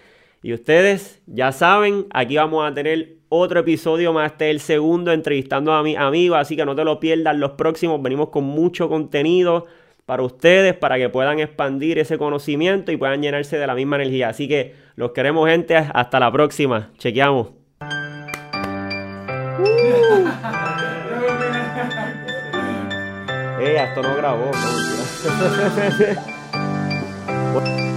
Y 0.42 0.52
ustedes 0.52 1.20
ya 1.26 1.52
saben, 1.52 2.06
aquí 2.10 2.36
vamos 2.36 2.68
a 2.68 2.72
tener 2.72 3.16
otro 3.28 3.60
episodio 3.60 4.12
más. 4.12 4.32
Este 4.32 4.48
es 4.48 4.54
el 4.54 4.60
segundo 4.60 5.12
entrevistando 5.12 5.72
a 5.72 5.82
mi 5.82 5.96
amigo. 5.96 6.36
Así 6.36 6.56
que 6.56 6.64
no 6.64 6.76
te 6.76 6.84
lo 6.84 7.00
pierdas. 7.00 7.36
Los 7.36 7.52
próximos 7.52 8.00
venimos 8.02 8.28
con 8.28 8.44
mucho 8.44 8.88
contenido 8.88 9.66
para 10.06 10.22
ustedes, 10.22 10.74
para 10.74 10.96
que 10.96 11.08
puedan 11.08 11.40
expandir 11.40 11.98
ese 11.98 12.18
conocimiento 12.18 12.92
y 12.92 12.96
puedan 12.96 13.20
llenarse 13.20 13.58
de 13.58 13.66
la 13.66 13.74
misma 13.74 13.96
energía. 13.96 14.28
Así 14.28 14.48
que 14.48 14.74
los 14.94 15.12
queremos, 15.12 15.48
gente. 15.48 15.76
Hasta 15.76 16.20
la 16.20 16.32
próxima. 16.32 16.90
Chequeamos. 16.98 17.48
Eh, 23.60 23.76
esto 23.76 24.02
no 24.02 24.16
grabó. 24.16 24.52
No, 24.52 24.97
我 27.54 27.84